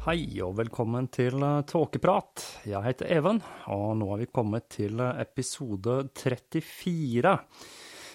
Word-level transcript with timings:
Hei 0.00 0.40
og 0.40 0.54
velkommen 0.56 1.10
til 1.12 1.42
eh, 1.44 1.58
Tåkeprat. 1.68 2.40
Jeg 2.64 2.80
heter 2.86 3.10
Even, 3.18 3.42
og 3.68 3.98
nå 4.00 4.06
har 4.08 4.22
vi 4.22 4.30
kommet 4.32 4.70
til 4.72 4.96
eh, 4.96 5.18
episode 5.20 5.98
34. 6.16 7.34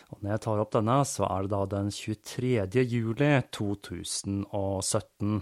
Og 0.09 0.23
når 0.23 0.31
jeg 0.31 0.41
tar 0.47 0.62
opp 0.63 0.72
denne, 0.73 0.96
så 1.06 1.28
er 1.29 1.46
det 1.46 1.51
da 1.53 1.59
den 1.75 1.94
23. 1.94 2.81
juli 2.90 3.29
2017. 3.53 5.38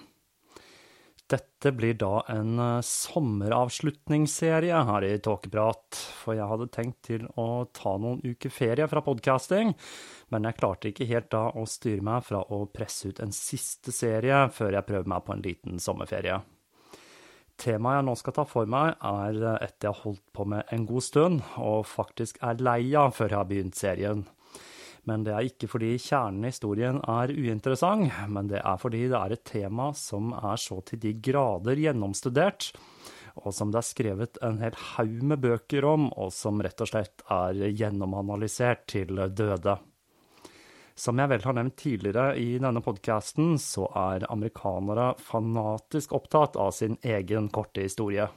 Dette 1.34 1.72
blir 1.74 1.96
da 1.98 2.20
en 2.30 2.60
eh, 2.60 2.82
sommeravslutningsserie 2.86 4.82
her 4.86 5.06
i 5.08 5.16
Tåkeprat, 5.24 5.98
for 6.20 6.38
jeg 6.38 6.46
hadde 6.52 6.68
tenkt 6.74 7.00
til 7.08 7.24
å 7.42 7.66
ta 7.74 7.96
noen 7.98 8.20
uker 8.22 8.54
ferie 8.54 8.86
fra 8.92 9.02
podkasting, 9.02 9.74
men 10.30 10.46
jeg 10.46 10.60
klarte 10.60 10.92
ikke 10.92 11.08
helt 11.10 11.32
da 11.34 11.48
å 11.58 11.66
styre 11.70 12.06
meg 12.06 12.28
fra 12.28 12.44
å 12.54 12.68
presse 12.70 13.10
ut 13.10 13.24
en 13.24 13.34
siste 13.34 13.96
serie 13.96 14.44
før 14.54 14.78
jeg 14.78 14.90
prøver 14.92 15.10
meg 15.10 15.26
på 15.26 15.34
en 15.34 15.46
liten 15.48 15.82
sommerferie. 15.82 16.38
Temaet 17.64 18.00
jeg 18.00 18.08
nå 18.10 18.16
skal 18.20 18.38
ta 18.38 18.46
for 18.50 18.70
meg, 18.70 18.94
er 19.02 19.42
et 19.64 19.78
jeg 19.80 19.90
har 19.90 20.02
holdt 20.04 20.26
på 20.36 20.46
med 20.54 20.70
en 20.74 20.86
god 20.90 21.06
stund, 21.06 21.42
og 21.58 21.86
faktisk 21.90 22.38
er 22.46 22.62
lei 22.62 22.82
av 23.00 23.14
før 23.18 23.32
jeg 23.32 23.40
har 23.40 23.50
begynt 23.50 23.80
serien. 23.80 24.26
Men 25.10 25.26
det 25.26 25.34
er 25.36 25.48
ikke 25.50 25.68
fordi 25.68 25.94
kjernen 26.00 26.46
i 26.46 26.52
historien 26.54 27.02
er 27.12 27.34
uinteressant, 27.34 28.08
men 28.32 28.48
det 28.52 28.62
er 28.64 28.80
fordi 28.80 29.06
det 29.12 29.20
er 29.20 29.36
et 29.36 29.46
tema 29.48 29.90
som 29.98 30.32
er 30.38 30.60
så 30.62 30.80
til 30.88 31.02
de 31.04 31.12
grader 31.20 31.82
gjennomstudert, 31.82 32.70
og 33.44 33.52
som 33.56 33.74
det 33.74 33.82
er 33.82 33.88
skrevet 33.90 34.40
en 34.46 34.62
hel 34.64 34.78
haug 34.94 35.24
med 35.34 35.42
bøker 35.44 35.88
om, 35.90 36.08
og 36.16 36.32
som 36.36 36.62
rett 36.64 36.86
og 36.86 36.92
slett 36.94 37.26
er 37.34 37.60
gjennomanalysert 37.74 38.86
til 38.94 39.20
døde. 39.36 39.76
Som 40.96 41.18
jeg 41.18 41.32
vel 41.32 41.42
har 41.42 41.56
nevnt 41.58 41.76
tidligere 41.82 42.36
i 42.38 42.60
denne 42.62 42.84
podkasten, 42.86 43.58
så 43.60 43.88
er 43.98 44.28
amerikanere 44.30 45.16
fanatisk 45.18 46.14
opptatt 46.14 46.56
av 46.62 46.70
sin 46.78 47.00
egen 47.02 47.50
korte 47.52 47.82
historie. 47.82 48.30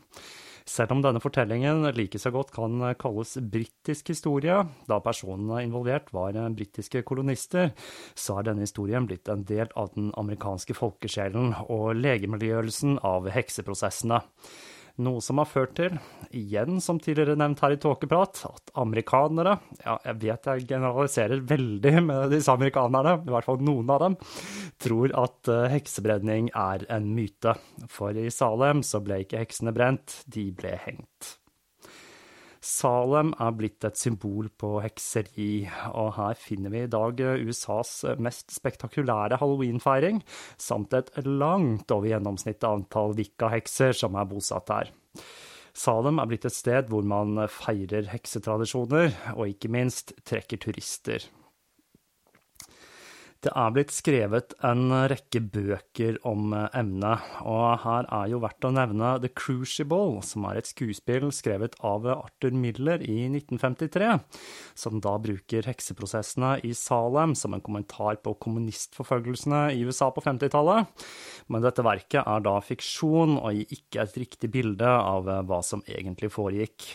Selv 0.67 0.97
om 0.97 1.03
denne 1.05 1.23
fortellingen 1.23 1.85
like 1.95 2.19
så 2.19 2.33
godt 2.35 2.51
kan 2.55 2.83
kalles 2.99 3.37
britisk 3.39 4.11
historie, 4.11 4.57
da 4.91 4.99
personene 4.99 5.61
involvert 5.63 6.11
var 6.15 6.35
britiske 6.59 7.05
kolonister, 7.07 7.71
så 8.19 8.41
er 8.41 8.49
denne 8.49 8.67
historien 8.67 9.07
blitt 9.07 9.31
en 9.31 9.45
del 9.47 9.71
av 9.79 9.93
den 9.95 10.11
amerikanske 10.19 10.75
folkesjelen 10.75 11.55
og 11.71 11.95
legemliggjørelsen 12.01 12.99
av 13.07 13.31
hekseprosessene. 13.31 14.25
Noe 14.97 15.21
som 15.21 15.37
har 15.43 15.49
ført 15.51 15.75
til, 15.77 15.97
igjen 16.33 16.79
som 16.81 16.97
tidligere 17.03 17.37
nevnt 17.37 17.61
her 17.61 17.75
i 17.75 17.81
Tåkeprat, 17.81 18.41
at 18.49 18.73
amerikanere 18.81 19.59
Ja, 19.83 19.99
jeg 20.07 20.21
vet 20.23 20.49
jeg 20.49 20.69
generaliserer 20.71 21.43
veldig 21.45 21.93
med 22.07 22.33
disse 22.33 22.53
amerikanerne, 22.53 23.19
i 23.21 23.35
hvert 23.35 23.49
fall 23.49 23.61
noen 23.61 23.93
av 23.93 24.01
dem, 24.07 24.17
tror 24.81 25.13
at 25.21 25.53
uh, 25.53 25.67
heksebrenning 25.73 26.49
er 26.57 26.87
en 26.97 27.11
myte. 27.17 27.59
For 27.93 28.17
i 28.17 28.31
Salem 28.33 28.81
så 28.87 29.03
ble 29.05 29.21
ikke 29.25 29.45
heksene 29.45 29.75
brent, 29.77 30.23
de 30.33 30.49
ble 30.57 30.79
hengt. 30.87 31.37
Salem 32.67 33.31
er 33.39 33.53
blitt 33.55 33.85
et 33.87 33.99
symbol 34.01 34.49
på 34.59 34.73
hekseri, 34.83 35.69
og 35.95 36.17
her 36.17 36.39
finner 36.41 36.73
vi 36.73 36.81
i 36.83 36.91
dag 36.91 37.21
USAs 37.47 37.93
mest 38.19 38.51
spektakulære 38.57 39.39
halloweenfeiring, 39.39 40.19
samt 40.59 40.97
et 40.99 41.13
langt 41.25 41.95
over 41.95 42.11
gjennomsnittet 42.11 42.67
antall 42.67 43.15
wicca-hekser 43.19 43.95
som 43.95 44.19
er 44.19 44.27
bosatt 44.33 44.75
her. 44.75 44.91
Salem 45.77 46.19
er 46.19 46.31
blitt 46.31 46.49
et 46.49 46.57
sted 46.57 46.91
hvor 46.91 47.07
man 47.07 47.45
feirer 47.53 48.11
heksetradisjoner, 48.11 49.15
og 49.37 49.53
ikke 49.53 49.71
minst 49.71 50.17
trekker 50.27 50.59
turister. 50.67 51.23
Det 53.45 53.53
er 53.53 53.73
blitt 53.75 53.93
skrevet 53.93 54.55
en 54.65 54.89
rekke 55.11 55.43
bøker 55.53 56.17
om 56.27 56.55
emnet, 56.57 57.27
og 57.45 57.83
her 57.83 58.09
er 58.09 58.31
jo 58.33 58.41
verdt 58.43 58.65
å 58.65 58.73
nevne 58.73 59.11
The 59.23 59.29
Crucible, 59.37 60.23
som 60.25 60.47
er 60.49 60.61
et 60.61 60.71
skuespill 60.71 61.29
skrevet 61.35 61.77
av 61.85 62.09
Arthur 62.15 62.57
Miller 62.57 63.05
i 63.05 63.27
1953, 63.29 64.09
som 64.79 65.03
da 65.05 65.15
bruker 65.23 65.69
hekseprosessene 65.69 66.57
i 66.65 66.73
Salem 66.77 67.37
som 67.37 67.55
en 67.55 67.65
kommentar 67.65 68.23
på 68.25 68.35
kommunistforfølgelsene 68.47 69.67
i 69.77 69.85
USA 69.85 70.09
på 70.15 70.25
50-tallet. 70.25 71.07
Men 71.53 71.65
dette 71.67 71.85
verket 71.87 72.25
er 72.25 72.45
da 72.47 72.57
fiksjon 72.65 73.37
og 73.37 73.53
gir 73.53 73.79
ikke 73.79 74.07
et 74.07 74.21
riktig 74.25 74.55
bilde 74.57 74.97
av 74.97 75.29
hva 75.29 75.61
som 75.65 75.85
egentlig 75.85 76.33
foregikk. 76.33 76.95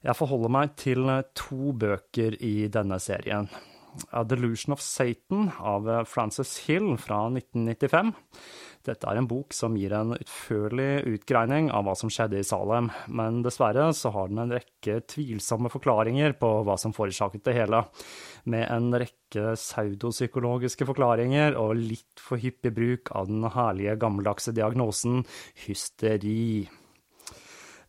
Jeg 0.00 0.16
forholder 0.16 0.52
meg 0.52 0.78
til 0.80 1.04
to 1.36 1.74
bøker 1.76 2.38
i 2.40 2.70
denne 2.72 2.96
serien. 3.02 3.50
A 4.10 4.24
Delusion 4.24 4.74
of 4.74 4.82
Satan 4.84 5.50
av 5.58 5.88
Frances 6.08 6.56
Hill 6.66 6.96
fra 7.00 7.26
1995. 7.28 8.14
Dette 8.88 9.04
er 9.04 9.18
en 9.20 9.28
bok 9.28 9.52
som 9.52 9.74
gir 9.76 9.92
en 9.92 10.14
utførlig 10.16 11.02
utgreining 11.10 11.68
av 11.76 11.84
hva 11.84 11.94
som 11.98 12.08
skjedde 12.12 12.38
i 12.40 12.46
Salem, 12.46 12.88
men 13.12 13.42
dessverre 13.44 13.90
så 13.96 14.12
har 14.14 14.30
den 14.30 14.40
en 14.46 14.54
rekke 14.56 15.02
tvilsomme 15.10 15.68
forklaringer 15.72 16.32
på 16.40 16.52
hva 16.64 16.78
som 16.80 16.94
forårsaket 16.96 17.44
det 17.44 17.58
hele, 17.58 17.82
med 18.48 18.64
en 18.72 18.88
rekke 19.02 19.52
pseudopsykologiske 19.60 20.88
forklaringer 20.88 21.60
og 21.60 21.76
litt 21.76 22.24
for 22.24 22.40
hyppig 22.40 22.72
bruk 22.76 23.12
av 23.12 23.28
den 23.28 23.44
herlige 23.52 23.98
gammeldagse 24.00 24.56
diagnosen 24.56 25.26
hysteri. 25.66 26.70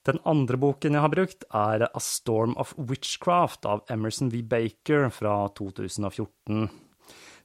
Den 0.08 0.18
andre 0.26 0.58
boken 0.58 0.96
jeg 0.98 1.04
har 1.04 1.14
brukt, 1.14 1.44
er 1.54 1.86
A 1.86 2.02
Storm 2.02 2.56
of 2.62 2.74
Witchcraft 2.78 3.68
av 3.70 3.84
Emerson 3.94 4.32
V. 4.34 4.42
Baker 4.42 5.12
fra 5.14 5.36
2014. 5.58 6.72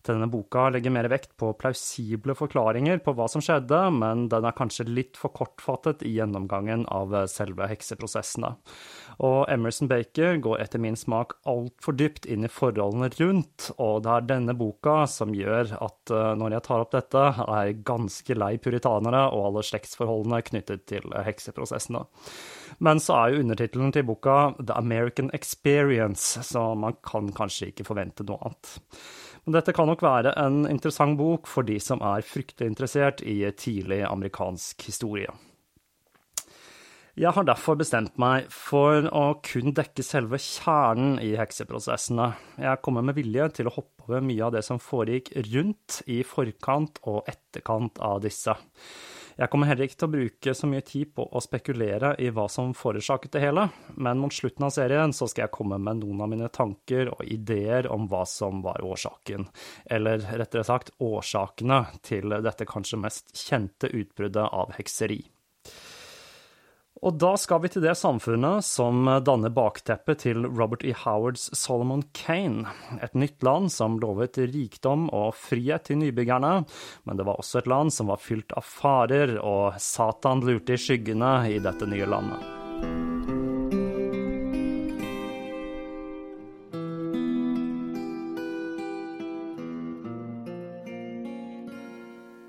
Denne 0.06 0.28
boka 0.30 0.68
legger 0.70 0.92
mer 0.94 1.08
vekt 1.10 1.32
på 1.40 1.50
plausible 1.58 2.36
forklaringer 2.38 3.00
på 3.02 3.14
hva 3.16 3.26
som 3.30 3.42
skjedde, 3.42 3.78
men 3.96 4.28
den 4.30 4.46
er 4.46 4.54
kanskje 4.56 4.86
litt 4.86 5.18
for 5.18 5.34
kortfattet 5.34 6.04
i 6.06 6.12
gjennomgangen 6.14 6.84
av 6.94 7.14
selve 7.30 7.66
hekseprosessene. 7.70 8.52
Og 9.26 9.38
Emerson 9.50 9.90
Baker 9.90 10.38
går 10.44 10.62
etter 10.62 10.82
min 10.82 10.98
smak 10.98 11.34
altfor 11.48 11.96
dypt 11.98 12.28
inn 12.30 12.46
i 12.46 12.52
forholdene 12.52 13.10
rundt, 13.16 13.70
og 13.82 14.04
det 14.04 14.12
er 14.12 14.28
denne 14.30 14.54
boka 14.58 14.98
som 15.10 15.34
gjør 15.34 15.74
at 15.74 16.14
eh, 16.14 16.32
når 16.38 16.56
jeg 16.58 16.66
tar 16.68 16.84
opp 16.84 16.94
dette, 16.94 17.24
er 17.46 17.60
jeg 17.64 17.82
ganske 17.88 18.38
lei 18.38 18.52
puritanere 18.62 19.26
og 19.32 19.50
alle 19.50 19.66
slektsforholdene 19.66 20.42
knyttet 20.46 20.86
til 20.90 21.16
hekseprosessene. 21.26 22.04
Men 22.84 23.00
så 23.00 23.16
er 23.16 23.32
jo 23.32 23.44
undertittelen 23.44 23.94
til 23.94 24.06
boka 24.06 24.38
The 24.60 24.76
American 24.76 25.30
Experience, 25.34 26.42
så 26.44 26.68
man 26.78 26.98
kan 27.06 27.32
kanskje 27.34 27.72
ikke 27.72 27.88
forvente 27.88 28.26
noe 28.26 28.42
annet. 28.44 28.76
Men 29.46 29.60
dette 29.60 29.70
kan 29.76 29.86
nok 29.86 30.00
være 30.02 30.32
en 30.42 30.64
interessant 30.66 31.14
bok 31.18 31.46
for 31.46 31.66
de 31.66 31.76
som 31.78 32.00
er 32.02 32.26
fryktelig 32.26 32.72
interessert 32.72 33.20
i 33.22 33.44
tidlig 33.54 34.00
amerikansk 34.08 34.82
historie. 34.88 35.30
Jeg 37.16 37.32
har 37.32 37.46
derfor 37.48 37.78
bestemt 37.80 38.18
meg 38.20 38.50
for 38.52 39.06
å 39.08 39.38
kun 39.46 39.70
dekke 39.72 40.02
selve 40.04 40.36
kjernen 40.42 41.14
i 41.22 41.30
hekseprosessene. 41.38 42.26
Jeg 42.60 42.82
kommer 42.84 43.06
med 43.06 43.16
vilje 43.16 43.46
til 43.56 43.70
å 43.70 43.72
hoppe 43.78 44.04
over 44.10 44.26
mye 44.26 44.42
av 44.44 44.52
det 44.52 44.60
som 44.66 44.82
foregikk 44.82 45.30
rundt, 45.46 46.02
i 46.10 46.20
forkant 46.26 47.00
og 47.06 47.22
etterkant 47.30 48.02
av 48.04 48.20
disse. 48.26 48.52
Jeg 49.36 49.50
kommer 49.52 49.68
heller 49.68 49.84
ikke 49.84 49.98
til 50.00 50.08
å 50.08 50.14
bruke 50.14 50.52
så 50.56 50.68
mye 50.70 50.84
tid 50.86 51.10
på 51.12 51.26
å 51.28 51.40
spekulere 51.44 52.14
i 52.24 52.30
hva 52.32 52.46
som 52.48 52.70
forårsaket 52.72 53.34
det 53.34 53.42
hele, 53.42 53.66
men 54.00 54.22
mot 54.22 54.32
slutten 54.32 54.64
av 54.64 54.72
serien 54.72 55.12
så 55.12 55.28
skal 55.28 55.44
jeg 55.44 55.54
komme 55.58 55.76
med 55.76 56.00
noen 56.00 56.22
av 56.24 56.30
mine 56.32 56.48
tanker 56.48 57.12
og 57.12 57.20
ideer 57.28 57.90
om 57.92 58.08
hva 58.08 58.22
som 58.24 58.64
var 58.64 58.80
årsaken, 58.80 59.44
eller 59.92 60.24
rettere 60.40 60.64
sagt 60.64 60.94
årsakene 61.04 61.82
til 62.00 62.32
dette 62.48 62.64
kanskje 62.64 63.02
mest 63.04 63.36
kjente 63.36 63.92
utbruddet 63.92 64.48
av 64.48 64.72
hekseri. 64.78 65.20
Og 67.04 67.18
da 67.20 67.34
skal 67.36 67.60
vi 67.62 67.70
til 67.72 67.84
det 67.84 67.92
samfunnet 67.98 68.64
som 68.64 69.04
danner 69.26 69.52
bakteppet 69.52 70.22
til 70.24 70.46
Robert 70.48 70.84
E. 70.86 70.94
Howards 70.96 71.50
Solomon 71.56 72.02
Kane. 72.16 72.64
Et 73.04 73.14
nytt 73.14 73.44
land 73.44 73.68
som 73.72 73.98
lovet 74.02 74.40
rikdom 74.40 75.10
og 75.12 75.34
frihet 75.36 75.90
til 75.90 76.00
nybyggerne, 76.00 76.54
men 77.04 77.20
det 77.20 77.26
var 77.28 77.40
også 77.42 77.60
et 77.60 77.70
land 77.70 77.92
som 77.92 78.12
var 78.12 78.22
fylt 78.22 78.56
av 78.56 78.64
farer, 78.64 79.36
og 79.42 79.76
Satan 79.82 80.44
lurte 80.46 80.76
i 80.76 80.80
skyggene 80.80 81.34
i 81.52 81.60
dette 81.62 81.88
nye 81.90 82.08
landet. 82.08 83.05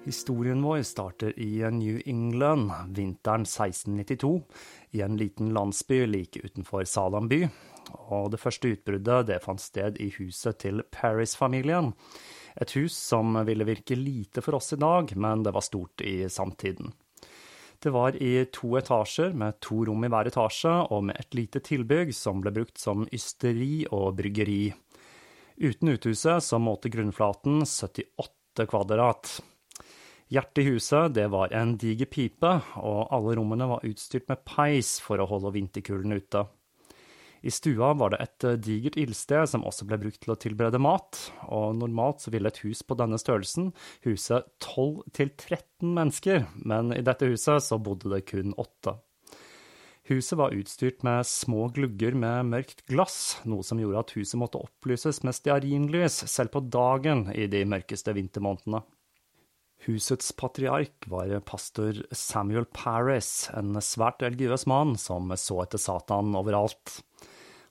Historien 0.08 0.62
vår 0.62 0.82
starter 0.82 1.40
i 1.40 1.72
New 1.72 2.02
England 2.06 2.72
vinteren 2.88 3.42
1692, 3.42 4.44
i 4.92 5.02
en 5.02 5.18
liten 5.18 5.50
landsby 5.54 6.06
like 6.08 6.40
utenfor 6.40 6.84
Salem 6.84 7.28
by. 7.28 7.42
Og 8.16 8.30
det 8.32 8.40
første 8.40 8.72
utbruddet 8.72 9.28
det 9.28 9.42
fant 9.44 9.60
sted 9.60 10.00
i 10.00 10.08
huset 10.16 10.62
til 10.64 10.80
Paris-familien. 10.96 11.92
Et 12.56 12.76
hus 12.80 12.96
som 12.96 13.36
ville 13.50 13.68
virke 13.68 13.98
lite 14.00 14.40
for 14.46 14.56
oss 14.56 14.72
i 14.78 14.80
dag, 14.80 15.12
men 15.20 15.44
det 15.44 15.52
var 15.52 15.68
stort 15.68 16.00
i 16.00 16.30
samtiden. 16.32 16.96
Det 17.84 17.92
var 17.92 18.16
i 18.16 18.46
to 18.48 18.78
etasjer, 18.80 19.36
med 19.36 19.60
to 19.60 19.82
rom 19.92 20.08
i 20.08 20.14
hver 20.14 20.32
etasje, 20.32 20.72
og 20.88 21.04
med 21.10 21.20
et 21.20 21.36
lite 21.36 21.60
tilbygg 21.60 22.16
som 22.16 22.40
ble 22.40 22.56
brukt 22.56 22.80
som 22.80 23.04
ysteri 23.12 23.84
og 23.92 24.16
bryggeri. 24.24 24.72
Uten 25.60 25.94
uthuset 25.98 26.48
så 26.48 26.64
målte 26.64 26.96
grunnflaten 26.96 27.60
78 27.68 28.72
kvadrat. 28.72 29.36
Hjertet 30.28 30.60
i 30.60 30.68
huset 30.74 31.14
det 31.16 31.30
var 31.32 31.54
en 31.56 31.78
diger 31.80 32.10
pipe, 32.12 32.50
og 32.76 33.08
alle 33.16 33.38
rommene 33.40 33.70
var 33.70 33.86
utstyrt 33.88 34.28
med 34.28 34.44
peis 34.44 34.98
for 35.00 35.24
å 35.24 35.28
holde 35.30 35.54
vinterkulden 35.56 36.18
ute. 36.20 36.44
I 37.48 37.52
stua 37.54 37.94
var 37.96 38.12
det 38.12 38.20
et 38.26 38.46
eh, 38.50 38.58
digert 38.60 38.98
ildsted 39.00 39.48
som 39.48 39.64
også 39.68 39.86
ble 39.88 40.00
brukt 40.02 40.20
til 40.26 40.34
å 40.34 40.40
tilberede 40.42 40.82
mat, 40.84 41.20
og 41.48 41.78
normalt 41.80 42.26
så 42.26 42.34
ville 42.34 42.50
et 42.52 42.60
hus 42.66 42.82
på 42.84 42.98
denne 43.00 43.20
størrelsen 43.22 43.70
huse 44.04 44.42
12 44.66 45.06
til 45.16 45.32
13 45.32 45.94
mennesker, 45.96 46.48
men 46.66 46.92
i 46.98 47.04
dette 47.06 47.30
huset 47.30 47.64
så 47.64 47.80
bodde 47.80 48.12
det 48.12 48.26
kun 48.28 48.58
åtte. 48.58 48.98
Huset 50.08 50.38
var 50.40 50.56
utstyrt 50.56 51.04
med 51.04 51.28
små 51.28 51.70
glugger 51.76 52.16
med 52.16 52.52
mørkt 52.52 52.86
glass, 52.88 53.40
noe 53.48 53.64
som 53.64 53.80
gjorde 53.80 54.04
at 54.04 54.14
huset 54.16 54.40
måtte 54.40 54.60
opplyses 54.60 55.20
med 55.28 55.36
stearinlys 55.36 56.22
selv 56.32 56.56
på 56.56 56.64
dagen 56.72 57.28
i 57.36 57.48
de 57.52 57.64
mørkeste 57.68 58.16
vintermånedene. 58.16 58.84
Husets 59.86 60.32
patriark 60.32 61.06
var 61.08 61.32
pastor 61.46 62.02
Samuel 62.12 62.66
Paris, 62.74 63.50
en 63.54 63.78
svært 63.84 64.24
religiøs 64.26 64.66
mann 64.68 64.96
som 65.00 65.30
så 65.38 65.62
etter 65.64 65.82
Satan 65.82 66.34
overalt. 66.36 67.02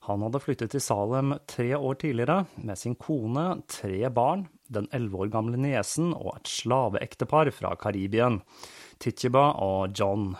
Han 0.06 0.22
hadde 0.22 0.38
flyttet 0.38 0.70
til 0.70 0.82
Salem 0.84 1.34
tre 1.50 1.72
år 1.74 1.98
tidligere 1.98 2.44
med 2.62 2.78
sin 2.78 2.94
kone, 2.94 3.46
tre 3.66 4.06
barn, 4.14 4.46
den 4.70 4.86
elleve 4.94 5.24
år 5.24 5.32
gamle 5.34 5.58
niesen 5.58 6.12
og 6.14 6.36
et 6.36 6.50
slaveektepar 6.50 7.50
fra 7.54 7.74
Karibien, 7.80 8.38
Titjiba 9.02 9.48
og 9.62 9.90
John. 9.98 10.36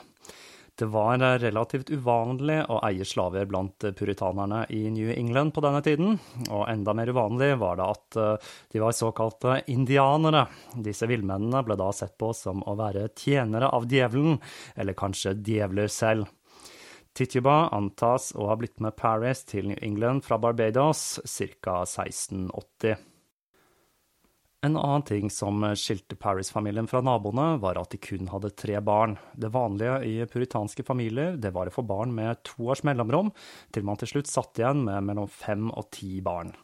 Det 0.76 0.86
var 0.92 1.16
relativt 1.40 1.88
uvanlig 1.90 2.58
å 2.68 2.82
eie 2.84 3.04
slaver 3.08 3.46
blant 3.48 3.86
puritanerne 3.96 4.66
i 4.76 4.82
New 4.92 5.08
England 5.08 5.54
på 5.56 5.62
denne 5.64 5.80
tiden, 5.80 6.18
og 6.50 6.66
enda 6.68 6.92
mer 6.92 7.08
uvanlig 7.08 7.54
var 7.62 7.78
det 7.80 7.86
at 7.94 8.18
eh, 8.20 8.50
de 8.74 8.82
var 8.82 8.92
såkalte 8.92 9.62
indianere. 9.72 10.44
Disse 10.76 11.08
villmennene 11.08 11.64
ble 11.64 11.78
da 11.80 11.88
sett 11.96 12.18
på 12.20 12.34
som 12.36 12.60
å 12.60 12.76
være 12.76 13.08
tjenere 13.16 13.72
av 13.72 13.88
djevelen, 13.88 14.36
eller 14.76 14.98
kanskje 15.00 15.38
djevler 15.40 15.88
selv. 15.88 16.28
Tituba 17.16 17.70
antas 17.72 18.34
å 18.36 18.50
ha 18.50 18.60
blitt 18.60 18.76
med 18.84 18.98
Paris 19.00 19.46
til 19.48 19.70
New 19.70 19.80
England 19.80 20.28
fra 20.28 20.36
Barbados 20.36 21.22
ca. 21.24 21.86
1680. 21.88 23.15
En 24.64 24.76
annen 24.76 25.02
ting 25.02 25.30
som 25.30 25.60
skilte 25.76 26.16
Paris-familien 26.16 26.88
fra 26.88 27.02
naboene, 27.04 27.58
var 27.60 27.78
at 27.78 27.92
de 27.92 28.00
kun 28.02 28.30
hadde 28.32 28.54
tre 28.56 28.80
barn. 28.80 29.18
Det 29.36 29.52
vanlige 29.52 29.98
i 30.08 30.14
puritanske 30.30 30.84
familier 30.86 31.36
det 31.36 31.52
var 31.54 31.68
å 31.68 31.74
få 31.74 31.84
barn 31.86 32.14
med 32.16 32.40
to 32.48 32.70
års 32.72 32.82
mellomrom, 32.86 33.30
til 33.70 33.84
man 33.86 34.00
til 34.00 34.14
slutt 34.14 34.30
satt 34.32 34.62
igjen 34.62 34.86
med 34.88 35.04
mellom 35.10 35.28
fem 35.30 35.68
og 35.70 35.90
ti 35.94 36.18
barn. 36.24 36.54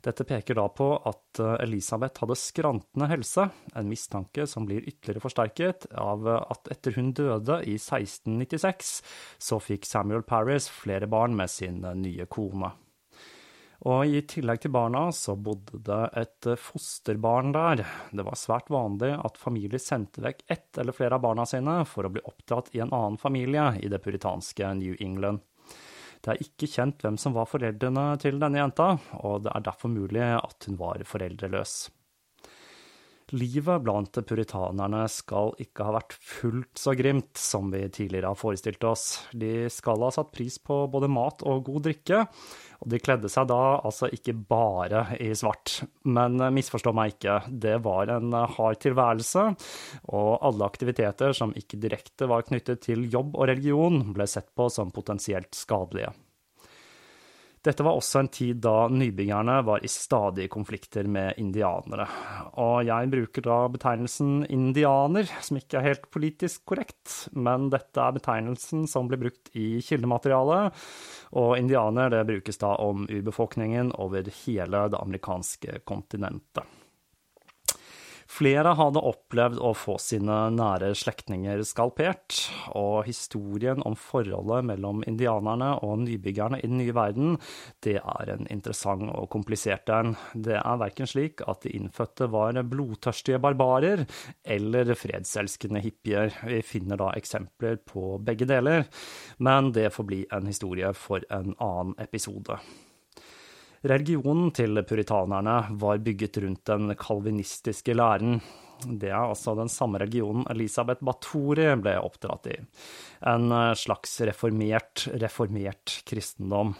Dette 0.00 0.24
peker 0.24 0.56
da 0.56 0.64
på 0.72 0.90
at 1.06 1.40
Elisabeth 1.60 2.22
hadde 2.24 2.38
skrantende 2.40 3.08
helse, 3.10 3.46
en 3.76 3.88
mistanke 3.88 4.46
som 4.48 4.64
blir 4.68 4.86
ytterligere 4.88 5.22
forsterket 5.22 5.90
av 5.92 6.24
at 6.40 6.70
etter 6.72 6.96
hun 6.96 7.12
døde 7.16 7.60
i 7.68 7.76
1696, 7.76 8.94
så 9.38 9.60
fikk 9.60 9.84
Samuel 9.88 10.24
Paris 10.24 10.70
flere 10.72 11.08
barn 11.10 11.36
med 11.36 11.52
sin 11.52 11.84
nye 12.00 12.26
kone. 12.32 12.72
Og 13.88 14.12
i 14.12 14.20
tillegg 14.28 14.60
til 14.60 14.72
barna 14.74 15.06
så 15.16 15.32
bodde 15.40 15.78
det 15.86 16.00
et 16.20 16.48
fosterbarn 16.60 17.54
der. 17.56 17.80
Det 18.12 18.24
var 18.26 18.36
svært 18.36 18.68
vanlig 18.68 19.14
at 19.16 19.40
familier 19.40 19.80
sendte 19.80 20.20
vekk 20.24 20.42
ett 20.52 20.80
eller 20.82 20.96
flere 20.96 21.16
av 21.16 21.24
barna 21.24 21.46
sine 21.48 21.78
for 21.88 22.04
å 22.04 22.12
bli 22.12 22.20
oppdratt 22.28 22.68
i 22.76 22.82
en 22.84 22.92
annen 22.92 23.16
familie 23.20 23.70
i 23.80 23.88
det 23.88 24.02
puritanske 24.04 24.74
New 24.82 24.98
England. 25.00 25.40
Det 26.20 26.34
er 26.34 26.42
ikke 26.44 26.68
kjent 26.68 27.00
hvem 27.00 27.16
som 27.16 27.32
var 27.32 27.48
foreldrene 27.48 28.10
til 28.20 28.36
denne 28.42 28.60
jenta, 28.60 28.90
og 29.24 29.46
det 29.46 29.54
er 29.54 29.64
derfor 29.70 29.88
mulig 29.88 30.26
at 30.36 30.68
hun 30.68 30.76
var 30.76 31.00
foreldreløs. 31.08 31.78
Livet 33.30 33.84
blant 33.84 34.18
puritanerne 34.26 35.04
skal 35.10 35.52
ikke 35.62 35.84
ha 35.86 35.94
vært 35.94 36.16
fullt 36.18 36.80
så 36.80 36.96
grimt 36.98 37.38
som 37.38 37.68
vi 37.70 37.84
tidligere 37.86 38.32
har 38.32 38.38
forestilt 38.38 38.82
oss. 38.88 39.04
De 39.30 39.68
skal 39.70 40.02
ha 40.02 40.10
satt 40.14 40.32
pris 40.34 40.56
på 40.58 40.82
både 40.90 41.10
mat 41.12 41.44
og 41.46 41.62
god 41.68 41.84
drikke, 41.86 42.24
og 42.80 42.90
de 42.90 42.98
kledde 43.02 43.30
seg 43.30 43.46
da 43.52 43.60
altså 43.78 44.08
ikke 44.10 44.34
bare 44.34 45.04
i 45.22 45.30
svart. 45.38 45.80
Men 46.10 46.40
misforstå 46.56 46.94
meg 46.96 47.14
ikke, 47.14 47.36
det 47.50 47.76
var 47.84 48.10
en 48.16 48.34
hard 48.56 48.80
tilværelse, 48.82 49.46
og 50.10 50.30
alle 50.50 50.66
aktiviteter 50.66 51.36
som 51.36 51.54
ikke 51.54 51.78
direkte 51.82 52.26
var 52.30 52.48
knyttet 52.48 52.82
til 52.88 53.06
jobb 53.12 53.36
og 53.36 53.46
religion, 53.52 54.02
ble 54.16 54.26
sett 54.30 54.50
på 54.58 54.66
som 54.74 54.90
potensielt 54.94 55.54
skadelige. 55.54 56.10
Dette 57.60 57.84
var 57.84 57.92
også 57.98 58.22
en 58.22 58.30
tid 58.32 58.62
da 58.64 58.86
nybyggerne 58.88 59.58
var 59.68 59.82
i 59.84 59.88
stadige 59.92 60.48
konflikter 60.48 61.04
med 61.04 61.36
indianere. 61.42 62.06
Og 62.56 62.86
jeg 62.88 63.10
bruker 63.12 63.44
da 63.44 63.58
betegnelsen 63.74 64.46
indianer, 64.48 65.28
som 65.44 65.58
ikke 65.60 65.76
er 65.76 65.88
helt 65.90 66.08
politisk 66.08 66.64
korrekt, 66.72 67.28
men 67.36 67.68
dette 67.68 68.00
er 68.00 68.16
betegnelsen 68.16 68.88
som 68.88 69.10
blir 69.10 69.20
brukt 69.26 69.52
i 69.52 69.82
kildematerialet, 69.84 70.80
og 71.36 71.58
indianer 71.60 72.08
det 72.16 72.24
brukes 72.32 72.62
da 72.64 72.72
om 72.80 73.04
urbefolkningen 73.04 73.92
over 74.00 74.32
hele 74.40 74.86
det 74.88 75.04
amerikanske 75.04 75.82
kontinentet. 75.84 76.79
Flere 78.30 78.76
hadde 78.78 79.00
opplevd 79.02 79.58
å 79.58 79.72
få 79.74 79.96
sine 79.98 80.34
nære 80.54 80.92
slektninger 80.94 81.64
skalpert, 81.66 82.36
og 82.78 83.02
historien 83.08 83.82
om 83.86 83.96
forholdet 83.98 84.68
mellom 84.68 85.00
indianerne 85.10 85.72
og 85.82 86.04
nybyggerne 86.04 86.60
i 86.60 86.68
den 86.68 86.78
nye 86.78 86.94
verden, 86.94 87.34
det 87.82 87.96
er 87.98 88.30
en 88.30 88.46
interessant 88.52 89.10
og 89.10 89.26
komplisert 89.32 89.90
en. 89.90 90.14
Det 90.34 90.54
er 90.60 90.78
verken 90.80 91.10
slik 91.10 91.42
at 91.50 91.66
de 91.66 91.74
innfødte 91.74 92.28
var 92.30 92.60
blodtørstige 92.70 93.40
barbarer 93.42 94.04
eller 94.44 94.94
fredselskende 94.94 95.82
hippier. 95.82 96.30
Vi 96.46 96.60
finner 96.66 97.00
da 97.00 97.10
eksempler 97.18 97.80
på 97.82 98.20
begge 98.22 98.46
deler, 98.46 98.86
men 99.42 99.72
det 99.74 99.90
får 99.96 100.06
bli 100.06 100.22
en 100.30 100.46
historie 100.46 100.94
for 100.94 101.26
en 101.34 101.56
annen 101.58 101.98
episode. 101.98 102.60
Religionen 103.80 104.50
til 104.52 104.76
puritanerne 104.84 105.54
var 105.80 106.02
bygget 106.04 106.36
rundt 106.44 106.66
den 106.68 106.92
kalvinistiske 107.00 107.94
læren. 107.96 108.36
Det 108.84 109.08
er 109.08 109.22
altså 109.22 109.54
den 109.56 109.72
samme 109.72 110.02
religionen 110.02 110.44
Elisabeth 110.52 111.04
Bathory 111.04 111.64
ble 111.80 111.94
oppdratt 112.00 112.50
i. 112.52 112.58
En 113.32 113.48
slags 113.76 114.18
reformert, 114.28 115.06
reformert 115.22 116.00
kristendom. 116.08 116.74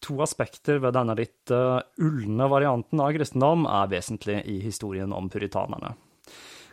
To 0.00 0.20
aspekter 0.24 0.80
ved 0.80 0.94
denne 0.94 1.16
litt 1.18 1.52
uh, 1.52 1.80
ulne 2.00 2.46
varianten 2.48 3.00
av 3.02 3.12
kristendom 3.16 3.66
er 3.68 3.90
vesentlig 3.92 4.40
i 4.48 4.60
historien 4.62 5.12
om 5.12 5.28
puritanerne. 5.28 5.92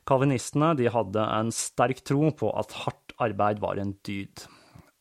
Kalvinistene 0.05 0.75
hadde 0.93 1.23
en 1.39 1.49
sterk 1.51 2.03
tro 2.05 2.29
på 2.37 2.51
at 2.55 2.75
hardt 2.85 3.15
arbeid 3.25 3.59
var 3.63 3.81
en 3.81 3.95
dyd 4.05 4.45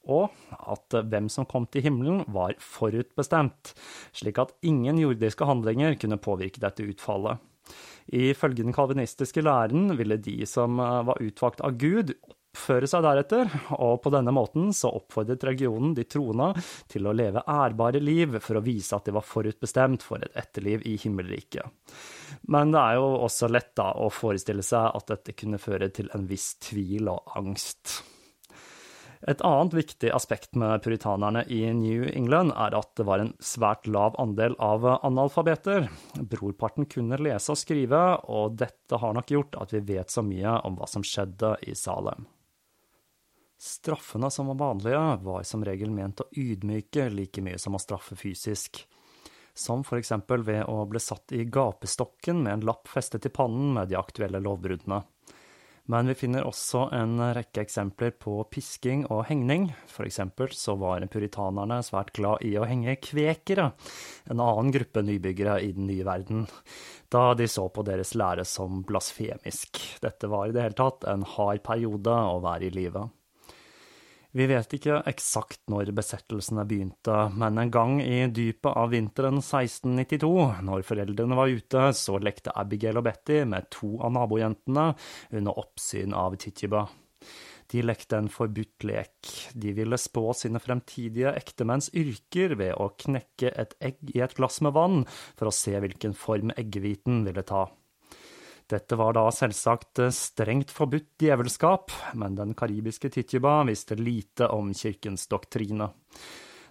og 0.07 0.35
at 0.59 0.99
hvem 1.11 1.31
som 1.33 1.49
kom 1.49 1.67
til 1.71 1.87
himmelen, 1.87 2.23
var 2.35 2.57
forutbestemt, 2.61 3.75
slik 4.17 4.41
at 4.43 4.55
ingen 4.67 5.01
jordiske 5.03 5.49
handlinger 5.49 5.99
kunne 6.01 6.21
påvirke 6.23 6.63
dette 6.63 6.87
utfallet. 6.87 7.43
Ifølge 8.13 8.65
den 8.65 8.77
kalvinistiske 8.77 9.41
læren 9.45 9.95
ville 9.97 10.21
de 10.21 10.43
som 10.49 10.77
var 10.77 11.23
utvalgt 11.25 11.65
av 11.65 11.79
Gud, 11.81 12.13
oppføre 12.55 12.87
seg 12.87 13.03
deretter, 13.03 13.51
og 13.83 13.99
på 14.05 14.13
denne 14.15 14.33
måten 14.35 14.71
så 14.77 14.93
oppfordret 14.95 15.43
religionen 15.49 15.95
de 15.97 16.05
troende 16.07 16.53
til 16.91 17.09
å 17.09 17.15
leve 17.17 17.43
ærbare 17.51 18.01
liv 18.03 18.39
for 18.45 18.61
å 18.61 18.65
vise 18.65 18.95
at 18.95 19.09
de 19.09 19.17
var 19.17 19.27
forutbestemt 19.27 20.07
for 20.07 20.23
et 20.23 20.39
etterliv 20.39 20.87
i 20.87 20.95
himmelriket. 21.03 21.67
Men 22.55 22.71
det 22.75 22.81
er 22.81 23.01
jo 23.01 23.11
også 23.27 23.51
lett 23.51 23.73
da 23.77 23.91
å 23.99 24.11
forestille 24.13 24.63
seg 24.63 24.87
at 24.95 25.11
dette 25.11 25.35
kunne 25.35 25.59
føre 25.59 25.91
til 25.95 26.11
en 26.15 26.29
viss 26.31 26.55
tvil 26.63 27.11
og 27.11 27.35
angst. 27.41 28.03
Et 29.25 29.41
annet 29.41 29.73
viktig 29.75 30.11
aspekt 30.13 30.53
med 30.55 30.83
puritanerne 30.85 31.47
i 31.49 31.63
New 31.73 32.05
England 32.11 32.53
er 32.61 32.75
at 32.77 32.91
det 32.99 33.07
var 33.09 33.23
en 33.23 33.33
svært 33.41 33.87
lav 33.89 34.19
andel 34.21 34.53
av 34.61 34.85
analfabeter. 34.99 35.87
Brorparten 36.21 36.85
kunne 36.93 37.17
lese 37.17 37.55
og 37.55 37.57
skrive, 37.57 38.03
og 38.29 38.59
dette 38.61 39.01
har 39.01 39.17
nok 39.17 39.33
gjort 39.33 39.57
at 39.63 39.73
vi 39.73 39.81
vet 39.95 40.13
så 40.13 40.21
mye 40.27 40.59
om 40.69 40.77
hva 40.77 40.89
som 40.91 41.07
skjedde 41.07 41.55
i 41.65 41.73
Salem. 41.79 42.27
Straffene 43.57 44.29
som 44.31 44.51
var 44.53 44.61
vanlige, 44.61 45.01
var 45.25 45.49
som 45.49 45.65
regel 45.65 45.89
ment 45.89 46.21
å 46.21 46.29
ydmyke 46.37 47.09
like 47.09 47.41
mye 47.41 47.57
som 47.57 47.79
å 47.79 47.81
straffe 47.81 48.19
fysisk. 48.21 48.83
Som 49.57 49.87
for 49.89 50.03
eksempel 50.03 50.45
ved 50.45 50.67
å 50.69 50.83
bli 50.91 51.01
satt 51.01 51.33
i 51.33 51.47
gapestokken 51.49 52.43
med 52.45 52.59
en 52.59 52.69
lapp 52.69 52.93
festet 52.93 53.25
i 53.25 53.33
pannen 53.33 53.73
med 53.79 53.89
de 53.89 53.97
aktuelle 53.97 54.43
lovbruddene. 54.45 55.01
Men 55.93 56.09
vi 56.09 56.15
finner 56.17 56.47
også 56.49 56.87
en 56.97 57.19
rekke 57.37 57.61
eksempler 57.61 58.15
på 58.17 58.39
pisking 58.49 59.03
og 59.13 59.27
hengning. 59.29 59.67
For 59.91 60.09
eksempel 60.09 60.55
så 60.57 60.79
var 60.81 61.05
puritanerne 61.13 61.83
svært 61.85 62.15
glad 62.17 62.41
i 62.47 62.55
å 62.57 62.65
henge 62.69 62.97
kvekere, 63.05 63.67
en 64.33 64.41
annen 64.41 64.73
gruppe 64.73 65.03
nybyggere 65.05 65.59
i 65.61 65.75
den 65.77 65.91
nye 65.91 66.07
verden, 66.09 66.47
da 67.13 67.27
de 67.37 67.49
så 67.51 67.67
på 67.69 67.85
deres 67.85 68.15
lære 68.17 68.47
som 68.49 68.81
blasfemisk. 68.89 69.83
Dette 70.01 70.33
var 70.33 70.49
i 70.49 70.57
det 70.57 70.65
hele 70.65 70.79
tatt 70.79 71.05
en 71.11 71.27
hard 71.35 71.61
periode 71.69 72.17
å 72.33 72.41
være 72.45 72.71
i 72.71 72.75
livet. 72.81 73.13
Vi 74.35 74.49
vet 74.51 74.73
ikke 74.75 74.97
eksakt 75.07 75.61
når 75.71 75.93
besettelsene 75.95 76.65
begynte, 76.67 77.15
men 77.39 77.61
en 77.63 77.71
gang 77.71 78.01
i 78.03 78.25
dypet 78.35 78.73
av 78.75 78.91
vinteren 78.91 79.39
1692, 79.39 80.31
når 80.67 80.83
foreldrene 80.89 81.39
var 81.39 81.53
ute, 81.55 81.85
så 81.95 82.19
lekte 82.19 82.55
Abigail 82.59 82.99
og 82.99 83.07
Betty 83.07 83.45
med 83.47 83.69
to 83.71 83.93
av 84.03 84.11
nabojentene 84.17 84.89
under 85.39 85.61
oppsyn 85.63 86.17
av 86.19 86.35
Titjiba. 86.43 86.83
De 87.71 87.87
lekte 87.87 88.19
en 88.19 88.33
forbudt 88.33 88.89
lek. 88.91 89.31
De 89.55 89.71
ville 89.79 90.01
spå 90.03 90.27
sine 90.35 90.59
fremtidige 90.59 91.31
ektemenns 91.39 91.93
yrker 91.95 92.57
ved 92.59 92.75
å 92.75 92.91
knekke 93.07 93.55
et 93.55 93.79
egg 93.79 94.03
i 94.17 94.21
et 94.27 94.35
glass 94.35 94.59
med 94.67 94.75
vann 94.75 95.07
for 95.39 95.47
å 95.47 95.55
se 95.55 95.79
hvilken 95.79 96.19
form 96.19 96.51
eggehviten 96.59 97.23
ville 97.31 97.47
ta. 97.47 97.69
Dette 98.71 98.97
var 98.97 99.13
da 99.13 99.27
selvsagt 99.33 100.01
eh, 100.01 100.15
strengt 100.15 100.73
forbudt 100.73 101.21
djevelskap, 101.21 101.93
men 102.17 102.37
den 102.39 102.55
karibiske 102.57 103.11
Titjuba 103.13 103.59
visste 103.69 103.99
lite 104.01 104.49
om 104.49 104.73
kirkens 104.75 105.29
doktrine. 105.29 105.91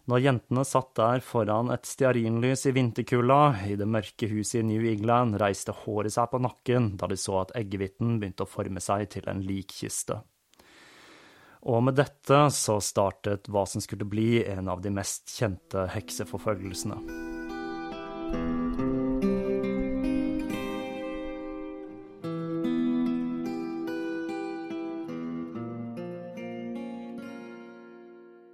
Når 0.09 0.19
jentene 0.19 0.65
satt 0.67 0.89
der 0.99 1.21
foran 1.23 1.69
et 1.71 1.85
stearinlys 1.87 2.65
i 2.67 2.73
vinterkulda, 2.75 3.37
i 3.69 3.77
det 3.79 3.87
mørke 3.87 4.27
huset 4.27 4.59
i 4.59 4.65
New 4.67 4.83
England, 4.89 5.37
reiste 5.39 5.71
håret 5.85 6.11
seg 6.17 6.27
på 6.33 6.41
nakken 6.43 6.97
da 6.99 7.07
de 7.07 7.15
så 7.19 7.37
at 7.45 7.53
eggehviten 7.61 8.17
begynte 8.19 8.43
å 8.43 8.49
forme 8.49 8.83
seg 8.83 9.07
til 9.13 9.29
en 9.31 9.45
likkiste. 9.45 10.19
Og 11.71 11.85
med 11.87 11.95
dette 11.95 12.41
så 12.51 12.81
startet 12.83 13.47
hva 13.47 13.63
som 13.69 13.79
skulle 13.85 14.09
bli 14.09 14.43
en 14.43 14.67
av 14.67 14.83
de 14.83 14.91
mest 14.91 15.31
kjente 15.31 15.85
hekseforfølgelsene. 15.93 16.99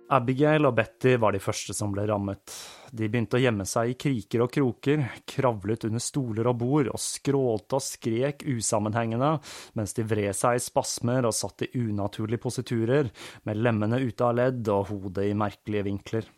Abigail 0.09 0.65
og 0.65 0.73
Betty 0.73 1.11
var 1.21 1.35
de 1.35 1.41
første 1.43 1.73
som 1.77 1.91
ble 1.93 2.07
rammet. 2.09 2.53
De 2.89 3.05
begynte 3.05 3.37
å 3.37 3.41
gjemme 3.43 3.65
seg 3.69 3.91
i 3.91 3.97
kriker 4.01 4.41
og 4.41 4.49
kroker, 4.55 5.03
kravlet 5.29 5.85
under 5.85 6.01
stoler 6.01 6.49
og 6.49 6.57
bord 6.63 6.89
og 6.89 6.97
skrålte 7.03 7.77
og 7.77 7.85
skrek 7.85 8.41
usammenhengende 8.49 9.35
mens 9.77 9.93
de 9.93 10.07
vred 10.09 10.33
seg 10.33 10.57
i 10.57 10.63
spasmer 10.65 11.29
og 11.29 11.37
satt 11.37 11.67
i 11.67 11.71
unaturlige 11.77 12.41
positurer, 12.41 13.13
med 13.45 13.61
lemmene 13.61 14.01
ute 14.01 14.25
av 14.25 14.37
ledd 14.41 14.73
og 14.73 14.89
hodet 14.89 15.29
i 15.29 15.37
merkelige 15.37 15.85
vinkler. 15.91 16.33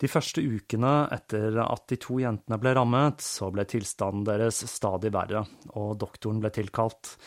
De 0.00 0.08
første 0.08 0.40
ukene 0.40 0.90
etter 1.12 1.58
at 1.60 1.82
de 1.92 1.98
to 2.00 2.16
jentene 2.22 2.56
ble 2.60 2.72
rammet, 2.78 3.20
så 3.20 3.50
ble 3.52 3.66
tilstanden 3.68 4.24
deres 4.24 4.62
stadig 4.70 5.10
verre, 5.12 5.42
og 5.76 5.98
doktoren 6.00 6.40
ble 6.40 6.48
tilkalt. 6.56 7.18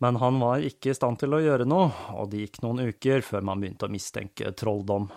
Men 0.00 0.16
han 0.22 0.40
var 0.40 0.64
ikke 0.64 0.94
i 0.94 0.96
stand 0.96 1.20
til 1.20 1.36
å 1.36 1.42
gjøre 1.44 1.68
noe, 1.68 1.90
og 2.16 2.30
det 2.32 2.46
gikk 2.46 2.62
noen 2.64 2.86
uker 2.88 3.20
før 3.26 3.44
man 3.44 3.60
begynte 3.60 3.84
å 3.84 3.92
mistenke 3.92 4.54
trolldom. 4.56 5.10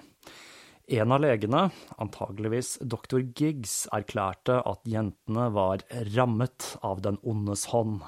En 0.86 1.16
av 1.16 1.24
legene, 1.24 1.64
antageligvis 1.98 2.76
doktor 2.84 3.24
Giggs, 3.24 3.86
erklærte 3.96 4.60
at 4.68 4.84
jentene 4.86 5.48
var 5.56 5.88
rammet 6.14 6.76
av 6.86 7.00
den 7.02 7.18
ondes 7.24 7.70
hånd. 7.72 8.04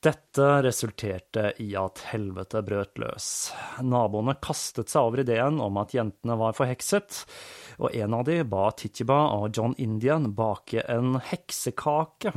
Dette 0.00 0.62
resulterte 0.64 1.50
i 1.60 1.74
at 1.76 2.00
helvete 2.08 2.62
brøt 2.64 2.96
løs. 3.02 3.24
Naboene 3.84 4.32
kastet 4.40 4.88
seg 4.88 5.10
over 5.10 5.20
ideen 5.20 5.58
om 5.60 5.76
at 5.76 5.92
jentene 5.92 6.38
var 6.40 6.54
forhekset, 6.56 7.18
og 7.76 7.92
en 7.92 8.16
av 8.16 8.22
de 8.24 8.38
ba 8.48 8.70
Titjiba 8.72 9.18
og 9.36 9.58
John 9.58 9.74
Indian 9.76 10.30
bake 10.32 10.86
en 10.88 11.18
heksekake. 11.20 12.32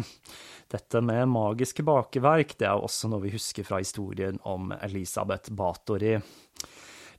Dette 0.75 1.01
med 1.08 1.32
magiske 1.32 1.86
bakeverk 1.88 2.58
det 2.60 2.67
er 2.67 2.84
også 2.84 3.08
noe 3.13 3.24
vi 3.24 3.32
husker 3.38 3.63
fra 3.63 3.79
historien 3.79 4.41
om 4.43 4.75
Elisabeth 4.82 5.55
Bathory. 5.55 6.17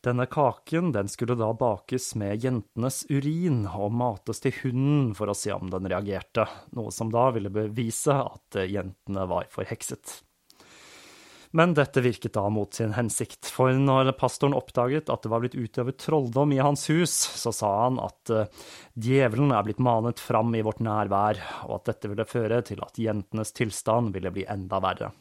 Denne 0.05 0.29
kaken 0.29 0.93
den 0.93 1.09
skulle 1.09 1.39
da 1.41 1.55
bakes 1.57 2.11
med 2.21 2.45
jentenes 2.45 3.07
urin 3.09 3.65
og 3.65 3.97
mates 3.97 4.45
til 4.45 4.53
hunden 4.61 5.17
for 5.17 5.33
å 5.33 5.39
se 5.41 5.57
om 5.57 5.73
den 5.73 5.89
reagerte, 5.89 6.45
noe 6.77 6.93
som 6.93 7.09
da 7.09 7.31
ville 7.33 7.49
bevise 7.49 8.13
at 8.13 8.61
jentene 8.69 9.25
var 9.33 9.49
forhekset. 9.49 10.19
Men 11.55 11.71
dette 11.75 12.03
virket 12.03 12.35
da 12.35 12.49
mot 12.51 12.75
sin 12.75 12.97
hensikt, 12.97 13.47
for 13.47 13.71
når 13.79 14.11
pastoren 14.19 14.57
oppdaget 14.59 15.11
at 15.13 15.23
det 15.23 15.31
var 15.31 15.45
blitt 15.45 15.55
utøvet 15.55 16.01
trolldom 16.03 16.51
i 16.51 16.59
hans 16.59 16.89
hus, 16.91 17.15
så 17.15 17.53
sa 17.55 17.71
han 17.85 18.01
at 18.03 18.33
uh, 18.35 18.65
djevelen 18.99 19.55
er 19.55 19.63
blitt 19.63 19.79
manet 19.79 20.19
fram 20.19 20.51
i 20.59 20.65
vårt 20.67 20.83
nærvær, 20.83 21.39
og 21.69 21.77
at 21.77 21.93
dette 21.93 22.11
ville 22.11 22.27
føre 22.27 22.59
til 22.67 22.83
at 22.83 22.99
jentenes 22.99 23.55
tilstand 23.55 24.11
ville 24.17 24.35
bli 24.35 24.49
enda 24.51 24.83
verre. 24.83 25.13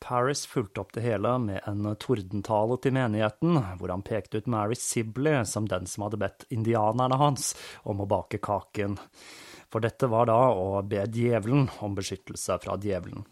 Paris 0.00 0.46
fulgte 0.48 0.80
opp 0.80 0.96
det 0.96 1.04
hele 1.04 1.36
med 1.44 1.60
en 1.68 1.84
tordentale 2.00 2.80
til 2.80 2.96
menigheten, 2.96 3.60
hvor 3.76 3.92
han 3.92 4.04
pekte 4.08 4.40
ut 4.40 4.48
Mary 4.48 4.80
Sibley 4.80 5.44
som 5.44 5.68
den 5.68 5.84
som 5.84 6.08
hadde 6.08 6.20
bedt 6.24 6.48
indianerne 6.48 7.20
hans 7.20 7.52
om 7.84 8.00
å 8.00 8.08
bake 8.08 8.40
kaken. 8.40 8.96
For 9.68 9.84
dette 9.84 10.08
var 10.08 10.32
da 10.32 10.40
å 10.56 10.80
be 10.80 11.04
djevelen 11.12 11.68
om 11.84 11.96
beskyttelse 11.96 12.60
fra 12.64 12.80
djevelen. 12.80 13.24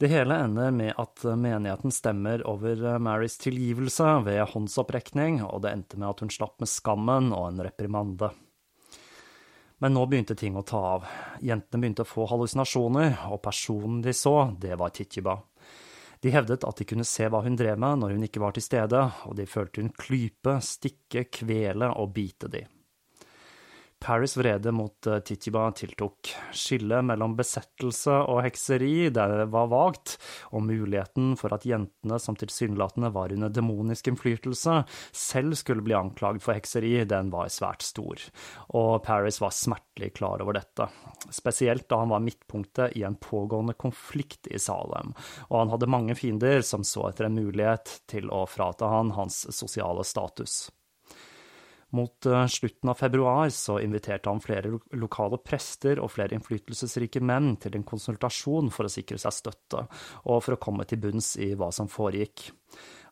Det 0.00 0.08
hele 0.08 0.34
ender 0.34 0.70
med 0.70 0.94
at 0.96 1.24
menigheten 1.36 1.92
stemmer 1.92 2.40
over 2.48 2.98
Marys 2.98 3.34
tilgivelse 3.38 4.14
ved 4.24 4.46
håndsopprekning, 4.48 5.42
og 5.44 5.60
det 5.60 5.74
endte 5.74 5.98
med 6.00 6.08
at 6.08 6.22
hun 6.24 6.32
slapp 6.32 6.56
med 6.62 6.70
skammen 6.72 7.28
og 7.36 7.50
en 7.50 7.60
reprimande. 7.66 8.30
Men 9.84 9.92
nå 9.92 10.06
begynte 10.08 10.38
ting 10.40 10.56
å 10.56 10.64
ta 10.64 10.80
av. 10.94 11.04
Jentene 11.44 11.84
begynte 11.84 12.06
å 12.06 12.08
få 12.08 12.24
hallusinasjoner, 12.32 13.26
og 13.28 13.42
personen 13.44 14.00
de 14.00 14.16
så, 14.16 14.34
det 14.56 14.80
var 14.80 14.96
Titjiba. 14.96 15.36
De 16.24 16.32
hevdet 16.32 16.64
at 16.64 16.80
de 16.80 16.88
kunne 16.88 17.04
se 17.04 17.28
hva 17.28 17.44
hun 17.44 17.60
drev 17.60 17.76
med 17.76 18.00
når 18.00 18.16
hun 18.16 18.24
ikke 18.24 18.40
var 18.40 18.56
til 18.56 18.64
stede, 18.64 19.04
og 19.28 19.36
de 19.36 19.44
følte 19.44 19.84
hun 19.84 19.92
klype, 20.00 20.62
stikke, 20.64 21.28
kvele 21.28 21.92
og 21.92 22.16
bite 22.16 22.48
de. 22.48 22.64
Paris' 24.00 24.36
vrede 24.40 24.72
mot 24.72 25.06
uh, 25.06 25.18
Titiba 25.20 25.66
tiltok. 25.76 26.32
Skillet 26.56 27.04
mellom 27.04 27.34
besettelse 27.36 28.14
og 28.32 28.40
hekseri 28.46 29.10
det 29.12 29.26
var 29.52 29.68
vagt, 29.70 30.16
og 30.56 30.64
muligheten 30.64 31.34
for 31.40 31.52
at 31.54 31.66
jentene 31.68 32.16
som 32.22 32.38
tilsynelatende 32.40 33.12
var 33.12 33.34
under 33.36 33.52
demonisk 33.52 34.08
innflytelse, 34.08 34.80
selv 35.12 35.58
skulle 35.60 35.84
bli 35.84 35.96
anklaget 35.98 36.44
for 36.44 36.56
hekseri, 36.56 36.94
den 37.04 37.30
var 37.34 37.52
svært 37.52 37.84
stor. 37.84 38.24
Og 38.72 39.02
Paris 39.04 39.40
var 39.44 39.54
smertelig 39.54 40.14
klar 40.16 40.40
over 40.40 40.56
dette, 40.56 40.88
spesielt 41.28 41.88
da 41.90 42.00
han 42.00 42.14
var 42.14 42.24
midtpunktet 42.24 42.96
i 42.96 43.04
en 43.04 43.20
pågående 43.20 43.76
konflikt 43.76 44.48
i 44.48 44.58
Salem, 44.58 45.12
og 45.50 45.56
han 45.60 45.76
hadde 45.76 45.92
mange 45.92 46.16
fiender 46.16 46.64
som 46.66 46.86
så 46.86 47.10
etter 47.10 47.28
en 47.28 47.36
mulighet 47.36 48.00
til 48.10 48.32
å 48.32 48.46
frata 48.48 48.88
han 48.96 49.12
hans 49.18 49.44
sosiale 49.52 50.08
status. 50.08 50.70
Mot 51.90 52.26
eh, 52.26 52.46
slutten 52.46 52.92
av 52.92 52.94
februar 52.94 53.48
så 53.48 53.80
inviterte 53.80 54.30
han 54.30 54.42
flere 54.42 54.70
lokale 54.94 55.40
prester 55.42 55.98
og 55.98 56.12
flere 56.14 56.36
innflytelsesrike 56.36 57.22
menn 57.22 57.56
til 57.62 57.74
en 57.76 57.86
konsultasjon 57.86 58.70
for 58.74 58.86
å 58.86 58.92
sikre 58.92 59.18
seg 59.18 59.34
støtte, 59.34 59.86
og 60.30 60.42
for 60.46 60.54
å 60.54 60.62
komme 60.62 60.86
til 60.86 61.02
bunns 61.02 61.34
i 61.42 61.52
hva 61.58 61.72
som 61.74 61.90
foregikk. 61.90 62.50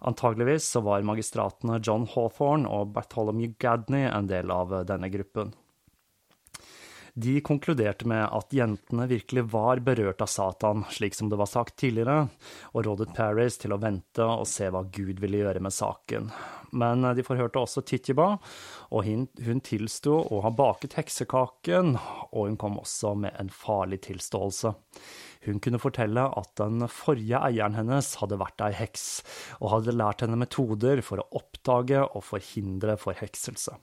Antageligvis 0.07 0.69
så 0.77 0.85
var 0.87 1.07
magistratene 1.07 1.81
John 1.83 2.07
Hawthorne 2.13 2.71
og 2.71 2.93
Bartholomew 2.95 3.57
Gadney 3.59 4.07
en 4.07 4.31
del 4.31 4.55
av 4.55 4.75
eh, 4.75 4.87
denne 4.87 5.11
gruppen. 5.11 5.55
De 7.19 7.41
konkluderte 7.41 8.07
med 8.07 8.29
at 8.31 8.53
jentene 8.55 9.09
virkelig 9.11 9.43
var 9.51 9.81
berørt 9.83 10.21
av 10.23 10.29
Satan, 10.31 10.85
slik 10.95 11.17
som 11.19 11.27
det 11.33 11.39
var 11.41 11.49
sagt 11.51 11.75
tidligere, 11.81 12.29
og 12.71 12.85
rådet 12.87 13.09
Paris 13.17 13.57
til 13.59 13.75
å 13.75 13.79
vente 13.83 14.23
og 14.23 14.47
se 14.47 14.69
hva 14.71 14.85
Gud 14.87 15.19
ville 15.19 15.41
gjøre 15.41 15.63
med 15.65 15.75
saken. 15.75 16.29
Men 16.79 17.03
de 17.19 17.25
forhørte 17.27 17.59
også 17.59 17.83
Titjiba, 17.83 18.29
og 18.95 19.09
hun 19.09 19.65
tilsto 19.67 20.15
å 20.31 20.45
ha 20.45 20.55
baket 20.55 20.95
heksekaken, 21.01 21.97
og 22.31 22.53
hun 22.53 22.61
kom 22.61 22.79
også 22.85 23.17
med 23.19 23.35
en 23.43 23.51
farlig 23.51 24.05
tilståelse. 24.07 24.77
Hun 25.49 25.59
kunne 25.65 25.83
fortelle 25.83 26.29
at 26.39 26.55
den 26.63 26.87
forrige 26.87 27.43
eieren 27.51 27.81
hennes 27.81 28.15
hadde 28.23 28.39
vært 28.39 28.63
ei 28.69 28.71
heks, 28.79 29.09
og 29.59 29.75
hadde 29.75 29.99
lært 29.99 30.23
henne 30.23 30.39
metoder 30.39 31.03
for 31.03 31.25
å 31.25 31.29
oppdage 31.43 32.07
og 32.07 32.29
forhindre 32.31 32.95
forhekselse. 33.01 33.75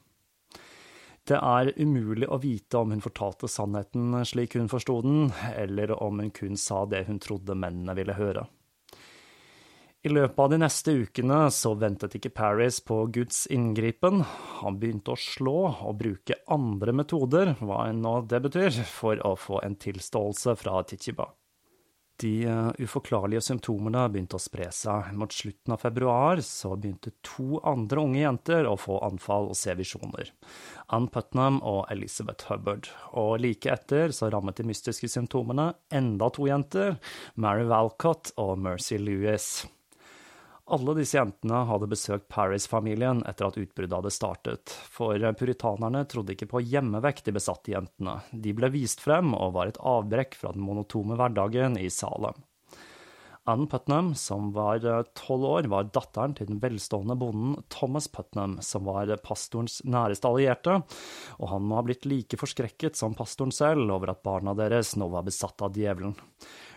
Det 1.26 1.38
er 1.42 1.72
umulig 1.82 2.28
å 2.30 2.38
vite 2.38 2.78
om 2.78 2.92
hun 2.94 3.02
fortalte 3.02 3.50
sannheten 3.50 4.14
slik 4.30 4.54
hun 4.60 4.70
forsto 4.70 5.00
den, 5.02 5.32
eller 5.56 5.96
om 5.98 6.20
hun 6.22 6.30
kun 6.30 6.58
sa 6.58 6.84
det 6.86 7.08
hun 7.08 7.18
trodde 7.24 7.58
mennene 7.58 7.96
ville 7.98 8.14
høre. 8.14 8.46
I 10.06 10.10
løpet 10.14 10.38
av 10.38 10.52
de 10.52 10.60
neste 10.62 10.94
ukene 11.02 11.40
så 11.50 11.72
ventet 11.82 12.14
ikke 12.20 12.30
Paris 12.38 12.78
på 12.86 13.00
Guds 13.10 13.48
inngripen. 13.50 14.22
Han 14.60 14.78
begynte 14.78 15.16
å 15.16 15.18
slå 15.18 15.56
og 15.72 15.96
bruke 15.98 16.38
andre 16.54 16.94
metoder, 16.94 17.56
hva 17.58 17.88
enn 17.90 18.04
nå 18.06 18.20
det 18.30 18.44
betyr, 18.46 18.84
for 18.86 19.18
å 19.26 19.34
få 19.34 19.64
en 19.66 19.80
tilståelse 19.82 20.54
fra 20.62 20.84
Tichiba. 20.86 21.32
De 22.22 22.46
eh, 22.48 22.70
uforklarlige 22.80 23.44
symptomene 23.44 24.06
begynte 24.12 24.38
å 24.38 24.42
spre 24.42 24.70
seg. 24.72 25.12
Mot 25.20 25.34
slutten 25.36 25.76
av 25.76 25.84
februar 25.84 26.40
så 26.46 26.76
begynte 26.80 27.12
to 27.26 27.60
andre 27.68 28.06
unge 28.06 28.22
jenter 28.22 28.70
å 28.70 28.78
få 28.80 29.02
anfall 29.04 29.52
og 29.52 29.60
se 29.60 29.76
visjoner. 29.76 30.32
Ann 30.96 31.10
Putnam 31.12 31.60
og 31.60 31.84
Elizabeth 31.92 32.48
Hubbard. 32.48 32.88
Og 33.20 33.36
like 33.44 33.72
etter 33.72 34.16
så 34.16 34.32
rammet 34.32 34.62
de 34.62 34.68
mystiske 34.70 35.12
symptomene 35.12 35.74
enda 35.92 36.32
to 36.32 36.48
jenter, 36.48 36.96
Mary 37.36 37.68
Valcott 37.68 38.32
og 38.40 38.58
Mercy 38.64 39.02
Lewis. 39.02 39.66
Alle 40.66 40.96
disse 40.98 41.20
jentene 41.20 41.60
hadde 41.70 41.86
besøkt 41.92 42.26
Paris-familien 42.34 43.20
etter 43.30 43.52
at 43.52 43.58
utbruddet 43.62 43.94
hadde 44.00 44.12
startet, 44.14 44.74
for 44.90 45.22
puritanerne 45.38 46.02
trodde 46.10 46.34
ikke 46.34 46.48
på 46.56 46.64
hjemmevekt 46.66 47.28
de 47.28 47.36
besatte 47.36 47.70
jentene, 47.76 48.16
de 48.34 48.54
ble 48.58 48.72
vist 48.74 49.04
frem 49.04 49.36
og 49.38 49.54
var 49.60 49.70
et 49.70 49.78
avbrekk 49.78 50.34
fra 50.40 50.56
den 50.56 50.66
monotome 50.66 51.20
hverdagen 51.20 51.78
i 51.78 51.86
Salem. 51.94 52.42
Ann 53.46 53.68
Putnam, 53.70 54.16
som 54.18 54.50
var 54.56 54.82
tolv 55.14 55.46
år, 55.46 55.68
var 55.70 55.92
datteren 55.94 56.34
til 56.34 56.50
den 56.50 56.58
velstående 56.64 57.14
bonden 57.14 57.60
Thomas 57.70 58.08
Putnam, 58.10 58.58
som 58.66 58.90
var 58.90 59.12
pastorens 59.22 59.84
næreste 59.86 60.32
allierte, 60.32 60.80
og 61.38 61.52
han 61.52 61.62
må 61.62 61.78
ha 61.78 61.86
blitt 61.86 62.10
like 62.10 62.42
forskrekket 62.42 62.98
som 62.98 63.14
pastoren 63.14 63.54
selv 63.54 63.86
over 63.94 64.16
at 64.16 64.26
barna 64.26 64.58
deres 64.58 64.96
nå 64.98 65.14
var 65.14 65.30
besatt 65.30 65.62
av 65.62 65.78
djevelen. 65.78 66.18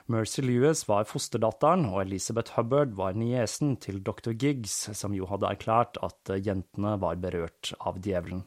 Mercy 0.08 0.40
Lewis 0.40 0.86
var 0.88 1.04
fosterdatteren, 1.04 1.84
og 1.92 2.00
Elizabeth 2.06 2.54
Hubbard 2.56 2.94
var 2.96 3.16
niesen 3.18 3.74
til 3.76 4.00
dr. 4.00 4.32
Giggs, 4.32 4.86
som 4.96 5.12
jo 5.12 5.28
hadde 5.28 5.50
erklært 5.50 5.98
at 6.00 6.32
jentene 6.40 6.94
var 7.02 7.20
berørt 7.20 7.74
av 7.76 8.00
djevelen. 8.00 8.40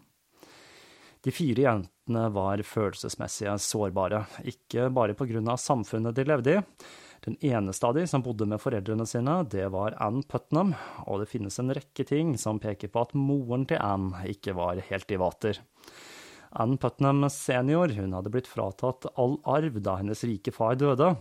De 1.22 1.30
fire 1.30 1.68
jentene 1.68 2.24
var 2.34 2.64
følelsesmessig 2.66 3.54
sårbare, 3.62 4.24
ikke 4.42 4.90
bare 4.90 5.14
av 5.14 5.62
samfunnet 5.62 6.18
de 6.18 6.26
levde 6.26 6.56
i. 6.58 6.64
Den 7.22 7.38
eneste 7.46 7.86
av 7.86 7.94
de 7.94 8.08
som 8.10 8.24
bodde 8.26 8.48
med 8.50 8.58
foreldrene 8.58 9.06
sine, 9.06 9.44
det 9.46 9.68
var 9.70 9.94
Ann 10.02 10.24
Putnam, 10.24 10.74
og 11.06 11.22
det 11.22 11.30
finnes 11.30 11.60
en 11.62 11.70
rekke 11.78 12.08
ting 12.10 12.34
som 12.42 12.58
peker 12.58 12.90
på 12.90 13.06
at 13.06 13.14
moren 13.14 13.68
til 13.70 13.78
Ann 13.78 14.10
ikke 14.26 14.58
var 14.58 14.82
helt 14.90 15.14
i 15.14 15.22
vater. 15.22 15.62
Ann 16.52 16.78
Putnam 16.78 17.24
senior 17.32 17.94
hun 17.96 18.14
hadde 18.18 18.32
blitt 18.34 18.50
fratatt 18.50 19.08
all 19.16 19.38
arv 19.48 19.80
da 19.84 19.98
hennes 20.02 20.24
rike 20.28 20.52
far 20.56 20.76
døde, 20.80 21.14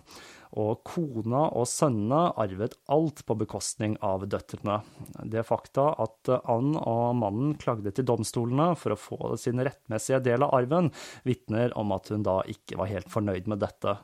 og 0.58 0.82
kona 0.82 1.44
og 1.54 1.68
sønnene 1.70 2.32
arvet 2.42 2.74
alt 2.90 3.22
på 3.26 3.36
bekostning 3.38 3.94
av 4.02 4.26
døtrene. 4.26 4.80
Det 5.22 5.44
fakta 5.46 5.92
at 6.02 6.32
Ann 6.40 6.74
og 6.74 7.14
mannen 7.20 7.54
klagde 7.60 7.94
til 7.94 8.08
domstolene 8.10 8.72
for 8.78 8.96
å 8.96 8.98
få 8.98 9.34
sin 9.38 9.62
rettmessige 9.62 10.22
del 10.26 10.46
av 10.46 10.56
arven, 10.58 10.90
vitner 11.22 11.76
om 11.78 11.94
at 11.94 12.10
hun 12.10 12.26
da 12.26 12.40
ikke 12.50 12.80
var 12.82 12.90
helt 12.90 13.12
fornøyd 13.12 13.50
med 13.50 13.62
dette, 13.62 14.00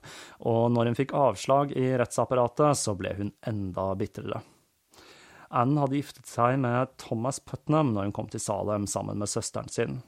og 0.47 0.69
når 0.75 0.93
hun 0.93 1.01
fikk 1.03 1.17
avslag 1.19 1.75
i 1.75 1.89
rettsapparatet, 1.99 2.79
så 2.79 2.95
ble 2.95 3.17
hun 3.19 3.35
enda 3.51 3.91
bitrere. 3.99 4.45
Anne 5.51 5.83
hadde 5.83 5.99
giftet 6.01 6.27
seg 6.31 6.57
med 6.63 6.95
Thomas 7.01 7.39
Putnam 7.43 7.93
når 7.95 8.09
hun 8.09 8.15
kom 8.17 8.31
til 8.33 8.43
Salem 8.43 8.87
sammen 8.91 9.21
med 9.23 9.31
søsteren 9.31 9.71
sin. 9.71 10.01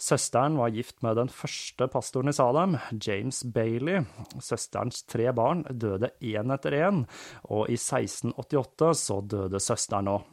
Søsteren 0.00 0.56
var 0.60 0.72
gift 0.74 1.02
med 1.04 1.18
den 1.20 1.32
første 1.32 1.88
pastoren 1.92 2.32
i 2.32 2.36
Salem, 2.36 2.78
James 2.96 3.42
Bailey. 3.44 4.06
Søsterens 4.40 5.02
tre 5.08 5.28
barn 5.36 5.66
døde 5.68 6.12
én 6.24 6.54
etter 6.54 6.78
én, 6.78 7.04
og 7.50 7.68
i 7.68 7.76
1688 7.76 8.94
så 9.02 9.20
døde 9.20 9.60
søsteren 9.60 10.14
òg. 10.16 10.32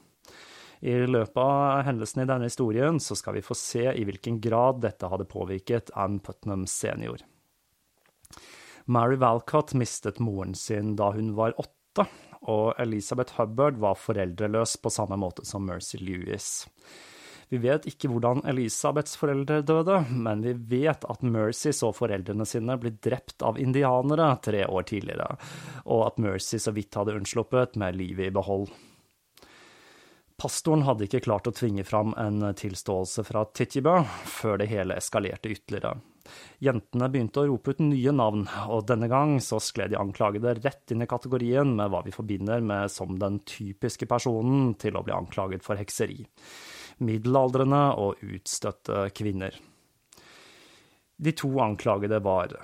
I 0.83 0.97
løpet 1.07 1.39
av 1.39 1.85
hendelsene 1.87 2.25
i 2.25 2.27
denne 2.27 2.49
historien 2.49 2.97
så 2.99 3.15
skal 3.15 3.37
vi 3.37 3.45
få 3.45 3.55
se 3.55 3.85
i 3.87 4.03
hvilken 4.03 4.41
grad 4.43 4.81
dette 4.83 5.07
hadde 5.07 5.29
påvirket 5.31 5.93
Anne 5.95 6.19
Putnam 6.19 6.65
senior. 6.67 7.23
Mary 8.85 9.15
Valcott 9.15 9.71
mistet 9.79 10.19
moren 10.19 10.51
sin 10.55 10.97
da 10.99 11.13
hun 11.15 11.31
var 11.37 11.55
åtte, 11.55 11.71
og 12.43 12.73
Elizabeth 12.81 13.37
Hubbard 13.37 13.79
var 13.79 13.99
foreldreløs 13.99 14.77
på 14.83 14.91
samme 14.91 15.17
måte 15.19 15.45
som 15.47 15.65
Mercy 15.67 15.99
Lewis. 16.01 16.65
Vi 17.53 17.59
vet 17.61 17.85
ikke 17.85 18.09
hvordan 18.09 18.41
Elisabeths 18.49 19.17
foreldre 19.19 19.59
døde, 19.61 19.99
men 20.09 20.41
vi 20.41 20.55
vet 20.87 21.03
at 21.05 21.21
Mercy 21.21 21.69
så 21.75 21.91
foreldrene 21.93 22.47
sine 22.49 22.79
bli 22.81 22.95
drept 23.03 23.45
av 23.45 23.59
indianere 23.61 24.31
tre 24.41 24.63
år 24.65 24.87
tidligere, 24.89 25.35
og 25.85 26.07
at 26.07 26.17
Mercy 26.23 26.57
så 26.57 26.73
vidt 26.73 26.97
hadde 26.97 27.13
unnsluppet 27.19 27.77
med 27.77 27.99
livet 27.99 28.31
i 28.31 28.33
behold. 28.33 28.71
Pastoren 30.41 30.87
hadde 30.87 31.05
ikke 31.05 31.21
klart 31.27 31.47
å 31.47 31.53
tvinge 31.53 31.85
fram 31.85 32.15
en 32.17 32.41
tilståelse 32.57 33.23
fra 33.27 33.45
Titjebø 33.53 33.99
før 34.33 34.57
det 34.63 34.71
hele 34.73 34.97
eskalerte 34.97 35.53
ytterligere. 35.53 35.99
Jentene 36.63 37.09
begynte 37.11 37.41
å 37.41 37.47
rope 37.49 37.73
ut 37.73 37.81
nye 37.83 38.13
navn, 38.15 38.45
og 38.71 38.85
denne 38.87 39.09
gang 39.11 39.35
så 39.43 39.59
skled 39.63 39.91
de 39.93 39.99
anklagede 39.99 40.55
rett 40.61 40.93
inn 40.93 41.03
i 41.03 41.09
kategorien 41.09 41.75
med 41.75 41.91
hva 41.91 42.03
vi 42.05 42.15
forbinder 42.15 42.63
med 42.63 42.91
som 42.93 43.17
den 43.19 43.41
typiske 43.47 44.07
personen 44.09 44.73
til 44.79 44.95
å 44.95 45.03
bli 45.03 45.15
anklaget 45.15 45.65
for 45.65 45.79
hekseri. 45.79 46.21
Middelaldrende 47.03 47.83
og 47.99 48.23
utstøtte 48.23 49.09
kvinner. 49.17 49.55
De 51.23 51.31
to 51.37 51.51
anklagede 51.61 52.19
var 52.23 52.55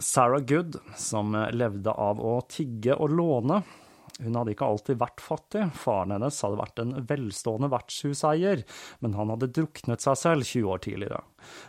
Sarah 0.00 0.40
Good, 0.40 0.78
som 0.96 1.34
levde 1.52 1.92
av 1.92 2.20
å 2.22 2.38
tigge 2.48 2.96
og 2.96 3.12
låne, 3.12 3.60
hun 4.20 4.36
hadde 4.36 4.54
ikke 4.54 4.68
alltid 4.68 5.00
vært 5.00 5.22
fattig, 5.24 5.66
faren 5.80 6.14
hennes 6.14 6.40
hadde 6.44 6.60
vært 6.60 6.82
en 6.82 6.94
velstående 7.08 7.70
vertshuseier, 7.72 8.64
men 9.00 9.16
han 9.16 9.32
hadde 9.32 9.50
druknet 9.56 10.04
seg 10.04 10.18
selv 10.20 10.48
20 10.48 10.70
år 10.74 10.82
tidligere. 10.84 11.22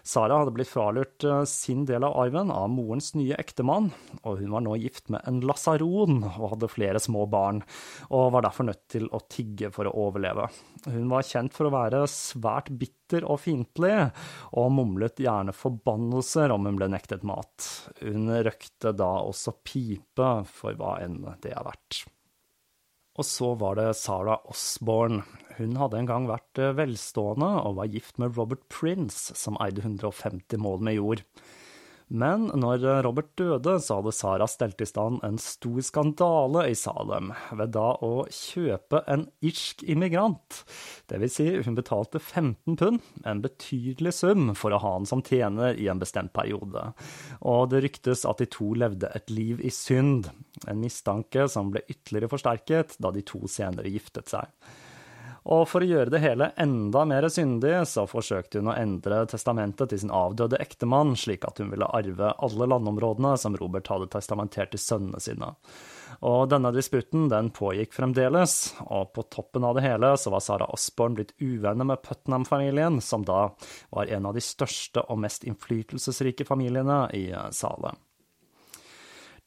Sara 0.03 0.41
hadde 0.41 0.53
blitt 0.55 0.71
fralurt 0.71 1.23
eh, 1.23 1.43
sin 1.49 1.85
del 1.87 2.03
av 2.03 2.17
arven 2.19 2.51
av 2.53 2.69
morens 2.73 3.13
nye 3.15 3.37
ektemann, 3.39 3.91
og 4.21 4.41
hun 4.41 4.51
var 4.55 4.65
nå 4.65 4.75
gift 4.81 5.11
med 5.13 5.23
en 5.29 5.39
lasaron 5.47 6.21
og 6.27 6.55
hadde 6.55 6.71
flere 6.71 7.01
små 7.01 7.25
barn, 7.31 7.61
og 8.09 8.33
var 8.35 8.47
derfor 8.47 8.67
nødt 8.67 8.83
til 8.91 9.07
å 9.11 9.23
tigge 9.31 9.71
for 9.73 9.87
å 9.87 9.95
overleve. 10.07 10.49
Hun 10.89 11.11
var 11.11 11.27
kjent 11.27 11.55
for 11.55 11.69
å 11.69 11.75
være 11.75 12.03
svært 12.11 12.71
bitter 12.73 13.25
og 13.27 13.41
fiendtlig, 13.43 13.95
og 14.57 14.71
mumlet 14.75 15.21
gjerne 15.21 15.55
forbannelser 15.55 16.53
om 16.53 16.67
hun 16.67 16.79
ble 16.79 16.89
nektet 16.91 17.25
mat. 17.27 17.67
Hun 18.01 18.31
røkte 18.43 18.95
da 18.97 19.13
også 19.23 19.55
pipe, 19.63 20.31
for 20.51 20.77
hva 20.79 20.97
enn 21.03 21.21
det 21.43 21.53
er 21.53 21.67
verdt. 21.67 22.05
Og 23.21 23.27
så 23.27 23.51
var 23.53 23.75
det 23.77 23.91
Sarah 23.99 24.39
Osborne. 24.49 25.21
Hun 25.59 25.75
hadde 25.77 25.99
en 25.99 26.07
gang 26.09 26.23
vært 26.25 26.57
eh, 26.57 26.71
velstående 26.73 27.49
og 27.67 27.75
var 27.77 27.91
gift 27.93 28.17
med 28.17 28.33
Robert 28.33 28.63
Prince, 28.73 29.35
som 29.37 29.59
eide 29.61 29.83
150 29.83 30.57
mål 30.57 30.81
med 30.87 30.97
jord. 30.97 31.21
Men 32.11 32.49
når 32.59 32.83
Robert 33.05 33.29
døde, 33.39 33.77
så 33.79 33.99
hadde 34.01 34.11
Sara 34.15 34.47
stelt 34.51 34.81
i 34.83 34.87
stand 34.89 35.21
en 35.23 35.37
stor 35.39 35.79
skandale 35.85 36.65
i 36.67 36.75
Salem 36.75 37.31
ved 37.55 37.71
da 37.77 37.93
å 38.03 38.25
kjøpe 38.27 38.99
en 39.11 39.23
irsk 39.47 39.85
immigrant. 39.87 40.59
Det 41.07 41.21
vil 41.23 41.31
si, 41.31 41.47
hun 41.63 41.77
betalte 41.77 42.19
15 42.19 42.75
pund, 42.81 42.99
en 43.23 43.43
betydelig 43.43 44.15
sum, 44.19 44.51
for 44.59 44.75
å 44.75 44.81
ha 44.83 44.93
han 44.97 45.07
som 45.07 45.23
tjener 45.23 45.79
i 45.79 45.87
en 45.91 46.01
bestemt 46.03 46.33
periode. 46.35 46.89
Og 47.47 47.71
det 47.71 47.85
ryktes 47.87 48.25
at 48.27 48.43
de 48.43 48.49
to 48.51 48.73
levde 48.75 49.11
et 49.15 49.31
liv 49.31 49.63
i 49.63 49.71
synd, 49.71 50.27
en 50.67 50.83
mistanke 50.83 51.47
som 51.51 51.71
ble 51.71 51.85
ytterligere 51.87 52.33
forsterket 52.33 52.99
da 52.99 53.15
de 53.15 53.23
to 53.23 53.45
senere 53.47 53.91
giftet 53.91 54.35
seg. 54.35 54.51
Og 55.49 55.63
for 55.65 55.81
å 55.81 55.87
gjøre 55.89 56.13
det 56.13 56.21
hele 56.21 56.51
enda 56.61 57.01
mer 57.09 57.25
syndig, 57.33 57.73
så 57.89 58.03
forsøkte 58.09 58.59
hun 58.61 58.69
å 58.69 58.75
endre 58.77 59.23
testamentet 59.31 59.89
til 59.89 60.03
sin 60.03 60.13
avdøde 60.13 60.59
ektemann, 60.61 61.15
slik 61.17 61.47
at 61.49 61.57
hun 61.57 61.71
ville 61.73 61.87
arve 61.89 62.29
alle 62.37 62.67
landområdene 62.69 63.33
som 63.41 63.57
Robert 63.57 63.89
hadde 63.89 64.11
testamentert 64.13 64.75
til 64.75 64.83
sønnene 64.83 65.21
sine. 65.23 65.49
Og 66.21 66.45
denne 66.51 66.69
disputten 66.75 67.25
den 67.31 67.49
pågikk 67.57 67.95
fremdeles, 67.97 68.75
og 68.85 69.15
på 69.15 69.25
toppen 69.33 69.65
av 69.65 69.79
det 69.79 69.87
hele 69.87 70.13
så 70.21 70.29
var 70.29 70.45
Sara 70.45 70.69
Osborne 70.69 71.17
blitt 71.17 71.33
uvenner 71.41 71.89
med 71.89 72.03
Putnam-familien, 72.05 73.01
som 73.01 73.25
da 73.25 73.47
var 73.89 74.13
en 74.13 74.29
av 74.29 74.37
de 74.37 74.45
største 74.45 75.01
og 75.09 75.23
mest 75.25 75.47
innflytelsesrike 75.49 76.45
familiene 76.45 77.07
i 77.17 77.31
Salem. 77.49 77.97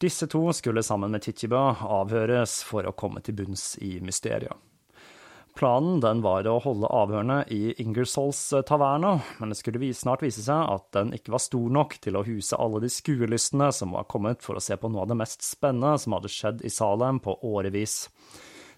Disse 0.02 0.26
to 0.26 0.48
skulle 0.52 0.82
sammen 0.82 1.14
med 1.14 1.22
Titjibø 1.22 1.62
avhøres 1.86 2.64
for 2.66 2.82
å 2.82 2.96
komme 2.98 3.22
til 3.22 3.38
bunns 3.38 3.76
i 3.78 4.00
mysteriet. 4.02 4.58
Planen 5.54 6.00
den 6.02 6.18
var 6.24 6.48
å 6.50 6.56
holde 6.58 6.88
avhørene 6.90 7.44
i 7.54 7.76
Ingersolls 7.78 8.40
eh, 8.52 8.64
taverna, 8.66 9.20
men 9.38 9.52
det 9.52 9.58
skulle 9.60 9.92
snart 9.94 10.24
vise 10.26 10.42
seg 10.42 10.70
at 10.72 10.88
den 10.96 11.12
ikke 11.14 11.36
var 11.36 11.44
stor 11.44 11.68
nok 11.76 11.94
til 12.02 12.18
å 12.18 12.24
huse 12.26 12.58
alle 12.58 12.80
de 12.82 12.90
skuelystne 12.90 13.68
som 13.72 13.94
var 13.94 14.08
kommet 14.10 14.42
for 14.42 14.58
å 14.58 14.64
se 14.64 14.74
på 14.74 14.90
noe 14.90 15.04
av 15.04 15.12
det 15.12 15.18
mest 15.20 15.46
spennende 15.46 15.94
som 16.02 16.16
hadde 16.16 16.32
skjedd 16.34 16.64
i 16.66 16.72
Salem 16.74 17.22
på 17.22 17.36
årevis. 17.46 18.08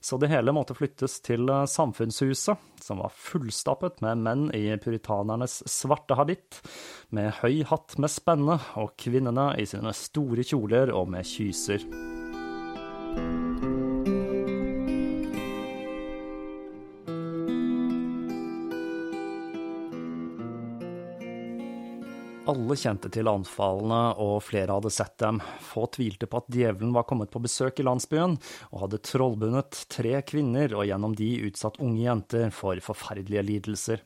Så 0.05 0.21
det 0.21 0.29
hele 0.29 0.53
måtte 0.53 0.77
flyttes 0.77 1.17
til 1.25 1.49
eh, 1.49 1.65
Samfunnshuset, 1.65 2.61
som 2.85 3.01
var 3.01 3.17
fullstappet 3.17 4.05
med 4.05 4.21
menn 4.27 4.45
i 4.53 4.69
puritanernes 4.77 5.63
svarte 5.73 6.21
habitt, 6.21 6.61
med 7.09 7.33
høy 7.41 7.65
hatt 7.73 7.97
med 7.97 8.13
spenne, 8.13 8.61
og 8.77 8.93
kvinnene 9.01 9.55
i 9.57 9.65
sine 9.65 9.97
store 9.97 10.45
kjoler 10.45 10.93
og 10.93 11.09
med 11.17 11.25
kyser. 11.25 11.89
Alle 22.47 22.77
kjente 22.79 23.09
til 23.11 23.27
anfallene, 23.27 24.13
og 24.23 24.37
flere 24.47 24.77
hadde 24.77 24.93
sett 24.95 25.17
dem. 25.19 25.41
Få 25.67 25.89
tvilte 25.91 26.29
på 26.31 26.39
at 26.39 26.51
djevelen 26.55 26.93
var 26.95 27.03
kommet 27.09 27.33
på 27.33 27.43
besøk 27.43 27.81
i 27.83 27.87
landsbyen, 27.87 28.37
og 28.71 28.85
hadde 28.85 29.01
trollbundet 29.03 29.81
tre 29.91 30.21
kvinner, 30.23 30.77
og 30.79 30.87
gjennom 30.87 31.17
de 31.19 31.33
utsatt 31.49 31.81
unge 31.83 32.05
jenter 32.05 32.55
for 32.55 32.79
forferdelige 32.87 33.43
lidelser. 33.49 34.05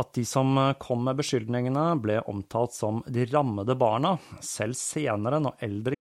At 0.00 0.14
de 0.16 0.24
som 0.28 0.56
kom 0.80 1.04
med 1.04 1.20
beskyldningene, 1.20 1.84
ble 2.00 2.22
omtalt 2.24 2.72
som 2.72 3.04
de 3.04 3.28
rammede 3.28 3.76
barna, 3.76 4.16
selv 4.40 4.76
senere 4.80 5.40
når 5.44 5.60
eldre 5.68 5.92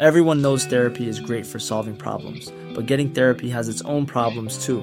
Everyone 0.00 0.42
knows 0.42 0.66
therapy 0.66 1.08
is 1.08 1.20
great 1.20 1.46
for 1.46 1.60
solving 1.60 1.96
problems, 1.96 2.50
but 2.74 2.86
getting 2.86 3.12
therapy 3.12 3.48
has 3.50 3.68
its 3.68 3.80
own 3.82 4.06
problems 4.06 4.66
too. 4.66 4.82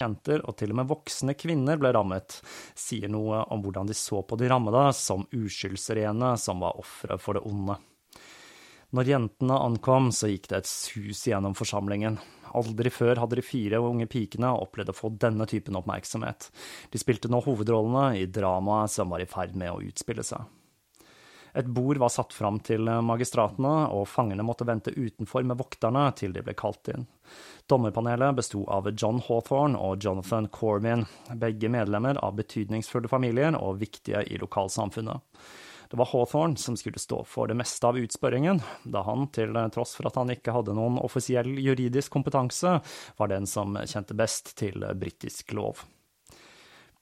Jenter 0.00 0.42
og 0.44 0.56
til 0.58 0.74
og 0.74 0.80
med 0.80 0.90
voksne 0.90 1.34
kvinner 1.38 1.80
ble 1.80 1.92
rammet, 1.94 2.38
sier 2.78 3.10
noe 3.12 3.44
om 3.54 3.62
hvordan 3.64 3.90
de 3.90 3.96
så 3.98 4.22
på 4.26 4.38
de 4.40 4.50
rammede 4.50 4.86
som 4.98 5.26
uskyldsrene 5.34 6.34
som 6.40 6.62
var 6.64 6.80
ofre 6.80 7.18
for 7.20 7.38
det 7.38 7.44
onde. 7.48 7.78
Når 8.94 9.10
jentene 9.10 9.58
ankom, 9.58 10.12
så 10.14 10.30
gikk 10.30 10.46
det 10.52 10.60
et 10.60 10.70
sus 10.70 11.24
gjennom 11.26 11.56
forsamlingen. 11.58 12.20
Aldri 12.54 12.92
før 12.94 13.18
hadde 13.18 13.40
de 13.40 13.42
fire 13.42 13.80
unge 13.82 14.06
pikene 14.06 14.52
opplevd 14.54 14.92
å 14.92 14.94
få 14.94 15.10
denne 15.18 15.48
typen 15.50 15.74
oppmerksomhet. 15.80 16.52
De 16.92 17.00
spilte 17.02 17.30
nå 17.32 17.40
hovedrollene 17.42 18.20
i 18.20 18.28
dramaet 18.30 18.94
som 18.94 19.10
var 19.10 19.24
i 19.24 19.26
ferd 19.26 19.56
med 19.58 19.72
å 19.72 19.80
utspille 19.82 20.22
seg. 20.26 20.46
Et 21.54 21.66
bord 21.66 21.98
var 22.02 22.10
satt 22.10 22.32
fram 22.34 22.58
til 22.66 22.88
magistratene, 23.06 23.74
og 23.94 24.08
fangene 24.10 24.42
måtte 24.42 24.66
vente 24.66 24.90
utenfor 24.90 25.46
med 25.46 25.60
vokterne 25.60 26.08
til 26.18 26.34
de 26.34 26.42
ble 26.42 26.54
kalt 26.58 26.90
inn. 26.90 27.06
Dommerpanelet 27.70 28.34
besto 28.34 28.64
av 28.66 28.90
John 28.90 29.20
Hawthorne 29.22 29.78
og 29.78 30.02
Jonathan 30.02 30.48
Cormin, 30.50 31.06
begge 31.38 31.70
medlemmer 31.70 32.18
av 32.18 32.34
betydningsfulle 32.40 33.08
familier 33.08 33.54
og 33.54 33.78
viktige 33.84 34.24
i 34.26 34.40
lokalsamfunnet. 34.42 35.22
Det 35.94 36.00
var 36.00 36.10
Hawthorne 36.10 36.58
som 36.58 36.74
skulle 36.76 36.98
stå 36.98 37.20
for 37.28 37.46
det 37.46 37.54
meste 37.54 37.86
av 37.86 38.00
utspørringen, 38.02 38.58
da 38.82 39.04
han, 39.06 39.28
til 39.30 39.54
tross 39.70 39.94
for 39.94 40.10
at 40.10 40.18
han 40.18 40.34
ikke 40.34 40.56
hadde 40.56 40.74
noen 40.74 40.98
offisiell 40.98 41.54
juridisk 41.62 42.16
kompetanse, 42.18 42.80
var 43.14 43.30
den 43.30 43.46
som 43.46 43.78
kjente 43.78 44.18
best 44.18 44.56
til 44.58 44.82
britisk 44.98 45.54
lov. 45.54 45.84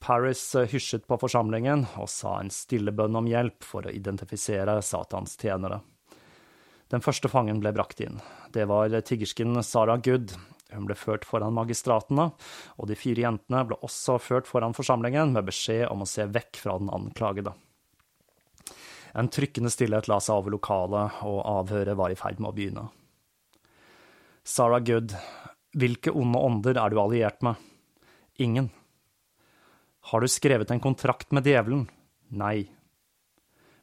Paris 0.03 0.55
eh, 0.55 0.67
hysjet 0.67 1.07
på 1.07 1.17
forsamlingen 1.17 1.85
og 1.95 2.09
sa 2.11 2.35
en 2.41 2.51
stille 2.51 2.91
bønn 2.91 3.15
om 3.15 3.27
hjelp 3.29 3.63
for 3.63 3.87
å 3.87 3.93
identifisere 3.93 4.81
Satans 4.83 5.37
tjenere. 5.39 5.79
Den 6.91 7.01
første 7.01 7.31
fangen 7.31 7.61
ble 7.63 7.71
brakt 7.73 8.03
inn. 8.03 8.19
Det 8.51 8.67
var 8.67 8.91
tiggersken 9.07 9.55
Sarah 9.63 10.01
Good. 10.03 10.35
Hun 10.73 10.89
ble 10.89 10.97
ført 10.99 11.23
foran 11.25 11.55
magistratene, 11.55 12.27
og 12.75 12.89
de 12.89 12.97
fire 12.99 13.23
jentene 13.23 13.63
ble 13.69 13.79
også 13.85 14.17
ført 14.19 14.49
foran 14.49 14.75
forsamlingen 14.75 15.31
med 15.37 15.47
beskjed 15.47 15.87
om 15.87 16.03
å 16.03 16.09
se 16.09 16.27
vekk 16.27 16.59
fra 16.59 16.75
den 16.81 16.91
anklagede. 16.93 17.55
En 19.15 19.29
trykkende 19.31 19.71
stillhet 19.71 20.09
la 20.11 20.19
seg 20.19 20.41
over 20.41 20.57
lokalet, 20.57 21.23
og 21.23 21.41
avhøret 21.47 21.97
var 21.97 22.11
i 22.11 22.19
ferd 22.19 22.43
med 22.43 22.51
å 22.51 22.55
begynne. 22.57 22.87
Sarah 24.43 24.83
Good, 24.83 25.15
hvilke 25.79 26.11
onde 26.11 26.41
ånder 26.43 26.81
er 26.81 26.91
du 26.91 26.99
alliert 26.99 27.45
med? 27.45 27.61
Ingen. 28.41 28.73
Har 30.11 30.21
du 30.21 30.27
skrevet 30.27 30.71
en 30.71 30.79
kontrakt 30.83 31.31
med 31.31 31.47
djevelen? 31.47 31.85
Nei. 32.35 32.67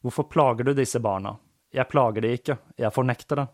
Hvorfor 0.05 0.27
plager 0.29 0.69
du 0.69 0.75
disse 0.77 1.01
barna? 1.01 1.37
Jeg 1.73 1.89
plager 1.89 2.25
de 2.25 2.33
ikke, 2.37 2.57
jeg 2.77 2.93
fornekter 2.93 3.41
det. 3.41 3.47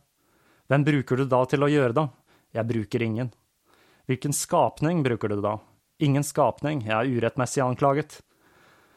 Hvem 0.66 0.84
bruker 0.86 1.20
du 1.20 1.28
da 1.30 1.44
til 1.46 1.62
å 1.62 1.70
gjøre 1.70 1.94
det? 1.94 2.06
Jeg 2.56 2.68
bruker 2.70 3.04
ingen. 3.06 3.30
Hvilken 4.10 4.34
skapning 4.34 5.02
bruker 5.06 5.30
du 5.30 5.40
da? 5.44 5.56
Ingen 6.02 6.26
skapning, 6.26 6.82
jeg 6.88 6.94
er 6.96 7.10
urettmessig 7.20 7.62
anklaget. 7.62 8.18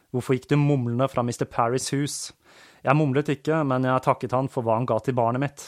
Hvorfor 0.10 0.38
gikk 0.38 0.50
du 0.50 0.58
mumlende 0.58 1.06
fra 1.12 1.22
Mr. 1.22 1.46
Parrys 1.46 1.92
hus? 1.94 2.18
Jeg 2.82 2.98
mumlet 2.98 3.30
ikke, 3.36 3.62
men 3.68 3.86
jeg 3.86 4.06
takket 4.06 4.34
han 4.34 4.50
for 4.50 4.66
hva 4.66 4.80
han 4.80 4.88
ga 4.90 4.98
til 5.04 5.18
barnet 5.18 5.44
mitt. 5.44 5.68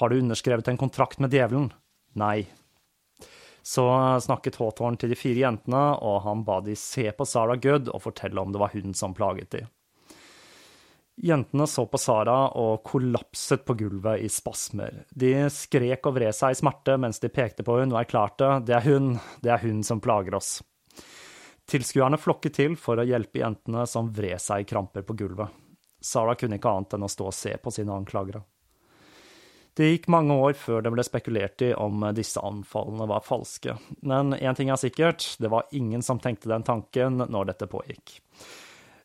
Har 0.00 0.08
du 0.08 0.20
underskrevet 0.20 0.68
en 0.72 0.80
kontrakt 0.80 1.20
med 1.20 1.36
djevelen? 1.36 1.68
Nei. 2.16 2.46
Så 3.66 3.84
snakket 4.22 4.60
Hawthorne 4.60 5.00
til 5.00 5.10
de 5.10 5.18
fire 5.18 5.40
jentene, 5.42 5.96
og 5.98 6.20
han 6.22 6.44
ba 6.46 6.60
de 6.62 6.76
se 6.78 7.08
på 7.10 7.26
Sarah 7.26 7.58
Good 7.58 7.90
og 7.90 8.04
fortelle 8.04 8.38
om 8.38 8.52
det 8.54 8.62
var 8.62 8.70
hun 8.76 8.94
som 8.94 9.16
plaget 9.16 9.50
de. 9.56 9.64
Jentene 11.16 11.66
så 11.66 11.86
på 11.88 11.98
Sara 11.98 12.50
og 12.60 12.82
kollapset 12.84 13.64
på 13.64 13.74
gulvet 13.80 14.20
i 14.20 14.28
spasmer. 14.28 15.06
De 15.10 15.48
skrek 15.50 16.04
og 16.06 16.18
vred 16.18 16.36
seg 16.36 16.52
i 16.52 16.58
smerte 16.60 16.98
mens 17.00 17.22
de 17.22 17.30
pekte 17.32 17.64
på 17.64 17.78
hun 17.80 17.94
og 17.94 18.02
erklærte 18.02 18.58
det 18.68 18.76
er 18.76 18.84
hun, 18.84 19.14
det 19.40 19.54
er 19.54 19.62
hun 19.64 19.80
som 19.86 20.02
plager 20.04 20.36
oss. 20.36 20.58
Tilskuerne 21.66 22.20
flokket 22.20 22.58
til 22.60 22.76
for 22.78 23.00
å 23.00 23.06
hjelpe 23.08 23.40
jentene 23.40 23.86
som 23.88 24.12
vred 24.14 24.38
seg 24.44 24.62
i 24.62 24.68
kramper 24.68 25.06
på 25.08 25.16
gulvet. 25.16 25.48
Sara 26.04 26.36
kunne 26.38 26.60
ikke 26.60 26.70
annet 26.70 26.94
enn 26.94 27.08
å 27.08 27.10
stå 27.10 27.32
og 27.32 27.34
se 27.34 27.56
på 27.58 27.72
sine 27.74 27.96
anklagere. 27.96 28.44
Det 29.76 29.90
gikk 29.90 30.06
mange 30.08 30.32
år 30.40 30.54
før 30.56 30.80
det 30.84 30.92
ble 30.94 31.04
spekulert 31.04 31.60
i 31.66 31.74
om 31.76 32.00
disse 32.16 32.40
anfallene 32.40 33.08
var 33.10 33.24
falske, 33.26 33.74
men 34.08 34.32
én 34.38 34.56
ting 34.56 34.70
er 34.72 34.80
sikkert, 34.80 35.26
det 35.36 35.50
var 35.52 35.68
ingen 35.76 36.04
som 36.04 36.20
tenkte 36.22 36.48
den 36.48 36.64
tanken 36.64 37.20
når 37.20 37.50
dette 37.50 37.68
pågikk. 37.68 38.14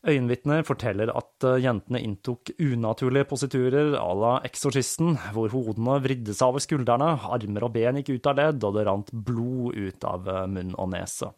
Øyenvitner 0.01 0.63
forteller 0.65 1.11
at 1.13 1.45
eh, 1.45 1.59
jentene 1.61 1.99
inntok 2.01 2.49
unaturlige 2.57 3.27
positurer 3.29 3.91
à 3.99 4.07
la 4.17 4.31
Eksorsisten, 4.47 5.13
hvor 5.35 5.51
hodene 5.53 5.99
vridde 6.01 6.33
seg 6.33 6.49
over 6.49 6.63
skuldrene, 6.63 7.11
armer 7.35 7.67
og 7.67 7.75
ben 7.75 7.99
gikk 7.99 8.15
ut 8.15 8.31
av 8.31 8.39
ledd, 8.39 8.65
og 8.65 8.79
det 8.79 8.87
rant 8.87 9.11
blod 9.13 9.77
ut 9.77 10.07
av 10.09 10.25
eh, 10.25 10.47
munn 10.49 10.73
og 10.73 10.89
nese. 10.95 11.29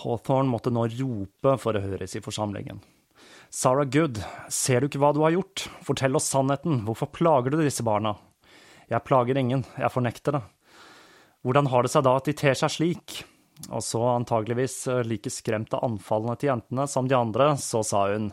Hawthorne 0.00 0.50
måtte 0.50 0.74
nå 0.74 0.88
rope 0.96 1.54
for 1.62 1.78
å 1.78 1.84
høres 1.84 2.18
i 2.18 2.24
forsamlingen. 2.24 2.82
Sarah 3.54 3.84
Good, 3.86 4.18
ser 4.50 4.82
du 4.82 4.88
ikke 4.88 4.98
hva 4.98 5.12
du 5.14 5.20
har 5.22 5.30
gjort? 5.30 5.68
Fortell 5.86 6.18
oss 6.18 6.26
sannheten, 6.26 6.80
hvorfor 6.88 7.06
plager 7.14 7.54
du 7.54 7.60
disse 7.60 7.84
barna? 7.86 8.16
Jeg 8.90 9.06
plager 9.06 9.38
ingen, 9.38 9.62
jeg 9.78 9.94
fornekter 9.94 10.34
det. 10.34 10.40
Hvordan 11.46 11.70
har 11.70 11.86
det 11.86 11.92
seg 11.92 12.02
da 12.02 12.16
at 12.18 12.26
de 12.26 12.34
ter 12.34 12.58
seg 12.58 12.72
slik? 12.74 13.14
Og 13.68 13.78
så, 13.86 14.02
antageligvis 14.10 14.74
like 15.06 15.30
skremt 15.30 15.78
av 15.78 15.86
anfallene 15.86 16.34
til 16.34 16.50
jentene 16.50 16.88
som 16.90 17.06
de 17.06 17.14
andre, 17.14 17.52
så 17.62 17.84
sa 17.86 18.08
hun, 18.10 18.32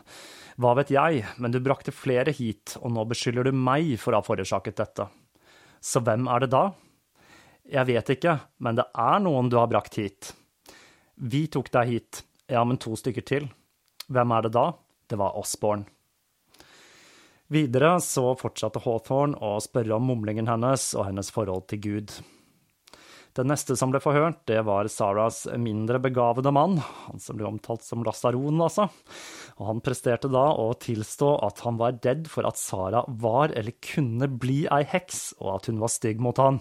hva 0.58 0.74
vet 0.80 0.90
jeg, 0.90 1.22
men 1.38 1.54
du 1.54 1.62
brakte 1.62 1.94
flere 1.94 2.34
hit, 2.34 2.74
og 2.82 2.90
nå 2.90 3.06
beskylder 3.14 3.46
du 3.46 3.54
meg 3.54 3.94
for 4.02 4.10
å 4.10 4.24
ha 4.24 4.26
forårsaket 4.26 4.82
dette. 4.82 5.06
Så 5.78 6.02
hvem 6.02 6.26
er 6.34 6.42
det 6.42 6.52
da? 6.58 6.66
Jeg 7.78 7.92
vet 7.94 8.16
ikke, 8.18 8.40
men 8.58 8.82
det 8.82 8.90
er 8.90 9.22
noen 9.22 9.54
du 9.54 9.60
har 9.62 9.70
brakt 9.70 10.02
hit. 10.02 10.34
Vi 11.14 11.46
tok 11.46 11.70
deg 11.78 11.94
hit, 11.94 12.26
ja, 12.50 12.66
men 12.66 12.82
to 12.82 12.98
stykker 12.98 13.22
til. 13.36 13.52
Hvem 14.10 14.34
er 14.34 14.50
det 14.50 14.58
da? 14.58 14.72
Det 15.12 15.18
var 15.20 15.36
Osborne. 15.36 15.84
Videre 17.52 17.98
så 18.00 18.30
fortsatte 18.40 18.80
Hawthorne 18.80 19.36
å 19.44 19.58
spørre 19.60 19.98
om 19.98 20.06
mumlingen 20.08 20.48
hennes 20.48 20.94
og 20.96 21.10
hennes 21.10 21.28
forhold 21.34 21.66
til 21.68 21.82
Gud. 21.84 22.14
Den 23.36 23.48
neste 23.48 23.76
som 23.80 23.92
ble 23.92 24.00
forhørt, 24.00 24.42
det 24.48 24.58
var 24.64 24.88
Saras 24.92 25.44
mindre 25.60 26.00
begavede 26.04 26.52
mann, 26.52 26.78
han 26.80 27.20
som 27.20 27.36
ble 27.36 27.46
omtalt 27.48 27.84
som 27.84 28.04
Lasaron, 28.04 28.60
altså. 28.60 28.88
Og 29.56 29.68
han 29.68 29.84
presterte 29.84 30.32
da 30.32 30.46
å 30.56 30.72
tilstå 30.80 31.30
at 31.44 31.60
han 31.64 31.80
var 31.80 32.00
redd 32.04 32.28
for 32.32 32.48
at 32.48 32.60
Sara 32.60 33.04
var 33.08 33.52
eller 33.56 33.76
kunne 33.84 34.28
bli 34.32 34.62
ei 34.72 34.82
heks, 34.88 35.34
og 35.40 35.54
at 35.58 35.68
hun 35.68 35.80
var 35.80 35.92
stygg 35.92 36.20
mot 36.24 36.40
han, 36.40 36.60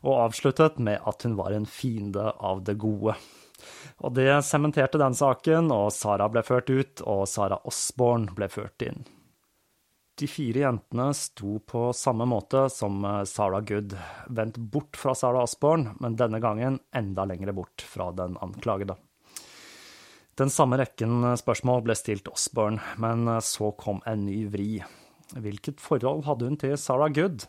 og 0.00 0.22
avsluttet 0.28 0.80
med 0.80 1.04
at 1.08 1.28
hun 1.28 1.36
var 1.40 1.56
en 1.56 1.68
fiende 1.68 2.32
av 2.36 2.64
det 2.68 2.76
gode. 2.80 3.16
Og 3.98 4.14
det 4.14 4.30
sementerte 4.46 5.00
den 5.00 5.16
saken, 5.18 5.72
og 5.74 5.90
Sara 5.94 6.28
ble 6.30 6.44
ført 6.46 6.70
ut, 6.70 7.02
og 7.02 7.24
Sara 7.30 7.58
Osborne 7.66 8.34
ble 8.36 8.46
ført 8.52 8.84
inn. 8.86 9.02
De 10.18 10.26
fire 10.26 10.64
jentene 10.64 11.10
sto 11.14 11.58
på 11.62 11.88
samme 11.94 12.26
måte 12.26 12.64
som 12.74 13.02
Sara 13.26 13.60
Good, 13.62 13.94
vendt 14.34 14.58
bort 14.58 14.98
fra 14.98 15.14
Sara 15.18 15.44
Osborne, 15.46 15.94
men 16.02 16.18
denne 16.18 16.40
gangen 16.42 16.80
enda 16.94 17.26
lenger 17.26 17.54
bort 17.54 17.84
fra 17.86 18.10
den 18.14 18.38
anklagede. 18.42 18.98
Den 20.38 20.50
samme 20.54 20.76
rekken 20.78 21.24
spørsmål 21.34 21.80
ble 21.82 21.96
stilt 21.98 22.28
Osborne, 22.30 22.78
men 23.02 23.26
eh, 23.26 23.42
så 23.42 23.72
kom 23.74 23.98
en 24.06 24.22
ny 24.28 24.44
vri. 24.52 24.76
Hvilket 25.34 25.82
forhold 25.82 26.22
hadde 26.28 26.46
hun 26.46 26.58
til 26.60 26.76
Sara 26.78 27.08
Good? 27.10 27.48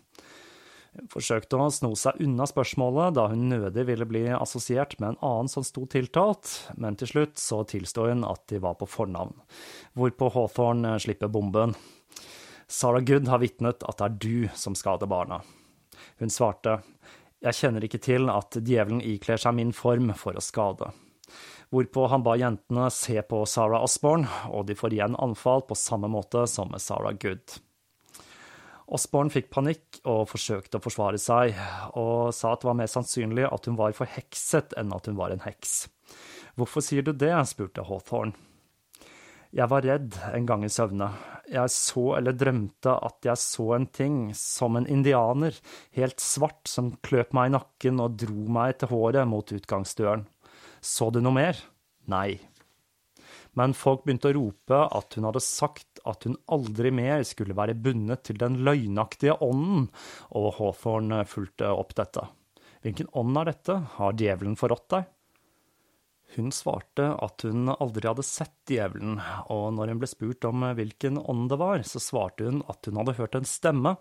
Forsøkte 1.12 1.58
å 1.60 1.70
sno 1.72 1.92
seg 1.98 2.20
unna 2.26 2.48
spørsmålet, 2.50 3.16
da 3.16 3.28
hun 3.32 3.48
nødig 3.52 3.86
ville 3.88 4.08
bli 4.10 4.26
assosiert 4.36 4.98
med 5.00 5.14
en 5.14 5.22
annen 5.26 5.52
som 5.52 5.64
sto 5.64 5.86
tiltalt, 5.90 6.52
men 6.76 6.98
til 7.00 7.12
slutt 7.14 7.40
så 7.40 7.62
tilsto 7.70 8.10
hun 8.10 8.26
at 8.28 8.44
de 8.52 8.60
var 8.64 8.76
på 8.80 8.90
fornavn, 8.90 9.38
hvorpå 9.96 10.32
Hawthorne 10.36 10.98
slipper 11.00 11.32
bomben. 11.32 11.78
Sarah 12.70 13.02
Good 13.02 13.30
har 13.32 13.42
vitnet 13.42 13.86
at 13.88 14.02
det 14.02 14.08
er 14.10 14.18
du 14.22 14.58
som 14.60 14.76
skader 14.78 15.10
barna. 15.10 15.40
Hun 16.20 16.34
svarte, 16.34 16.82
jeg 17.40 17.56
kjenner 17.56 17.86
ikke 17.88 18.02
til 18.04 18.28
at 18.34 18.60
djevelen 18.60 19.00
ikler 19.02 19.40
seg 19.40 19.56
min 19.58 19.72
form 19.74 20.12
for 20.20 20.36
å 20.36 20.44
skade. 20.44 20.92
Hvorpå 21.70 22.08
han 22.10 22.26
ba 22.26 22.34
jentene 22.38 22.90
se 22.94 23.22
på 23.22 23.44
Sarah 23.46 23.86
Osborne, 23.86 24.28
og 24.50 24.66
de 24.68 24.76
får 24.78 24.98
igjen 24.98 25.18
anfall 25.22 25.64
på 25.70 25.78
samme 25.78 26.10
måte 26.12 26.48
som 26.50 26.72
med 26.74 26.82
Sarah 26.82 27.14
Good. 27.14 27.60
Osborne 28.90 29.30
fikk 29.30 29.52
panikk 29.54 30.00
og 30.10 30.26
forsøkte 30.32 30.80
å 30.80 30.84
forsvare 30.84 31.20
seg, 31.22 31.54
og 32.00 32.34
sa 32.34 32.56
at 32.56 32.64
det 32.64 32.70
var 32.72 32.78
mer 32.80 32.90
sannsynlig 32.90 33.46
at 33.46 33.70
hun 33.70 33.78
var 33.78 33.94
forhekset 33.98 34.74
enn 34.80 34.94
at 34.96 35.10
hun 35.10 35.20
var 35.20 35.34
en 35.34 35.44
heks. 35.46 35.84
Hvorfor 36.58 36.84
sier 36.84 37.06
du 37.06 37.14
det? 37.14 37.36
spurte 37.48 37.86
Hawthorne. 37.86 38.34
Jeg 39.50 39.66
var 39.72 39.82
redd 39.82 40.14
en 40.30 40.46
gang 40.46 40.62
i 40.66 40.70
søvne. 40.70 41.08
Jeg 41.50 41.74
så 41.74 42.04
eller 42.20 42.36
drømte 42.38 42.92
at 43.08 43.26
jeg 43.26 43.42
så 43.42 43.72
en 43.80 43.88
ting, 43.90 44.18
som 44.38 44.78
en 44.78 44.86
indianer, 44.86 45.56
helt 45.98 46.22
svart, 46.22 46.70
som 46.70 46.92
kløp 47.06 47.34
meg 47.34 47.50
i 47.50 47.56
nakken 47.56 48.04
og 48.04 48.20
dro 48.22 48.46
meg 48.60 48.78
til 48.78 48.92
håret 48.94 49.26
mot 49.30 49.54
utgangsdøren. 49.58 50.28
Så 50.86 51.10
du 51.10 51.18
noe 51.26 51.34
mer? 51.34 51.58
Nei. 52.14 52.38
Men 53.58 53.74
folk 53.74 54.06
begynte 54.06 54.30
å 54.30 54.38
rope 54.38 54.84
at 54.86 55.18
hun 55.18 55.26
hadde 55.32 55.42
sagt 55.42 55.89
at 56.10 56.26
hun 56.28 56.38
aldri 56.52 56.92
mer 56.96 57.24
skulle 57.28 57.58
være 57.58 57.78
bundet 57.78 58.26
til 58.28 58.40
den 58.42 58.60
løgnaktige 58.66 59.38
ånden, 59.46 59.88
og 60.36 60.52
Hawthorne 60.58 61.24
fulgte 61.30 61.72
opp 61.72 61.96
dette. 62.00 62.26
Hvilken 62.86 63.10
ånd 63.20 63.40
er 63.40 63.52
dette, 63.52 63.80
har 63.98 64.20
djevelen 64.20 64.60
forrådt 64.60 64.92
deg? 64.96 65.08
Hun 66.36 66.52
svarte 66.54 67.08
at 67.26 67.42
hun 67.42 67.72
aldri 67.74 68.06
hadde 68.06 68.24
sett 68.26 68.54
djevelen, 68.70 69.18
og 69.50 69.72
når 69.74 69.94
hun 69.94 70.02
ble 70.02 70.10
spurt 70.12 70.46
om 70.46 70.62
hvilken 70.78 71.18
ånd 71.18 71.48
det 71.50 71.58
var, 71.58 71.82
så 71.82 72.02
svarte 72.04 72.46
hun 72.46 72.62
at 72.70 72.86
hun 72.86 73.00
hadde 73.02 73.16
hørt 73.18 73.38
en 73.40 73.50
stemme 73.50 73.96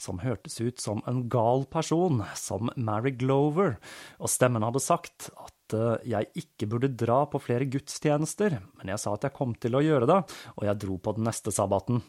som 0.00 0.22
hørtes 0.22 0.60
ut 0.62 0.78
som 0.82 1.02
en 1.10 1.24
gal 1.32 1.66
person, 1.72 2.22
som 2.38 2.70
Mary 2.76 3.10
Glover, 3.18 3.80
og 4.22 4.30
stemmen 4.30 4.62
hadde 4.62 4.84
sagt 4.84 5.32
at 5.34 5.56
eh, 5.76 6.08
jeg 6.14 6.30
ikke 6.44 6.68
burde 6.72 6.90
dra 6.98 7.22
på 7.30 7.40
flere 7.42 7.68
gudstjenester, 7.70 8.58
men 8.78 8.92
jeg 8.92 9.02
sa 9.02 9.14
at 9.14 9.28
jeg 9.28 9.36
kom 9.36 9.54
til 9.60 9.78
å 9.78 9.84
gjøre 9.84 10.08
det, 10.10 10.18
og 10.56 10.66
jeg 10.68 10.82
dro 10.82 10.98
på 10.98 11.16
den 11.18 11.28
neste 11.28 11.54
sabbaten. 11.54 12.02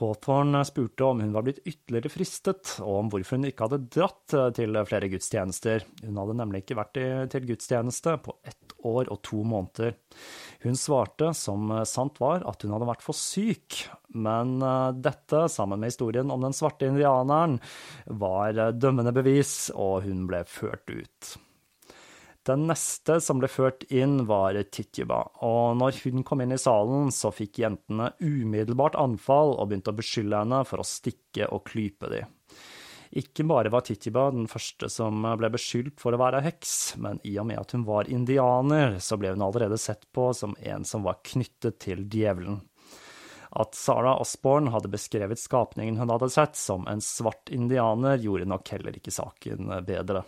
Hawthorne 0.00 0.62
spurte 0.64 1.04
om 1.04 1.20
hun 1.20 1.34
var 1.34 1.44
blitt 1.44 1.60
ytterligere 1.68 2.10
fristet, 2.10 2.78
og 2.80 2.94
om 2.96 3.10
hvorfor 3.12 3.36
hun 3.36 3.50
ikke 3.50 3.66
hadde 3.68 3.90
dratt 3.92 4.34
til 4.56 4.78
flere 4.88 5.10
gudstjenester. 5.12 5.84
Hun 6.06 6.20
hadde 6.22 6.36
nemlig 6.38 6.62
ikke 6.62 6.78
vært 6.78 7.00
til 7.34 7.48
gudstjeneste 7.50 8.16
på 8.24 8.38
ett 8.48 8.72
år 8.88 9.10
og 9.12 9.20
to 9.26 9.42
måneder. 9.44 9.98
Hun 10.64 10.80
svarte, 10.80 11.34
som 11.36 11.68
sant 11.88 12.18
var, 12.24 12.46
at 12.48 12.64
hun 12.64 12.72
hadde 12.72 12.88
vært 12.88 13.04
for 13.04 13.18
syk, 13.18 13.82
men 14.16 14.56
eh, 14.64 14.88
dette, 15.04 15.46
sammen 15.52 15.80
med 15.80 15.92
historien 15.92 16.32
om 16.32 16.42
den 16.44 16.56
svarte 16.56 16.88
indianeren, 16.88 17.60
var 18.06 18.58
dømmende 18.72 19.14
bevis, 19.14 19.70
og 19.76 20.06
hun 20.08 20.26
ble 20.30 20.44
ført 20.48 20.88
ut. 20.88 21.34
Den 22.42 22.64
neste 22.66 23.20
som 23.22 23.38
ble 23.38 23.46
ført 23.46 23.84
inn, 23.94 24.24
var 24.26 24.56
Titjuba, 24.74 25.20
og 25.46 25.76
når 25.78 26.00
hun 26.02 26.24
kom 26.26 26.42
inn 26.42 26.54
i 26.56 26.58
salen, 26.58 27.12
så 27.14 27.30
fikk 27.30 27.60
jentene 27.62 28.10
umiddelbart 28.18 28.98
anfall 28.98 29.54
og 29.54 29.68
begynte 29.70 29.94
å 29.94 29.98
beskylde 30.00 30.40
henne 30.42 30.64
for 30.66 30.82
å 30.82 30.86
stikke 30.86 31.46
og 31.54 31.62
klype 31.70 32.10
de. 32.10 32.24
Ikke 33.22 33.44
bare 33.46 33.70
var 33.70 33.84
Titiba 33.86 34.24
den 34.32 34.48
første 34.50 34.88
som 34.90 35.22
ble 35.38 35.52
beskyldt 35.52 36.00
for 36.00 36.16
å 36.16 36.20
være 36.22 36.42
heks, 36.48 36.96
men 36.98 37.20
i 37.28 37.36
og 37.38 37.46
med 37.52 37.60
at 37.60 37.76
hun 37.76 37.86
var 37.86 38.10
indianer, 38.10 38.98
så 39.04 39.20
ble 39.20 39.34
hun 39.36 39.44
allerede 39.44 39.78
sett 39.78 40.08
på 40.16 40.30
som 40.34 40.56
en 40.58 40.88
som 40.88 41.06
var 41.06 41.20
knyttet 41.28 41.78
til 41.84 42.06
djevelen. 42.10 42.62
At 43.52 43.76
Sarah 43.76 44.16
Osborne 44.18 44.72
hadde 44.72 44.90
beskrevet 44.90 45.38
skapningen 45.38 46.00
hun 46.00 46.10
hadde 46.10 46.32
sett 46.32 46.56
som 46.56 46.88
en 46.88 47.04
svart 47.04 47.52
indianer, 47.52 48.16
gjorde 48.18 48.48
nok 48.48 48.74
heller 48.74 48.96
ikke 48.96 49.12
saken 49.12 49.68
bedre. 49.86 50.24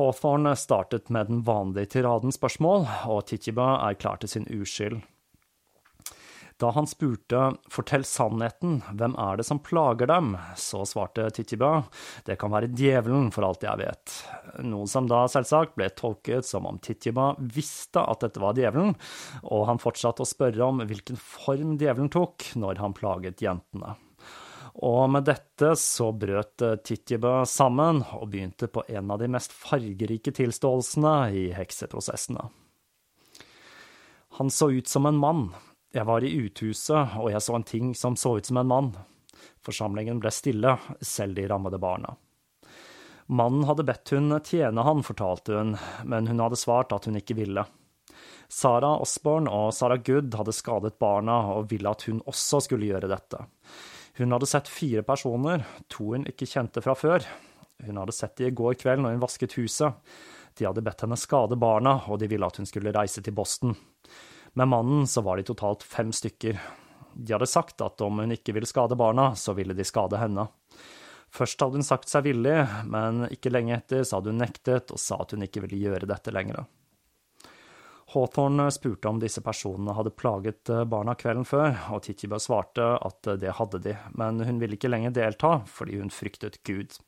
Hawthorne 0.00 0.56
startet 0.56 1.10
med 1.12 1.28
den 1.28 1.42
vanlige 1.44 1.98
tiraden 1.98 2.32
spørsmål, 2.32 2.86
og 3.12 3.26
Titiba 3.28 3.74
erklærte 3.90 4.30
sin 4.32 4.46
uskyld. 4.48 5.02
Da 6.60 6.70
han 6.76 6.88
spurte 6.88 7.38
fortell 7.72 8.02
sannheten, 8.04 8.80
hvem 8.96 9.14
er 9.20 9.38
det 9.40 9.46
som 9.48 9.62
plager 9.64 10.10
dem, 10.10 10.34
så 10.60 10.82
svarte 10.88 11.30
Tichiba 11.36 11.86
det 12.26 12.36
kan 12.40 12.52
være 12.52 12.68
djevelen 12.76 13.30
for 13.32 13.48
alt 13.48 13.64
jeg 13.64 13.80
vet, 13.80 14.16
noe 14.68 14.88
som 14.90 15.08
da 15.08 15.22
selvsagt 15.32 15.76
ble 15.78 15.88
tolket 15.96 16.48
som 16.48 16.68
om 16.68 16.80
Tichiba 16.84 17.32
visste 17.40 18.04
at 18.04 18.24
dette 18.24 18.42
var 18.44 18.56
djevelen, 18.56 18.92
og 19.48 19.66
han 19.70 19.80
fortsatte 19.80 20.24
å 20.24 20.28
spørre 20.28 20.68
om 20.68 20.84
hvilken 20.84 21.20
form 21.20 21.78
djevelen 21.80 22.12
tok 22.12 22.52
når 22.60 22.84
han 22.84 22.96
plaget 22.96 23.40
jentene. 23.44 23.96
Og 24.80 25.10
med 25.12 25.26
dette 25.28 25.74
så 25.76 26.08
brøt 26.16 26.62
Tittjebø 26.84 27.42
sammen 27.48 28.00
og 28.16 28.30
begynte 28.32 28.70
på 28.72 28.84
en 28.88 29.10
av 29.12 29.20
de 29.20 29.28
mest 29.28 29.52
fargerike 29.52 30.32
tilståelsene 30.32 31.14
i 31.36 31.42
hekseprosessene. 31.52 32.46
Han 34.38 34.48
så 34.50 34.70
ut 34.72 34.88
som 34.88 35.06
en 35.06 35.20
mann, 35.20 35.50
jeg 35.92 36.06
var 36.06 36.24
i 36.24 36.32
uthuset, 36.38 37.16
og 37.18 37.32
jeg 37.32 37.42
så 37.42 37.56
en 37.58 37.66
ting 37.66 37.94
som 37.98 38.16
så 38.16 38.36
ut 38.38 38.46
som 38.46 38.60
en 38.60 38.68
mann. 38.70 38.90
Forsamlingen 39.66 40.20
ble 40.22 40.30
stille, 40.32 40.76
selv 41.02 41.34
de 41.34 41.48
rammede 41.50 41.80
barna. 41.82 42.14
Mannen 43.26 43.66
hadde 43.66 43.86
bedt 43.86 44.12
hun 44.14 44.32
tjene 44.46 44.84
han, 44.86 45.02
fortalte 45.06 45.58
hun, 45.58 45.74
men 46.06 46.30
hun 46.30 46.40
hadde 46.42 46.58
svart 46.58 46.94
at 46.94 47.10
hun 47.10 47.18
ikke 47.18 47.36
ville. 47.38 47.66
Sarah 48.50 49.02
Osborne 49.02 49.50
og 49.50 49.74
Sarah 49.74 50.00
Good 50.02 50.34
hadde 50.34 50.54
skadet 50.54 50.96
barna 51.02 51.36
og 51.56 51.68
ville 51.70 51.90
at 51.90 52.06
hun 52.08 52.22
også 52.26 52.62
skulle 52.66 52.88
gjøre 52.88 53.10
dette. 53.10 53.44
Hun 54.20 54.32
hadde 54.32 54.46
sett 54.46 54.68
fire 54.68 55.00
personer, 55.02 55.62
to 55.88 56.10
hun 56.12 56.26
ikke 56.28 56.44
kjente 56.44 56.82
fra 56.84 56.92
før. 56.92 57.24
Hun 57.86 57.96
hadde 57.96 58.12
sett 58.12 58.34
de 58.36 58.50
i 58.50 58.52
går 58.52 58.74
kveld 58.76 59.00
når 59.00 59.14
hun 59.14 59.22
vasket 59.22 59.54
huset. 59.56 59.96
De 60.60 60.66
hadde 60.68 60.82
bedt 60.84 61.06
henne 61.06 61.16
skade 61.16 61.56
barna, 61.56 61.94
og 62.04 62.18
de 62.20 62.28
ville 62.28 62.44
at 62.44 62.60
hun 62.60 62.68
skulle 62.68 62.92
reise 62.92 63.22
til 63.24 63.32
Boston. 63.32 63.72
Med 64.60 64.68
mannen 64.68 65.06
så 65.08 65.22
var 65.24 65.40
de 65.40 65.46
totalt 65.48 65.86
fem 65.88 66.12
stykker. 66.12 66.60
De 67.14 67.32
hadde 67.32 67.48
sagt 67.48 67.80
at 67.80 68.04
om 68.04 68.20
hun 68.20 68.36
ikke 68.36 68.52
ville 68.52 68.68
skade 68.68 68.98
barna, 69.00 69.30
så 69.40 69.54
ville 69.56 69.72
de 69.72 69.88
skade 69.88 70.20
henne. 70.20 70.50
Først 71.32 71.64
hadde 71.64 71.80
hun 71.80 71.88
sagt 71.88 72.12
seg 72.12 72.28
villig, 72.28 72.58
men 72.92 73.24
ikke 73.32 73.54
lenge 73.54 73.78
etter 73.78 74.04
så 74.04 74.18
hadde 74.18 74.34
hun 74.34 74.44
nektet 74.44 74.92
og 74.92 75.00
sa 75.00 75.22
at 75.24 75.32
hun 75.32 75.48
ikke 75.48 75.64
ville 75.64 75.80
gjøre 75.80 76.10
dette 76.12 76.36
lenger. 76.36 76.68
Hawthorne 78.10 78.66
spurte 78.74 79.10
om 79.10 79.20
disse 79.22 79.42
personene 79.44 79.94
hadde 79.94 80.14
plaget 80.18 80.70
barna 80.90 81.14
kvelden 81.18 81.46
før, 81.46 81.76
og 81.94 82.02
Tittiba 82.06 82.40
svarte 82.42 82.96
at 82.98 83.28
det 83.38 83.54
hadde 83.60 83.82
de, 83.84 83.94
men 84.18 84.42
hun 84.42 84.58
ville 84.58 84.74
ikke 84.74 84.90
lenger 84.90 85.14
delta 85.14 85.60
fordi 85.70 86.00
hun 86.00 86.10
fryktet 86.14 86.58
Gud. 86.66 86.98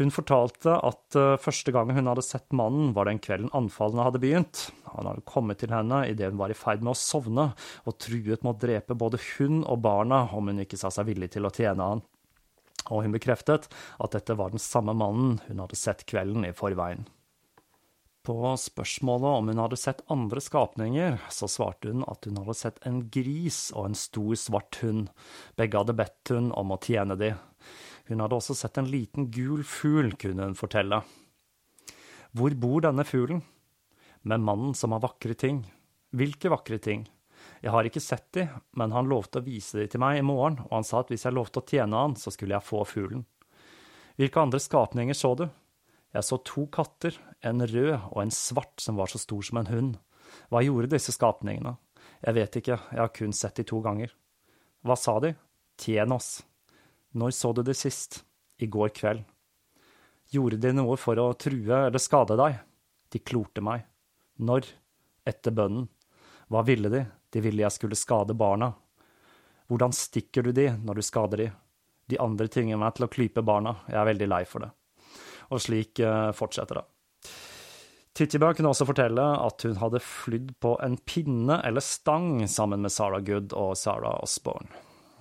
Hun 0.00 0.08
fortalte 0.14 0.78
at 0.80 1.16
uh, 1.18 1.36
første 1.36 1.74
gang 1.76 1.90
hun 1.92 2.08
hadde 2.08 2.24
sett 2.24 2.54
mannen, 2.56 2.94
var 2.96 3.04
den 3.04 3.18
kvelden 3.20 3.50
anfallene 3.56 4.06
hadde 4.06 4.22
begynt. 4.22 4.62
Han 4.94 5.10
hadde 5.10 5.26
kommet 5.28 5.60
til 5.60 5.74
henne 5.74 6.06
idet 6.08 6.30
hun 6.30 6.40
var 6.40 6.52
i 6.52 6.56
ferd 6.56 6.80
med 6.80 6.94
å 6.94 6.96
sovne, 6.96 7.50
og 7.84 7.98
truet 8.00 8.40
med 8.40 8.54
å 8.54 8.60
drepe 8.62 8.96
både 8.96 9.20
hun 9.34 9.60
og 9.60 9.82
barna 9.84 10.22
om 10.32 10.48
hun 10.48 10.64
ikke 10.64 10.80
sa 10.80 10.88
seg 10.94 11.10
villig 11.10 11.34
til 11.34 11.44
å 11.44 11.52
tjene 11.52 11.92
han. 11.92 12.04
Og 12.88 13.04
hun 13.04 13.12
bekreftet 13.12 13.68
at 14.00 14.16
dette 14.16 14.38
var 14.40 14.54
den 14.54 14.62
samme 14.62 14.96
mannen 14.96 15.36
hun 15.50 15.60
hadde 15.66 15.78
sett 15.78 16.06
kvelden 16.08 16.48
i 16.48 16.56
forveien. 16.56 17.04
På 18.30 18.56
spørsmålet 18.56 19.26
om 19.26 19.48
hun 19.48 19.58
hadde 19.58 19.76
sett 19.76 20.04
andre 20.06 20.38
skapninger, 20.40 21.16
så 21.34 21.48
svarte 21.50 21.90
hun 21.90 22.04
at 22.06 22.28
hun 22.28 22.36
hadde 22.38 22.54
sett 22.54 22.76
en 22.86 23.00
gris 23.10 23.56
og 23.74 23.88
en 23.88 23.96
stor 23.98 24.36
svart 24.38 24.76
hund. 24.84 25.08
Begge 25.58 25.80
hadde 25.80 25.96
bedt 25.98 26.30
hun 26.30 26.52
om 26.54 26.70
å 26.70 26.76
tjene 26.78 27.16
de. 27.18 27.32
Hun 28.06 28.22
hadde 28.22 28.36
også 28.38 28.54
sett 28.54 28.78
en 28.78 28.86
liten 28.86 29.26
gul 29.34 29.64
fugl, 29.66 30.12
kunne 30.14 30.46
hun 30.46 30.54
fortelle. 30.54 31.00
Hvor 32.30 32.54
bor 32.54 32.84
denne 32.86 33.02
fuglen? 33.08 33.42
Med 34.22 34.46
mannen 34.46 34.76
som 34.78 34.94
har 34.94 35.02
vakre 35.02 35.34
ting. 35.34 35.64
Hvilke 36.14 36.54
vakre 36.54 36.78
ting? 36.78 37.08
Jeg 37.66 37.74
har 37.74 37.88
ikke 37.88 38.04
sett 38.04 38.28
de, 38.38 38.46
men 38.78 38.94
han 38.94 39.10
lovte 39.10 39.42
å 39.42 39.48
vise 39.48 39.82
de 39.82 39.88
til 39.90 40.04
meg 40.06 40.20
i 40.20 40.28
morgen, 40.28 40.60
og 40.68 40.76
han 40.76 40.86
sa 40.86 41.02
at 41.02 41.10
hvis 41.10 41.26
jeg 41.26 41.34
lovte 41.34 41.64
å 41.64 41.66
tjene 41.66 42.06
han, 42.06 42.14
så 42.14 42.30
skulle 42.30 42.54
jeg 42.54 42.68
få 42.68 42.86
fuglen. 42.86 43.26
Hvilke 44.22 44.46
andre 44.46 44.62
skapninger 44.62 45.18
så 45.18 45.34
du? 45.34 45.48
Jeg 46.10 46.26
så 46.26 46.40
to 46.42 46.66
katter, 46.74 47.14
en 47.46 47.62
rød 47.62 47.92
og 48.10 48.18
en 48.22 48.32
svart 48.34 48.82
som 48.82 48.98
var 48.98 49.10
så 49.12 49.20
stor 49.22 49.44
som 49.46 49.60
en 49.60 49.70
hund. 49.70 49.92
Hva 50.50 50.62
gjorde 50.64 50.90
disse 50.94 51.14
skapningene? 51.14 51.76
Jeg 52.20 52.36
vet 52.36 52.58
ikke, 52.60 52.78
jeg 52.90 53.00
har 53.00 53.12
kun 53.14 53.34
sett 53.36 53.60
de 53.60 53.64
to 53.66 53.78
ganger. 53.84 54.10
Hva 54.82 54.96
sa 54.98 55.18
de? 55.22 55.34
Tjen 55.80 56.12
oss. 56.12 56.40
Når 57.14 57.34
så 57.36 57.52
du 57.54 57.62
det 57.66 57.78
sist? 57.78 58.24
I 58.60 58.66
går 58.66 58.90
kveld. 58.96 59.22
Gjorde 60.30 60.60
de 60.62 60.74
noe 60.76 60.98
for 61.00 61.18
å 61.18 61.30
true 61.38 61.78
eller 61.86 62.02
skade 62.02 62.36
deg? 62.38 62.58
De 63.10 63.22
klorte 63.22 63.62
meg. 63.64 63.86
Når? 64.38 64.66
Etter 65.26 65.54
bønnen. 65.54 65.88
Hva 66.50 66.62
ville 66.66 66.90
de? 66.92 67.04
De 67.30 67.42
ville 67.42 67.62
jeg 67.62 67.74
skulle 67.74 67.98
skade 67.98 68.34
barna. 68.34 68.72
Hvordan 69.70 69.94
stikker 69.94 70.46
du 70.46 70.52
de 70.54 70.68
når 70.74 70.98
du 70.98 71.06
skader 71.06 71.44
de? 71.44 71.48
De 72.10 72.18
andre 72.18 72.50
tvinger 72.50 72.78
meg 72.80 72.96
til 72.96 73.06
å 73.06 73.10
klype 73.10 73.46
barna. 73.46 73.76
Jeg 73.86 74.00
er 74.00 74.08
veldig 74.10 74.30
lei 74.30 74.42
for 74.50 74.66
det. 74.66 74.70
Og 75.50 75.62
slik 75.62 76.02
uh, 76.02 76.30
fortsetter 76.36 76.80
det. 76.80 76.86
Tittibø 78.16 78.50
kunne 78.52 78.72
også 78.72 78.84
fortelle 78.88 79.22
at 79.22 79.62
hun 79.64 79.78
hadde 79.80 80.02
flydd 80.02 80.54
på 80.62 80.74
en 80.84 80.96
pinne 81.08 81.60
eller 81.64 81.84
stang 81.84 82.42
sammen 82.50 82.82
med 82.84 82.92
Sarah 82.92 83.22
Good 83.24 83.54
og 83.56 83.76
Sarah 83.78 84.18
Osborne. 84.20 84.68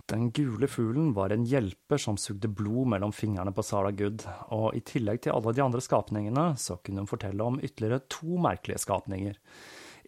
Den 0.10 0.32
gule 0.34 0.66
fuglen 0.68 1.12
var 1.14 1.30
en 1.30 1.46
hjelper 1.46 2.02
som 2.02 2.18
sugde 2.18 2.50
blod 2.50 2.90
mellom 2.90 3.12
fingrene 3.14 3.54
på 3.54 3.62
Sarah 3.66 3.94
Good, 3.94 4.26
og 4.50 4.74
i 4.74 4.82
tillegg 4.82 5.22
til 5.22 5.36
alle 5.36 5.54
de 5.54 5.62
andre 5.62 5.84
skapningene, 5.86 6.46
så 6.58 6.80
kunne 6.82 7.04
hun 7.04 7.12
fortelle 7.12 7.46
om 7.46 7.60
ytterligere 7.62 8.02
to 8.10 8.40
merkelige 8.42 8.82
skapninger. 8.82 9.38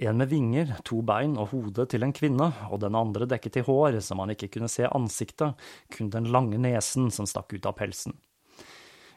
En 0.02 0.18
med 0.18 0.32
vinger, 0.32 0.74
to 0.88 1.04
bein 1.06 1.38
og 1.38 1.52
hodet 1.52 1.92
til 1.94 2.02
en 2.08 2.16
kvinne, 2.18 2.50
og 2.74 2.82
den 2.82 2.98
andre 2.98 3.30
dekket 3.30 3.62
i 3.62 3.66
hår, 3.68 4.00
så 4.02 4.18
man 4.18 4.34
ikke 4.34 4.50
kunne 4.56 4.72
se 4.74 4.90
ansiktet, 4.90 5.54
kun 5.94 6.10
den 6.10 6.32
lange 6.34 6.58
nesen 6.58 7.12
som 7.14 7.30
stakk 7.30 7.54
ut 7.54 7.70
av 7.70 7.78
pelsen. 7.78 8.18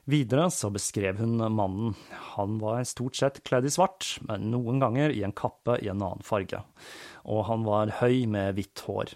Videre 0.04 0.50
så 0.52 0.68
beskrev 0.68 1.16
hun 1.16 1.38
mannen. 1.56 1.94
Han 2.36 2.58
var 2.60 2.84
stort 2.84 3.16
sett 3.16 3.40
kledd 3.44 3.64
i 3.64 3.72
svart, 3.72 4.18
men 4.28 4.50
noen 4.52 4.82
ganger 4.82 5.14
i 5.14 5.22
en 5.24 5.32
kappe 5.32 5.78
i 5.80 5.88
en 5.88 6.02
annen 6.02 6.24
farge, 6.24 6.60
og 7.24 7.46
han 7.48 7.64
var 7.64 7.94
høy 8.02 8.26
med 8.28 8.58
hvitt 8.58 8.84
hår. 8.84 9.14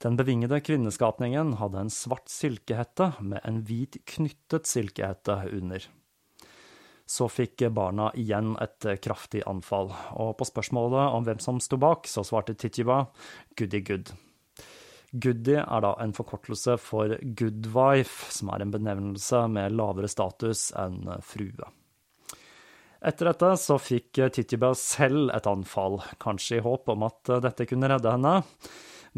Den 0.00 0.16
bevingede 0.16 0.62
kvinneskapningen 0.64 1.56
hadde 1.60 1.82
en 1.82 1.92
svart 1.92 2.30
silkehette 2.30 3.10
med 3.20 3.42
en 3.44 3.60
hvit 3.66 3.98
knyttet 4.08 4.70
silkehette 4.70 5.40
under. 5.52 5.84
Så 7.08 7.28
fikk 7.32 7.66
barna 7.74 8.08
igjen 8.16 8.54
et 8.62 8.86
kraftig 9.04 9.42
anfall, 9.48 9.90
og 10.16 10.36
på 10.38 10.48
spørsmålet 10.48 11.18
om 11.18 11.28
hvem 11.28 11.42
som 11.42 11.60
sto 11.60 11.76
bak, 11.80 12.08
så 12.08 12.24
svarte 12.24 12.56
Titjiba 12.56 13.02
Goody 13.56 13.82
Good. 13.84 14.14
Goody 15.12 15.56
er 15.62 15.84
da 15.84 15.94
en 16.02 16.12
forkortelse 16.12 16.76
for 16.82 17.14
good 17.38 17.70
wife, 17.72 18.28
som 18.34 18.50
er 18.52 18.64
en 18.64 18.74
benevnelse 18.74 19.46
med 19.52 19.76
lavere 19.78 20.10
status 20.10 20.68
enn 20.76 21.06
frue. 21.24 21.70
Etter 22.98 23.30
dette 23.30 23.52
så 23.62 23.78
fikk 23.78 24.18
Tittybell 24.34 24.74
selv 24.76 25.30
et 25.36 25.46
anfall, 25.46 26.00
kanskje 26.20 26.58
i 26.58 26.64
håp 26.64 26.90
om 26.92 27.06
at 27.06 27.32
dette 27.44 27.68
kunne 27.70 27.90
redde 27.92 28.10
henne. 28.10 28.40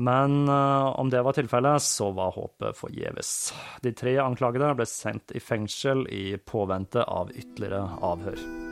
Men 0.00 0.48
uh, 0.48 1.00
om 1.00 1.11
det 1.11 1.22
var 1.22 1.35
tilfellet, 1.37 1.83
så 1.83 2.11
var 2.16 2.37
håpet 2.37 2.79
forgjeves. 2.79 3.53
De 3.83 3.92
tre 3.96 4.16
anklagede 4.22 4.72
ble 4.79 4.88
sendt 4.88 5.35
i 5.35 5.42
fengsel 5.42 6.07
i 6.12 6.37
påvente 6.38 7.05
av 7.05 7.35
ytterligere 7.35 7.87
avhør. 8.12 8.69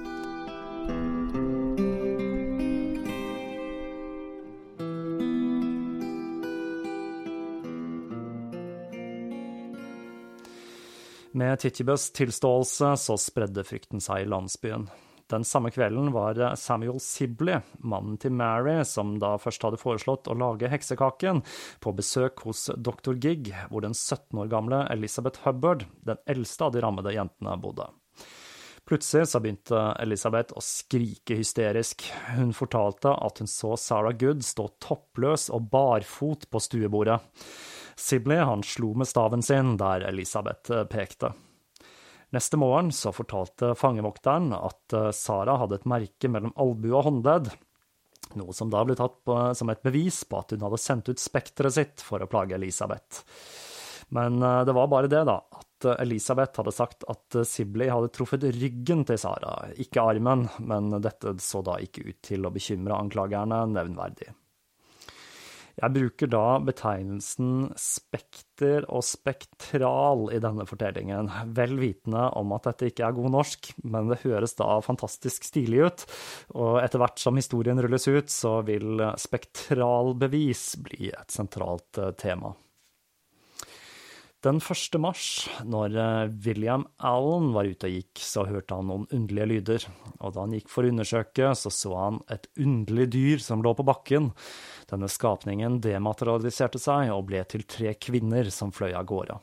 Med 11.39 11.59
Titibus 11.59 12.11
tilståelse 12.11 12.97
så 12.97 13.15
spredde 13.21 13.63
frykten 13.63 14.01
seg 14.03 14.25
i 14.25 14.27
landsbyen. 14.27 14.89
Den 15.31 15.45
samme 15.47 15.71
kvelden 15.71 16.09
var 16.11 16.41
Samuel 16.59 16.99
Sibley, 16.99 17.61
mannen 17.79 18.17
til 18.19 18.33
Mary, 18.35 18.81
som 18.83 19.13
da 19.23 19.37
først 19.39 19.63
hadde 19.63 19.79
foreslått 19.79 20.27
å 20.27 20.35
lage 20.35 20.71
heksekaken, 20.73 21.45
på 21.79 21.93
besøk 21.95 22.43
hos 22.49 22.65
dr. 22.75 23.15
Gigg, 23.23 23.53
hvor 23.71 23.87
den 23.87 23.95
17 23.95 24.35
år 24.43 24.51
gamle 24.51 24.83
Elizabeth 24.91 25.45
Hubbard, 25.47 25.87
den 26.03 26.19
eldste 26.27 26.67
av 26.67 26.75
de 26.75 26.83
rammede 26.83 27.15
jentene, 27.15 27.55
bodde. 27.63 27.87
Plutselig 28.89 29.31
så 29.31 29.39
begynte 29.45 29.87
Elisabeth 30.03 30.59
å 30.59 30.65
skrike 30.65 31.39
hysterisk. 31.39 32.09
Hun 32.35 32.51
fortalte 32.57 33.15
at 33.15 33.39
hun 33.39 33.55
så 33.55 33.77
Sarah 33.79 34.17
Good 34.19 34.43
stå 34.49 34.73
toppløs 34.83 35.53
og 35.55 35.71
barfot 35.71 36.51
på 36.51 36.67
stuebordet. 36.67 37.21
Sibley 37.99 38.41
han 38.47 38.63
slo 38.63 38.93
med 38.95 39.11
staven 39.11 39.43
sin 39.43 39.77
der 39.81 40.07
Elisabeth 40.07 40.85
pekte. 40.93 41.33
Neste 42.35 42.61
morgen 42.61 42.93
så 42.93 43.11
fortalte 43.17 43.73
fangevokteren 43.79 44.53
at 44.55 44.95
Sara 45.17 45.57
hadde 45.63 45.79
et 45.81 45.89
merke 45.89 46.29
mellom 46.31 46.53
albue 46.61 46.93
og 46.93 47.07
håndledd, 47.09 47.49
noe 48.37 48.53
som 48.53 48.71
da 48.73 48.83
ble 48.85 48.97
tatt 48.99 49.17
på, 49.25 49.37
som 49.57 49.73
et 49.73 49.83
bevis 49.85 50.21
på 50.29 50.43
at 50.43 50.53
hun 50.53 50.67
hadde 50.67 50.81
sendt 50.83 51.09
ut 51.09 51.23
spekteret 51.23 51.75
sitt 51.75 52.05
for 52.05 52.23
å 52.23 52.29
plage 52.31 52.57
Elisabeth. 52.59 53.23
Men 54.15 54.43
eh, 54.43 54.65
det 54.65 54.75
var 54.77 54.91
bare 54.93 55.11
det, 55.11 55.25
da, 55.29 55.39
at 55.61 55.89
Elisabeth 56.01 56.61
hadde 56.61 56.75
sagt 56.75 57.05
at 57.09 57.39
Sibley 57.47 57.91
hadde 57.93 58.11
truffet 58.15 58.45
ryggen 58.57 59.05
til 59.09 59.21
Sara, 59.21 59.55
ikke 59.77 60.05
armen, 60.05 60.47
men 60.59 60.91
dette 61.05 61.37
så 61.45 61.63
da 61.65 61.79
ikke 61.83 62.07
ut 62.09 62.21
til 62.25 62.47
å 62.47 62.53
bekymre 62.55 62.99
anklagerne 62.99 63.63
nevnverdig. 63.75 64.33
Jeg 65.79 65.95
bruker 65.95 66.31
da 66.33 66.45
betegnelsen 66.67 67.69
spekter 67.79 68.87
og 68.91 69.05
spektral 69.07 70.27
i 70.35 70.41
denne 70.43 70.67
fortellingen, 70.67 71.31
vel 71.55 71.77
vitende 71.79 72.25
om 72.39 72.55
at 72.57 72.67
dette 72.67 72.91
ikke 72.91 73.07
er 73.07 73.17
god 73.19 73.31
norsk, 73.37 73.71
men 73.87 74.11
det 74.11 74.23
høres 74.25 74.57
da 74.59 74.81
fantastisk 74.85 75.47
stilig 75.47 75.85
ut, 75.87 76.07
og 76.59 76.81
etter 76.83 77.03
hvert 77.03 77.23
som 77.23 77.39
historien 77.39 77.79
rulles 77.79 78.09
ut, 78.11 78.33
så 78.33 78.59
vil 78.67 79.05
spektralbevis 79.23 80.65
bli 80.83 81.13
et 81.13 81.35
sentralt 81.35 82.03
eh, 82.03 82.15
tema. 82.19 82.57
Den 84.39 84.61
1. 84.63 84.95
mars, 85.03 85.49
når 85.67 85.97
eh, 85.99 86.29
William 86.45 86.85
Allen 87.03 87.49
var 87.57 87.67
ute 87.67 87.89
og 87.89 87.95
gikk, 87.97 88.21
så 88.23 88.45
hørte 88.47 88.77
han 88.79 88.87
noen 88.87 89.09
underlige 89.11 89.51
lyder, 89.51 89.87
og 90.23 90.37
da 90.37 90.45
han 90.45 90.55
gikk 90.55 90.71
for 90.71 90.87
å 90.87 90.93
undersøke, 90.93 91.49
så 91.59 91.73
så 91.75 91.91
han 91.99 92.21
et 92.31 92.47
underlig 92.55 93.09
dyr 93.17 93.43
som 93.43 93.67
lå 93.67 93.75
på 93.75 93.89
bakken. 93.89 94.31
Denne 94.87 95.11
skapningen 95.11 95.81
dematerialiserte 95.83 96.79
seg 96.79 97.11
og 97.17 97.27
ble 97.33 97.43
til 97.51 97.67
tre 97.67 97.97
kvinner 97.99 98.55
som 98.55 98.71
fløy 98.71 98.93
av 98.93 99.11
gårde. 99.11 99.43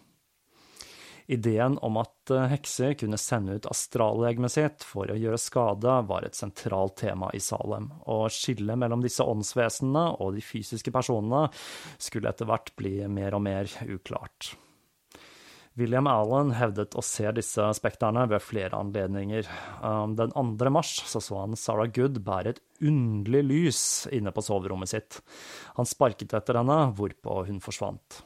Ideen 1.27 1.75
om 1.83 1.99
at 1.99 2.31
eh, 2.31 2.47
hekser 2.55 2.95
kunne 2.95 3.19
sende 3.19 3.59
ut 3.59 3.67
astrallegemet 3.67 4.55
sitt 4.55 4.87
for 4.87 5.11
å 5.11 5.19
gjøre 5.19 5.43
skade, 5.43 6.01
var 6.07 6.23
et 6.23 6.39
sentralt 6.39 7.01
tema 7.03 7.35
i 7.35 7.43
Salem, 7.43 7.91
og 8.07 8.29
skillet 8.31 8.79
mellom 8.79 9.03
disse 9.03 9.27
åndsvesenene 9.27 10.13
og 10.23 10.37
de 10.39 10.51
fysiske 10.55 10.95
personene 10.95 11.49
skulle 11.99 12.31
etter 12.31 12.47
hvert 12.47 12.77
bli 12.79 13.01
mer 13.11 13.35
og 13.35 13.43
mer 13.51 13.81
uklart. 13.91 14.55
William 15.75 16.07
Allen 16.07 16.53
hevdet 16.55 16.95
å 16.95 17.03
se 17.03 17.27
disse 17.35 17.63
spekterne 17.75 18.23
ved 18.31 18.43
flere 18.43 18.77
anledninger. 18.79 19.47
Um, 19.83 20.13
den 20.15 20.31
2. 20.31 20.69
mars 20.71 20.93
så, 21.03 21.19
så 21.19 21.41
han 21.41 21.57
Sarah 21.59 21.89
Good 21.91 22.21
bære 22.23 22.53
et 22.53 22.61
underlig 22.79 23.41
lys 23.43 23.81
inne 24.15 24.31
på 24.31 24.43
soverommet 24.45 24.93
sitt. 24.93 25.19
Han 25.75 25.89
sparket 25.89 26.37
etter 26.37 26.61
henne, 26.61 26.79
hvorpå 26.95 27.43
hun 27.49 27.59
forsvant. 27.63 28.21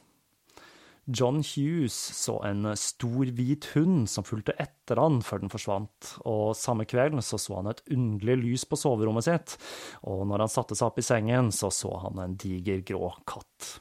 John 1.10 1.42
Hughes 1.42 1.96
så 2.14 2.36
en 2.46 2.70
stor, 2.78 3.32
hvit 3.34 3.66
hund 3.74 4.06
som 4.12 4.22
fulgte 4.22 4.54
etter 4.62 5.00
han 5.02 5.18
før 5.26 5.42
den 5.42 5.50
forsvant, 5.50 6.14
og 6.22 6.54
samme 6.54 6.86
kveld 6.86 7.18
så, 7.26 7.40
så 7.40 7.58
han 7.58 7.72
et 7.72 7.82
underlig 7.90 8.38
lys 8.44 8.68
på 8.68 8.78
soverommet 8.78 9.26
sitt, 9.26 9.58
og 10.06 10.22
når 10.30 10.46
han 10.46 10.54
satte 10.54 10.78
seg 10.78 10.86
opp 10.86 11.02
i 11.02 11.06
sengen, 11.10 11.50
så 11.50 11.72
så 11.74 11.96
han 12.04 12.22
en 12.22 12.38
diger, 12.38 12.84
grå 12.86 13.10
katt. 13.26 13.80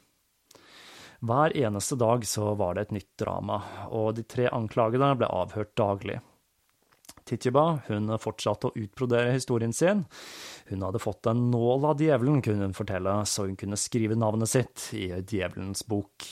Hver 1.19 1.57
eneste 1.57 1.97
dag 1.99 2.23
så 2.27 2.53
var 2.55 2.75
det 2.75 2.87
et 2.87 2.91
nytt 2.95 3.13
drama, 3.19 3.59
og 3.91 4.13
de 4.15 4.23
tre 4.23 4.47
anklagede 4.55 5.11
ble 5.19 5.27
avhørt 5.27 5.73
daglig. 5.75 6.19
Titjeba 7.27 7.81
hun 7.89 8.09
fortsatte 8.21 8.69
å 8.69 8.77
utbrodere 8.79 9.35
historien 9.35 9.73
sin. 9.75 10.05
Hun 10.71 10.85
hadde 10.85 11.01
fått 11.03 11.27
en 11.29 11.49
nål 11.51 11.89
av 11.91 12.01
djevelen, 12.01 12.39
kunne 12.41 12.69
hun 12.69 12.77
fortelle, 12.77 13.19
så 13.27 13.49
hun 13.49 13.59
kunne 13.59 13.77
skrive 13.77 14.17
navnet 14.17 14.49
sitt 14.49 14.87
i 14.97 15.09
djevelens 15.19 15.83
bok. 15.91 16.31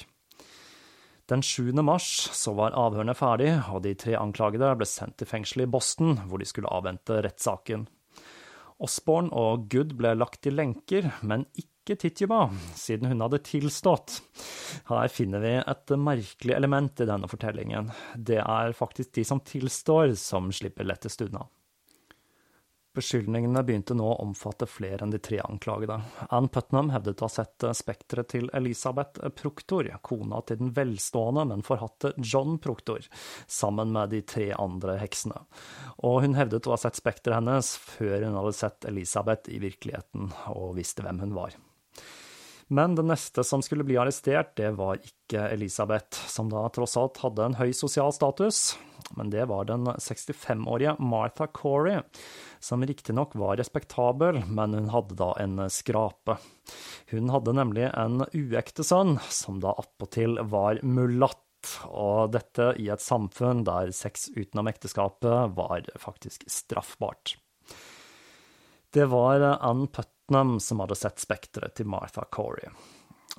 Den 1.27 1.43
7. 1.43 1.75
mars 1.83 2.07
så 2.31 2.53
var 2.55 2.77
avhørene 2.79 3.17
ferdig, 3.17 3.51
og 3.67 3.83
de 3.83 3.91
tre 3.99 4.15
anklagede 4.15 4.71
ble 4.79 4.87
sendt 4.87 5.19
til 5.19 5.27
fengselet 5.27 5.67
i 5.67 5.71
Boston, 5.75 6.15
hvor 6.31 6.39
de 6.39 6.47
skulle 6.47 6.71
avvente 6.71 7.19
rettssaken. 7.25 7.83
Osborne 8.83 9.33
og 9.33 9.65
Good 9.71 9.95
ble 9.97 10.13
lagt 10.17 10.45
i 10.45 10.53
lenker, 10.53 11.09
men 11.25 11.47
ikke 11.55 11.77
ikke 11.95 12.49
siden 12.75 13.07
hun 13.07 13.21
hadde 13.23 13.39
tilstått. 13.45 14.19
Her 14.89 15.07
finner 15.07 15.39
vi 15.39 15.53
et 15.59 15.93
merkelig 15.95 16.55
element 16.55 16.99
i 16.99 17.07
denne 17.07 17.29
fortellingen. 17.31 17.91
Det 18.15 18.41
er 18.43 18.75
faktisk 18.75 19.13
de 19.15 19.23
som 19.23 19.39
tilstår, 19.39 20.15
som 20.19 20.51
slipper 20.51 20.87
lettest 20.87 21.21
unna. 21.21 21.45
Beskyldningene 22.97 23.61
begynte 23.61 23.93
nå 23.93 24.05
å 24.09 24.21
omfatte 24.23 24.65
flere 24.69 25.05
enn 25.05 25.11
de 25.13 25.19
tre 25.21 25.37
anklagede. 25.43 25.99
Ann 26.33 26.47
Putnam 26.49 26.89
hevdet 26.89 27.21
å 27.21 27.27
ha 27.27 27.29
sett 27.29 27.65
spekteret 27.77 28.31
til 28.33 28.49
Elisabeth 28.57 29.29
Proktor, 29.37 29.89
kona 30.01 30.41
til 30.47 30.57
den 30.63 30.71
velstående, 30.73 31.45
men 31.51 31.61
forhatte 31.67 32.15
John 32.17 32.57
Proktor, 32.63 33.05
sammen 33.45 33.93
med 33.93 34.15
de 34.15 34.23
tre 34.25 34.49
andre 34.57 34.97
heksene. 35.03 35.43
Og 36.09 36.23
hun 36.25 36.37
hevdet 36.39 36.65
å 36.65 36.73
ha 36.73 36.79
sett 36.81 36.97
spekteret 36.97 37.37
hennes 37.37 37.75
før 37.77 38.25
hun 38.25 38.39
hadde 38.39 38.57
sett 38.57 38.89
Elisabeth 38.89 39.53
i 39.53 39.61
virkeligheten, 39.61 40.33
og 40.55 40.73
visste 40.79 41.05
hvem 41.05 41.21
hun 41.21 41.37
var. 41.37 41.53
Men 42.67 42.97
den 42.97 43.07
neste 43.13 43.45
som 43.47 43.61
skulle 43.63 43.85
bli 43.87 43.95
arrestert, 44.01 44.55
det 44.57 44.73
var 44.75 44.97
ikke 44.99 45.45
Elisabeth, 45.53 46.17
som 46.27 46.49
da 46.51 46.65
tross 46.73 46.97
alt 46.99 47.21
hadde 47.21 47.45
en 47.45 47.61
høy 47.61 47.69
sosial 47.77 48.09
status, 48.15 48.73
men 49.17 49.31
det 49.33 49.45
var 49.49 49.67
den 49.69 49.87
65-årige 49.87 50.95
Martha 50.99 51.47
Corey, 51.47 52.01
som 52.59 52.85
riktignok 52.85 53.35
var 53.35 53.57
respektabel, 53.57 54.41
men 54.47 54.73
hun 54.73 54.91
hadde 54.93 55.17
da 55.19 55.31
en 55.41 55.59
skrape. 55.73 56.37
Hun 57.11 57.29
hadde 57.33 57.55
nemlig 57.57 57.89
en 57.93 58.25
uekte 58.33 58.85
sønn, 58.85 59.17
som 59.29 59.61
da 59.63 59.75
attpåtil 59.77 60.39
var 60.51 60.81
mulatt, 60.83 61.43
og 61.89 62.31
dette 62.35 62.71
i 62.79 62.87
et 62.93 63.03
samfunn 63.03 63.65
der 63.67 63.91
sex 63.95 64.29
utenom 64.35 64.69
ekteskapet 64.71 65.57
var 65.57 65.89
faktisk 65.99 66.45
straffbart. 66.51 67.35
Det 68.93 69.09
var 69.11 69.41
Ann 69.41 69.87
Putnam 69.87 70.59
som 70.63 70.79
hadde 70.79 70.95
sett 70.95 71.19
spekteret 71.19 71.75
til 71.75 71.89
Martha 71.91 72.23
Corey. 72.31 72.71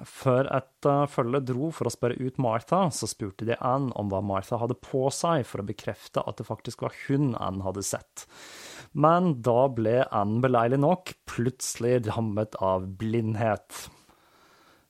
Før 0.07 0.47
et 0.55 0.87
uh, 0.87 1.07
følge 1.11 1.41
dro 1.49 1.71
for 1.75 1.89
å 1.89 1.93
spørre 1.93 2.19
ut 2.21 2.39
Martha, 2.43 2.85
så 2.95 3.09
spurte 3.11 3.47
de 3.49 3.57
Anne 3.59 3.91
om 3.99 4.11
hva 4.13 4.21
Martha 4.23 4.61
hadde 4.61 4.77
på 4.79 5.09
seg, 5.15 5.45
for 5.49 5.63
å 5.63 5.69
bekrefte 5.69 6.23
at 6.23 6.39
det 6.39 6.47
faktisk 6.47 6.85
var 6.85 6.95
hun 7.07 7.33
Anne 7.35 7.65
hadde 7.67 7.85
sett. 7.87 8.27
Men 8.93 9.39
da 9.47 9.67
ble 9.73 10.03
Anne 10.07 10.43
beleilig 10.45 10.81
nok 10.83 11.15
plutselig 11.31 12.01
rammet 12.09 12.59
av 12.63 12.87
blindhet. 13.01 13.89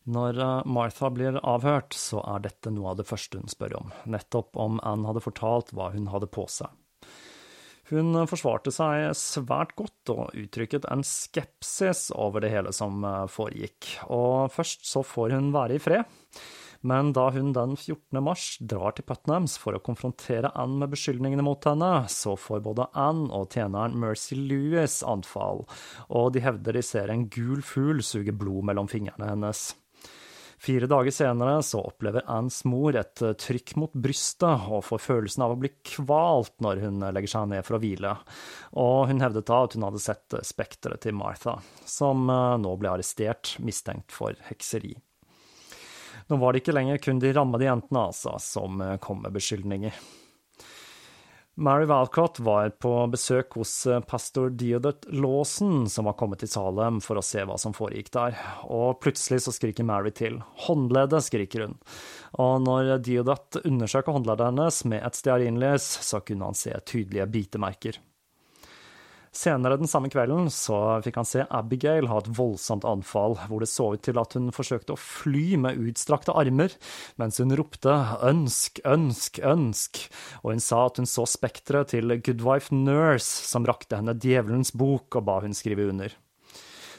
Når 0.08 0.40
uh, 0.40 0.50
Martha 0.68 1.12
blir 1.12 1.40
avhørt, 1.40 1.96
så 1.96 2.20
er 2.34 2.44
dette 2.48 2.72
noe 2.72 2.92
av 2.92 3.00
det 3.00 3.08
første 3.08 3.40
hun 3.40 3.52
spør 3.52 3.80
om, 3.82 3.96
nettopp 4.08 4.56
om 4.60 4.80
Anne 4.80 5.08
hadde 5.08 5.24
fortalt 5.24 5.72
hva 5.76 5.90
hun 5.96 6.08
hadde 6.12 6.30
på 6.32 6.48
seg. 6.52 6.72
Hun 7.88 8.12
forsvarte 8.28 8.72
seg 8.74 9.14
svært 9.16 9.72
godt 9.78 10.12
og 10.12 10.36
uttrykket 10.36 10.84
en 10.92 11.04
skepsis 11.06 12.08
over 12.12 12.44
det 12.44 12.52
hele 12.52 12.72
som 12.76 13.00
eh, 13.06 13.24
foregikk, 13.32 13.94
og 14.12 14.52
først 14.52 14.84
så 14.88 15.04
får 15.06 15.36
hun 15.38 15.52
være 15.54 15.78
i 15.78 15.82
fred. 15.82 16.18
Men 16.86 17.10
da 17.16 17.24
hun 17.34 17.50
den 17.56 17.74
14. 17.74 18.20
mars 18.22 18.44
drar 18.60 18.94
til 18.94 19.06
Putnams 19.08 19.56
for 19.58 19.74
å 19.74 19.82
konfrontere 19.82 20.52
Anne 20.54 20.84
med 20.84 20.92
beskyldningene 20.92 21.42
mot 21.42 21.64
henne, 21.66 22.04
så 22.12 22.36
får 22.38 22.62
både 22.68 22.86
Anne 22.94 23.32
og 23.34 23.50
tjeneren 23.56 23.96
Mercy 23.98 24.38
Lewis 24.38 25.00
anfall, 25.02 25.64
og 26.06 26.32
de 26.36 26.44
hevder 26.44 26.78
de 26.78 26.84
ser 26.86 27.10
en 27.10 27.26
gul 27.32 27.64
fugl 27.66 28.04
suge 28.06 28.36
blod 28.36 28.68
mellom 28.68 28.90
fingrene 28.90 29.32
hennes. 29.32 29.72
Fire 30.58 30.86
dager 30.90 31.10
senere 31.14 31.62
så 31.62 31.80
opplever 31.86 32.24
Anns 32.26 32.64
mor 32.66 32.96
et 32.98 33.22
eh, 33.22 33.34
trykk 33.38 33.76
mot 33.78 33.92
brystet 33.94 34.66
og 34.66 34.82
får 34.88 35.02
følelsen 35.04 35.44
av 35.46 35.54
å 35.54 35.58
bli 35.60 35.70
kvalt 35.86 36.56
når 36.64 36.82
hun 36.82 37.04
legger 37.14 37.30
seg 37.30 37.50
ned 37.52 37.66
for 37.66 37.78
å 37.78 37.82
hvile, 37.82 38.16
og 38.82 39.06
hun 39.06 39.22
hevdet 39.22 39.46
da 39.46 39.60
at 39.62 39.78
hun 39.78 39.86
hadde 39.86 40.02
sett 40.02 40.34
eh, 40.34 40.42
spekteret 40.42 41.04
til 41.06 41.14
Martha, 41.14 41.60
som 41.86 42.26
eh, 42.26 42.56
nå 42.58 42.74
ble 42.80 42.90
arrestert 42.90 43.54
mistenkt 43.62 44.10
for 44.14 44.34
hekseri. 44.50 44.96
Nå 46.28 46.36
var 46.42 46.52
det 46.52 46.64
ikke 46.64 46.74
lenger 46.74 46.98
kun 47.06 47.22
de 47.22 47.30
rammede 47.32 47.68
jentene, 47.68 48.08
altså, 48.10 48.34
som 48.42 48.82
kom 49.00 49.22
med 49.22 49.32
beskyldninger. 49.38 49.94
Mary 51.60 51.86
Walcott 51.86 52.38
var 52.40 52.68
på 52.70 52.90
besøk 53.10 53.56
hos 53.58 53.72
eh, 53.86 53.98
pastor 54.00 54.52
Diodot 54.54 55.08
Lawson, 55.10 55.88
som 55.90 56.06
var 56.06 56.14
kommet 56.14 56.38
til 56.38 56.50
Salem 56.52 57.00
for 57.02 57.18
å 57.18 57.24
se 57.26 57.42
hva 57.42 57.56
som 57.58 57.74
foregikk 57.74 58.12
der, 58.14 58.36
og 58.70 59.00
plutselig 59.02 59.40
så 59.42 59.54
skriker 59.56 59.88
Mary 59.88 60.12
til. 60.14 60.38
Håndleddet, 60.68 61.26
skriker 61.26 61.66
hun. 61.66 61.74
Og 62.38 62.62
når 62.62 62.92
Diodot 63.02 63.58
undersøker 63.64 64.14
håndleddet 64.14 64.52
hennes 64.52 64.78
med 64.86 65.02
et 65.02 65.18
stearinlys, 65.18 65.88
så 66.06 66.22
kunne 66.22 66.52
han 66.52 66.60
se 66.62 66.78
tydelige 66.86 67.26
bitemerker. 67.34 67.98
Senere 69.38 69.76
den 69.78 69.86
samme 69.86 70.08
kvelden 70.10 70.48
så 70.50 70.98
fikk 71.04 71.20
han 71.20 71.26
se 71.28 71.44
Abigail 71.54 72.08
ha 72.10 72.16
et 72.18 72.30
voldsomt 72.34 72.82
anfall, 72.88 73.36
hvor 73.46 73.62
det 73.62 73.68
så 73.70 73.92
ut 73.94 74.02
til 74.02 74.18
at 74.18 74.34
hun 74.34 74.48
forsøkte 74.54 74.96
å 74.96 74.98
fly 74.98 75.52
med 75.62 75.78
utstrakte 75.78 76.34
armer, 76.34 76.74
mens 77.22 77.38
hun 77.38 77.54
ropte 77.54 77.94
ønsk, 78.26 78.80
ønsk, 78.82 79.38
ønsk, 79.46 80.02
og 80.42 80.50
hun 80.56 80.64
sa 80.64 80.80
at 80.88 80.98
hun 80.98 81.06
så 81.06 81.28
spekteret 81.30 81.94
til 81.94 82.16
Goodwife 82.18 82.74
Nurse, 82.74 83.30
som 83.46 83.68
rakte 83.68 84.00
henne 84.00 84.16
djevelens 84.18 84.74
bok 84.74 85.20
og 85.20 85.28
ba 85.30 85.38
hun 85.46 85.54
skrive 85.54 85.86
under. 85.92 86.18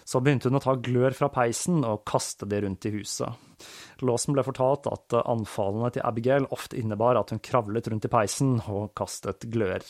Så 0.07 0.23
begynte 0.23 0.47
hun 0.47 0.61
å 0.61 0.63
ta 0.63 0.79
glør 0.79 1.13
fra 1.17 1.27
peisen 1.33 1.83
og 1.83 2.05
kaste 2.07 2.47
det 2.47 2.63
rundt 2.63 2.87
i 2.87 2.95
huset. 2.95 3.35
Lawson 3.99 4.37
ble 4.37 4.47
fortalt 4.47 4.87
at 4.87 5.19
anfallene 5.25 5.91
til 5.91 6.07
Abigail 6.07 6.47
ofte 6.55 6.79
innebar 6.79 7.19
at 7.19 7.35
hun 7.35 7.43
kravlet 7.43 7.91
rundt 7.91 8.07
i 8.07 8.15
peisen 8.15 8.61
og 8.71 8.93
kastet 8.95 9.51
glør. 9.51 9.83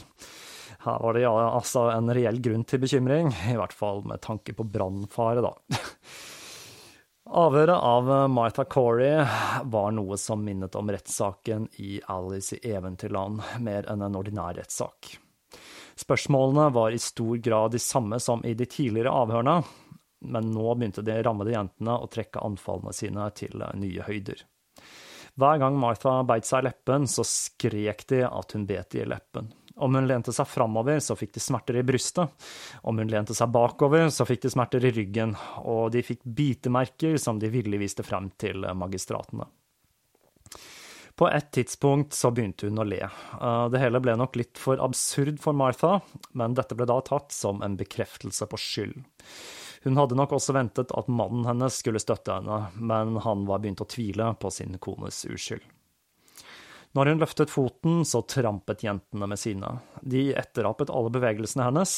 Her 0.85 0.99
var 1.03 1.13
det 1.13 1.25
ja, 1.25 1.33
altså 1.51 1.89
en 1.91 2.11
reell 2.15 2.39
grunn 2.39 2.63
til 2.63 2.79
bekymring, 2.79 3.33
i 3.51 3.55
hvert 3.59 3.75
fall 3.75 4.05
med 4.07 4.21
tanke 4.23 4.55
på 4.55 4.63
brannfare, 4.63 5.43
da. 5.43 5.79
Avhøret 7.39 7.75
av 7.75 8.07
Martha 8.31 8.63
Corey 8.65 9.19
var 9.69 9.91
noe 9.93 10.17
som 10.17 10.41
minnet 10.41 10.73
om 10.79 10.87
rettssaken 10.89 11.67
i 11.83 11.99
Alice 12.09 12.57
i 12.57 12.71
Eventyrland, 12.71 13.43
mer 13.61 13.85
enn 13.91 14.01
en 14.07 14.15
ordinær 14.17 14.55
rettssak. 14.57 15.11
Spørsmålene 15.99 16.69
var 16.73 16.95
i 16.95 17.01
stor 17.03 17.37
grad 17.43 17.75
de 17.75 17.83
samme 17.83 18.17
som 18.23 18.41
i 18.47 18.55
de 18.55 18.65
tidligere 18.65 19.11
avhørene, 19.11 19.59
men 20.31 20.51
nå 20.55 20.73
begynte 20.73 21.03
de 21.05 21.19
rammede 21.23 21.53
jentene 21.53 21.99
å 21.99 22.07
trekke 22.11 22.41
anfallene 22.43 22.95
sine 22.95 23.27
til 23.35 23.61
nye 23.75 24.07
høyder. 24.07 24.45
Hver 25.39 25.59
gang 25.61 25.77
Martha 25.79 26.21
beit 26.27 26.47
seg 26.47 26.63
i 26.63 26.69
leppen, 26.71 27.05
så 27.07 27.27
skrek 27.27 28.07
de 28.09 28.23
at 28.25 28.55
hun 28.55 28.65
bet 28.67 28.95
i 28.97 29.05
leppen. 29.07 29.51
Om 29.79 29.95
hun 29.95 30.09
lente 30.09 30.33
seg 30.35 30.47
framover, 30.49 30.99
så 31.03 31.15
fikk 31.15 31.37
de 31.37 31.43
smerter 31.43 31.79
i 31.79 31.85
brystet. 31.87 32.31
Om 32.83 32.99
hun 32.99 33.11
lente 33.11 33.35
seg 33.37 33.51
bakover, 33.53 34.09
så 34.11 34.27
fikk 34.27 34.43
de 34.43 34.51
smerter 34.51 34.83
i 34.85 34.91
ryggen, 34.95 35.37
og 35.63 35.93
de 35.95 36.03
fikk 36.03 36.25
bitemerker 36.25 37.15
som 37.21 37.39
de 37.39 37.51
villig 37.53 37.79
viste 37.81 38.03
frem 38.03 38.31
til 38.41 38.67
magistratene. 38.75 39.47
På 41.19 41.27
et 41.27 41.49
tidspunkt 41.51 42.13
så 42.15 42.31
begynte 42.31 42.69
hun 42.69 42.79
å 42.79 42.85
le. 42.87 43.01
Eh, 43.03 43.65
det 43.73 43.81
hele 43.81 43.99
ble 43.99 44.13
nok 44.15 44.37
litt 44.39 44.59
for 44.59 44.79
absurd 44.79 45.41
for 45.43 45.51
Martha, 45.51 45.97
men 46.31 46.55
dette 46.55 46.77
ble 46.79 46.87
da 46.87 46.95
tatt 47.03 47.35
som 47.35 47.59
en 47.65 47.75
bekreftelse 47.79 48.47
på 48.47 48.59
skyld. 48.59 49.01
Hun 49.83 49.99
hadde 49.99 50.15
nok 50.15 50.37
også 50.37 50.55
ventet 50.55 50.93
at 50.95 51.11
mannen 51.11 51.43
hennes 51.47 51.75
skulle 51.81 51.99
støtte 51.99 52.37
henne, 52.37 52.61
men 52.75 53.19
han 53.25 53.43
var 53.51 53.59
begynt 53.59 53.83
å 53.83 53.87
tvile 53.91 54.31
på 54.39 54.51
sin 54.51 54.79
kones 54.79 55.25
uskyld. 55.27 55.63
Når 56.97 57.11
hun 57.11 57.21
løftet 57.21 57.51
foten, 57.53 58.01
så 58.05 58.23
trampet 58.25 58.83
jentene 58.85 59.27
med 59.29 59.39
sine. 59.39 59.75
De 60.01 60.31
etterapet 60.37 60.89
alle 60.89 61.11
bevegelsene 61.13 61.67
hennes. 61.67 61.93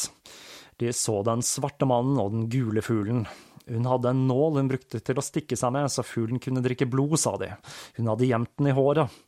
De 0.82 0.92
så 0.96 1.22
den 1.24 1.44
svarte 1.46 1.88
mannen 1.88 2.20
og 2.20 2.34
den 2.34 2.50
gule 2.52 2.84
fuglen. 2.84 3.24
Hun 3.72 3.88
hadde 3.88 4.12
en 4.12 4.26
nål 4.28 4.60
hun 4.60 4.72
brukte 4.72 5.00
til 5.00 5.20
å 5.20 5.24
stikke 5.24 5.56
seg 5.56 5.72
med, 5.76 5.88
så 5.94 6.04
fuglen 6.04 6.42
kunne 6.44 6.64
drikke 6.66 6.90
blod, 6.92 7.16
sa 7.22 7.38
de. 7.40 7.54
Hun 8.00 8.10
hadde 8.12 8.28
gjemt 8.28 8.52
den 8.60 8.72
i 8.72 8.76
håret. 8.76 9.22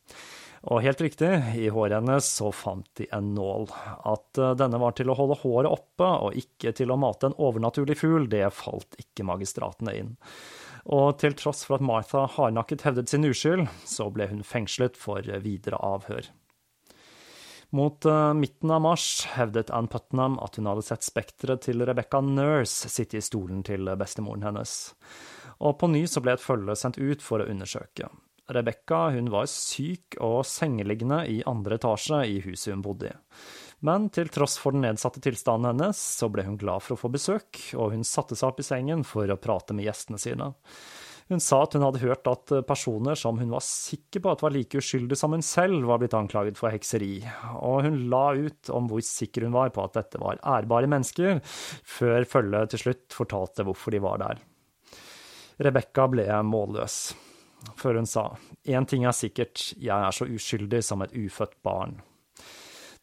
Og 0.73 0.83
helt 0.83 1.01
riktig, 1.03 1.29
i 1.59 1.69
håret 1.71 1.97
hennes 1.99 2.27
så 2.39 2.49
fant 2.55 2.87
de 2.99 3.07
en 3.15 3.33
nål. 3.35 3.67
At 4.07 4.39
eh, 4.39 4.55
denne 4.59 4.79
var 4.79 4.95
til 4.95 5.11
å 5.11 5.15
holde 5.19 5.39
håret 5.41 5.71
oppe 5.71 6.07
og 6.27 6.39
ikke 6.39 6.71
til 6.75 6.91
å 6.91 6.99
mate 6.99 7.29
en 7.29 7.39
overnaturlig 7.39 7.97
fugl, 7.99 8.29
det 8.31 8.45
falt 8.55 8.95
ikke 8.99 9.27
magistratene 9.27 9.95
inn 9.99 10.13
og 10.83 11.19
til 11.21 11.35
tross 11.39 11.63
for 11.67 11.77
at 11.77 11.85
Martha 11.85 12.25
hardnakket 12.27 12.83
hevdet 12.87 13.11
sin 13.11 13.25
uskyld, 13.27 13.67
så 13.87 14.09
ble 14.11 14.27
hun 14.31 14.43
fengslet 14.43 14.99
for 14.99 15.23
videre 15.43 15.79
avhør. 15.79 16.27
Mot 17.73 18.05
uh, 18.05 18.35
midten 18.37 18.69
av 18.69 18.83
mars 18.85 19.05
hevdet 19.33 19.71
Ann 19.73 19.87
Putnam 19.89 20.35
at 20.45 20.59
hun 20.59 20.67
hadde 20.69 20.83
sett 20.85 21.05
spekteret 21.07 21.63
til 21.65 21.81
Rebecca 21.87 22.19
Nurse 22.21 22.91
sitte 22.91 23.17
i 23.17 23.23
stolen 23.25 23.63
til 23.65 23.89
bestemoren 23.97 24.45
hennes, 24.45 24.93
og 25.57 25.79
på 25.81 25.89
ny 25.89 26.03
så 26.09 26.21
ble 26.21 26.35
et 26.35 26.43
følge 26.43 26.75
sendt 26.77 27.01
ut 27.01 27.25
for 27.25 27.41
å 27.41 27.49
undersøke. 27.49 28.11
Rebecca 28.53 29.07
hun 29.15 29.31
var 29.31 29.47
syk 29.49 30.19
og 30.21 30.43
sengeliggende 30.45 31.23
i 31.31 31.39
andre 31.49 31.79
etasje 31.79 32.19
i 32.27 32.41
huset 32.43 32.75
hun 32.75 32.83
bodde 32.85 33.09
i. 33.09 33.17
Men 33.83 34.07
til 34.15 34.29
tross 34.31 34.55
for 34.61 34.71
den 34.75 34.85
nedsatte 34.85 35.19
tilstanden 35.23 35.73
hennes, 35.73 35.99
så 35.99 36.29
ble 36.31 36.45
hun 36.47 36.59
glad 36.59 36.85
for 36.85 36.95
å 36.95 37.01
få 37.01 37.09
besøk, 37.11 37.59
og 37.75 37.91
hun 37.91 38.05
satte 38.07 38.37
seg 38.39 38.53
opp 38.53 38.61
i 38.63 38.67
sengen 38.67 39.03
for 39.07 39.27
å 39.27 39.39
prate 39.39 39.75
med 39.75 39.89
gjestene 39.89 40.21
sine. 40.21 40.53
Hun 41.31 41.39
sa 41.43 41.61
at 41.63 41.75
hun 41.75 41.83
hadde 41.85 42.01
hørt 42.03 42.27
at 42.27 42.51
personer 42.67 43.19
som 43.19 43.39
hun 43.39 43.51
var 43.51 43.63
sikker 43.63 44.23
på 44.23 44.31
at 44.31 44.43
var 44.43 44.53
like 44.55 44.79
uskyldige 44.79 45.19
som 45.19 45.35
hun 45.35 45.43
selv, 45.43 45.83
var 45.87 45.99
blitt 45.99 46.15
anklaget 46.15 46.59
for 46.59 46.71
hekseri, 46.71 47.23
og 47.59 47.83
hun 47.87 47.99
la 48.11 48.25
ut 48.35 48.71
om 48.75 48.87
hvor 48.91 49.03
sikker 49.03 49.47
hun 49.47 49.55
var 49.55 49.71
på 49.75 49.83
at 49.83 49.99
dette 49.99 50.21
var 50.21 50.39
ærbare 50.39 50.87
mennesker, 50.91 51.39
før 51.43 52.27
følget 52.27 52.73
til 52.75 52.83
slutt 52.85 53.19
fortalte 53.19 53.67
hvorfor 53.67 53.95
de 53.95 54.03
var 54.03 54.23
der. 54.23 54.43
Rebekka 55.63 56.07
ble 56.11 56.27
målløs, 56.47 57.01
før 57.79 57.99
hun 57.99 58.09
sa, 58.09 58.29
én 58.63 58.87
ting 58.87 59.03
er 59.07 59.15
sikkert, 59.15 59.71
jeg 59.75 59.95
er 59.95 60.15
så 60.15 60.27
uskyldig 60.27 60.83
som 60.83 61.03
et 61.03 61.15
ufødt 61.15 61.59
barn. 61.63 61.99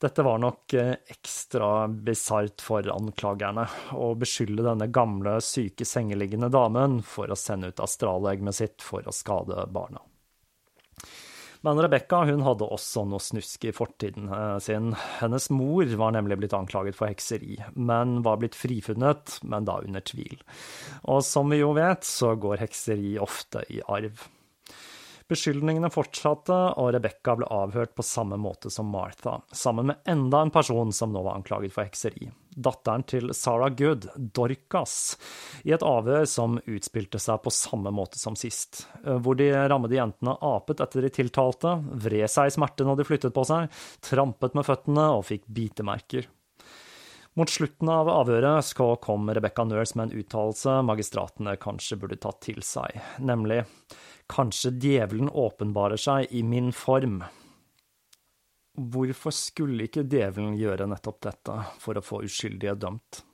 Dette 0.01 0.23
var 0.25 0.39
nok 0.41 0.75
eh, 0.75 0.95
ekstra 1.13 1.89
bisart 1.89 2.63
for 2.65 2.87
anklagerne, 2.89 3.67
å 3.93 4.15
beskylde 4.17 4.65
denne 4.65 4.89
gamle, 4.89 5.35
syke, 5.45 5.85
sengeliggende 5.85 6.49
damen 6.49 7.03
for 7.05 7.29
å 7.29 7.37
sende 7.37 7.69
ut 7.69 7.83
astrallegemet 7.85 8.57
sitt 8.57 8.81
for 8.85 9.05
å 9.05 9.13
skade 9.13 9.67
barna. 9.69 10.01
Men 11.61 11.83
Rebekka 11.85 12.23
hadde 12.25 12.65
også 12.65 13.05
noe 13.05 13.21
snusk 13.21 13.69
i 13.69 13.75
fortiden 13.77 14.33
eh, 14.33 14.57
sin. 14.65 14.95
Hennes 15.21 15.51
mor 15.53 15.85
var 16.01 16.17
nemlig 16.17 16.41
blitt 16.41 16.57
anklaget 16.57 16.97
for 16.97 17.13
hekseri, 17.13 17.59
men 17.77 18.23
var 18.25 18.41
blitt 18.41 18.57
frifunnet, 18.57 19.37
men 19.45 19.69
da 19.69 19.83
under 19.85 20.01
tvil. 20.01 20.41
Og 21.13 21.21
som 21.29 21.53
vi 21.53 21.61
jo 21.61 21.75
vet, 21.77 22.09
så 22.09 22.33
går 22.41 22.65
hekseri 22.65 23.19
ofte 23.21 23.69
i 23.69 23.85
arv. 23.85 24.25
Beskyldningene 25.31 25.93
fortsatte, 25.95 26.55
og 26.75 26.89
Rebekka 26.97 27.37
ble 27.39 27.47
avhørt 27.55 27.93
på 27.95 28.03
samme 28.03 28.35
måte 28.41 28.71
som 28.75 28.89
Martha, 28.91 29.37
sammen 29.55 29.87
med 29.93 30.01
enda 30.11 30.41
en 30.43 30.51
person 30.51 30.91
som 30.91 31.13
nå 31.15 31.23
var 31.23 31.39
anklaget 31.39 31.71
for 31.71 31.87
hekseri. 31.87 32.27
Datteren 32.51 33.05
til 33.07 33.31
Sarah 33.37 33.71
Good, 33.79 34.09
Dorcas, 34.35 34.97
i 35.63 35.71
et 35.77 35.87
avhør 35.87 36.27
som 36.27 36.59
utspilte 36.67 37.23
seg 37.23 37.39
på 37.45 37.53
samme 37.55 37.93
måte 37.95 38.19
som 38.19 38.35
sist, 38.35 38.83
hvor 39.07 39.39
de 39.39 39.53
rammede 39.55 40.01
jentene 40.01 40.35
apet 40.35 40.83
etter 40.83 41.07
de 41.07 41.13
tiltalte, 41.21 41.77
vred 42.03 42.27
seg 42.27 42.51
i 42.51 42.57
smerte 42.59 42.89
når 42.89 42.99
de 42.99 43.09
flyttet 43.13 43.37
på 43.37 43.47
seg, 43.47 43.71
trampet 44.11 44.59
med 44.59 44.67
føttene 44.67 45.07
og 45.15 45.29
fikk 45.31 45.47
bitemerker. 45.47 46.27
Mot 47.39 47.49
slutten 47.49 47.89
av 47.95 48.11
avhøret 48.11 48.75
kom 48.75 49.31
Rebekka 49.31 49.63
Nurse 49.63 49.95
med 49.95 50.11
en 50.11 50.25
uttalelse 50.25 50.81
magistratene 50.83 51.55
kanskje 51.63 52.03
burde 52.03 52.19
tatt 52.19 52.43
til 52.43 52.59
seg, 52.67 52.99
nemlig 53.23 53.63
Kanskje 54.31 54.71
djevelen 54.71 55.31
åpenbarer 55.31 55.99
seg 55.99 56.31
i 56.31 56.43
min 56.47 56.71
form. 56.73 57.23
Hvorfor 58.79 59.35
skulle 59.35 59.89
ikke 59.89 60.07
djevelen 60.07 60.55
gjøre 60.57 60.87
nettopp 60.89 61.19
dette 61.27 61.57
for 61.83 61.99
å 61.99 62.05
få 62.05 62.23
uskyldige 62.29 62.77
dømt? 62.79 63.25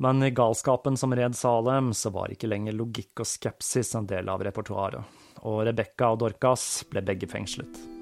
Men 0.00 0.24
i 0.24 0.32
galskapen 0.32 0.96
som 0.96 1.12
red 1.14 1.36
Salem, 1.36 1.92
så 1.92 2.10
var 2.14 2.32
ikke 2.32 2.48
lenger 2.48 2.78
logikk 2.78 3.20
og 3.20 3.28
skepsis 3.28 3.92
en 3.98 4.08
del 4.08 4.32
av 4.32 4.42
repertoaret, 4.48 5.20
og 5.44 5.62
Rebekka 5.68 6.14
og 6.14 6.24
Dorcas 6.24 6.66
ble 6.88 7.04
begge 7.04 7.28
fengslet. 7.30 7.97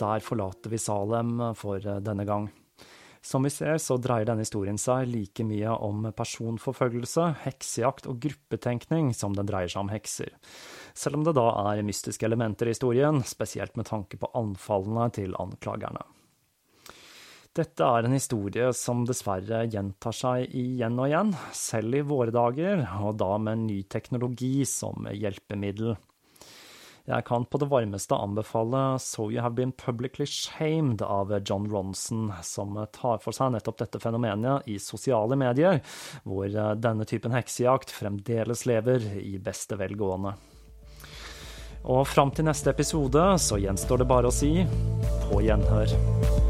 Der 0.00 0.24
forlater 0.24 0.72
vi 0.72 0.80
Salem 0.80 1.38
for 1.58 1.78
eh, 1.78 2.02
denne 2.04 2.26
gang. 2.28 2.48
Som 3.22 3.44
vi 3.44 3.50
ser, 3.52 3.76
så 3.76 3.98
dreier 4.00 4.24
denne 4.24 4.46
historien 4.46 4.78
seg 4.80 5.10
like 5.10 5.44
mye 5.44 5.74
om 5.84 6.06
personforfølgelse, 6.16 7.26
heksejakt 7.44 8.08
og 8.08 8.22
gruppetenkning 8.24 9.12
som 9.16 9.36
den 9.36 9.48
dreier 9.48 9.68
seg 9.68 9.82
om 9.82 9.92
hekser. 9.92 10.32
Selv 10.96 11.20
om 11.20 11.26
det 11.26 11.36
da 11.36 11.50
er 11.68 11.84
mystiske 11.84 12.24
elementer 12.26 12.70
i 12.70 12.72
historien, 12.72 13.20
spesielt 13.28 13.76
med 13.76 13.90
tanke 13.90 14.16
på 14.20 14.32
anfallene 14.40 15.10
til 15.12 15.36
anklagerne. 15.36 16.06
Dette 17.50 17.82
er 17.82 18.06
en 18.06 18.14
historie 18.14 18.68
som 18.78 19.02
dessverre 19.04 19.64
gjentar 19.68 20.14
seg 20.14 20.52
igjen 20.54 20.98
og 21.02 21.08
igjen, 21.10 21.32
selv 21.52 21.98
i 21.98 22.04
våre 22.06 22.32
dager, 22.32 22.84
og 23.02 23.18
da 23.20 23.34
med 23.42 23.66
ny 23.66 23.80
teknologi 23.90 24.62
som 24.70 25.08
hjelpemiddel. 25.10 25.96
Jeg 27.10 27.24
kan 27.26 27.42
på 27.44 27.58
det 27.58 27.66
varmeste 27.72 28.14
anbefale 28.14 28.80
So 29.02 29.24
You 29.32 29.42
Have 29.42 29.56
Been 29.58 29.72
Publicly 29.72 30.26
Shamed 30.30 31.02
av 31.02 31.32
John 31.42 31.66
Ronson, 31.70 32.28
som 32.46 32.76
tar 32.94 33.18
for 33.18 33.34
seg 33.34 33.50
nettopp 33.56 33.80
dette 33.80 33.98
fenomenet 34.02 34.68
i 34.70 34.78
sosiale 34.78 35.38
medier, 35.38 35.80
hvor 36.22 36.46
denne 36.78 37.08
typen 37.10 37.34
heksejakt 37.34 37.90
fremdeles 37.90 38.62
lever 38.70 39.08
i 39.18 39.40
beste 39.42 39.80
velgående. 39.80 40.36
Og 41.90 42.06
fram 42.06 42.30
til 42.36 42.46
neste 42.46 42.70
episode 42.70 43.26
så 43.42 43.58
gjenstår 43.58 44.04
det 44.04 44.10
bare 44.10 44.30
å 44.30 44.34
si 44.34 44.54
på 45.26 45.42
gjenhør. 45.48 46.49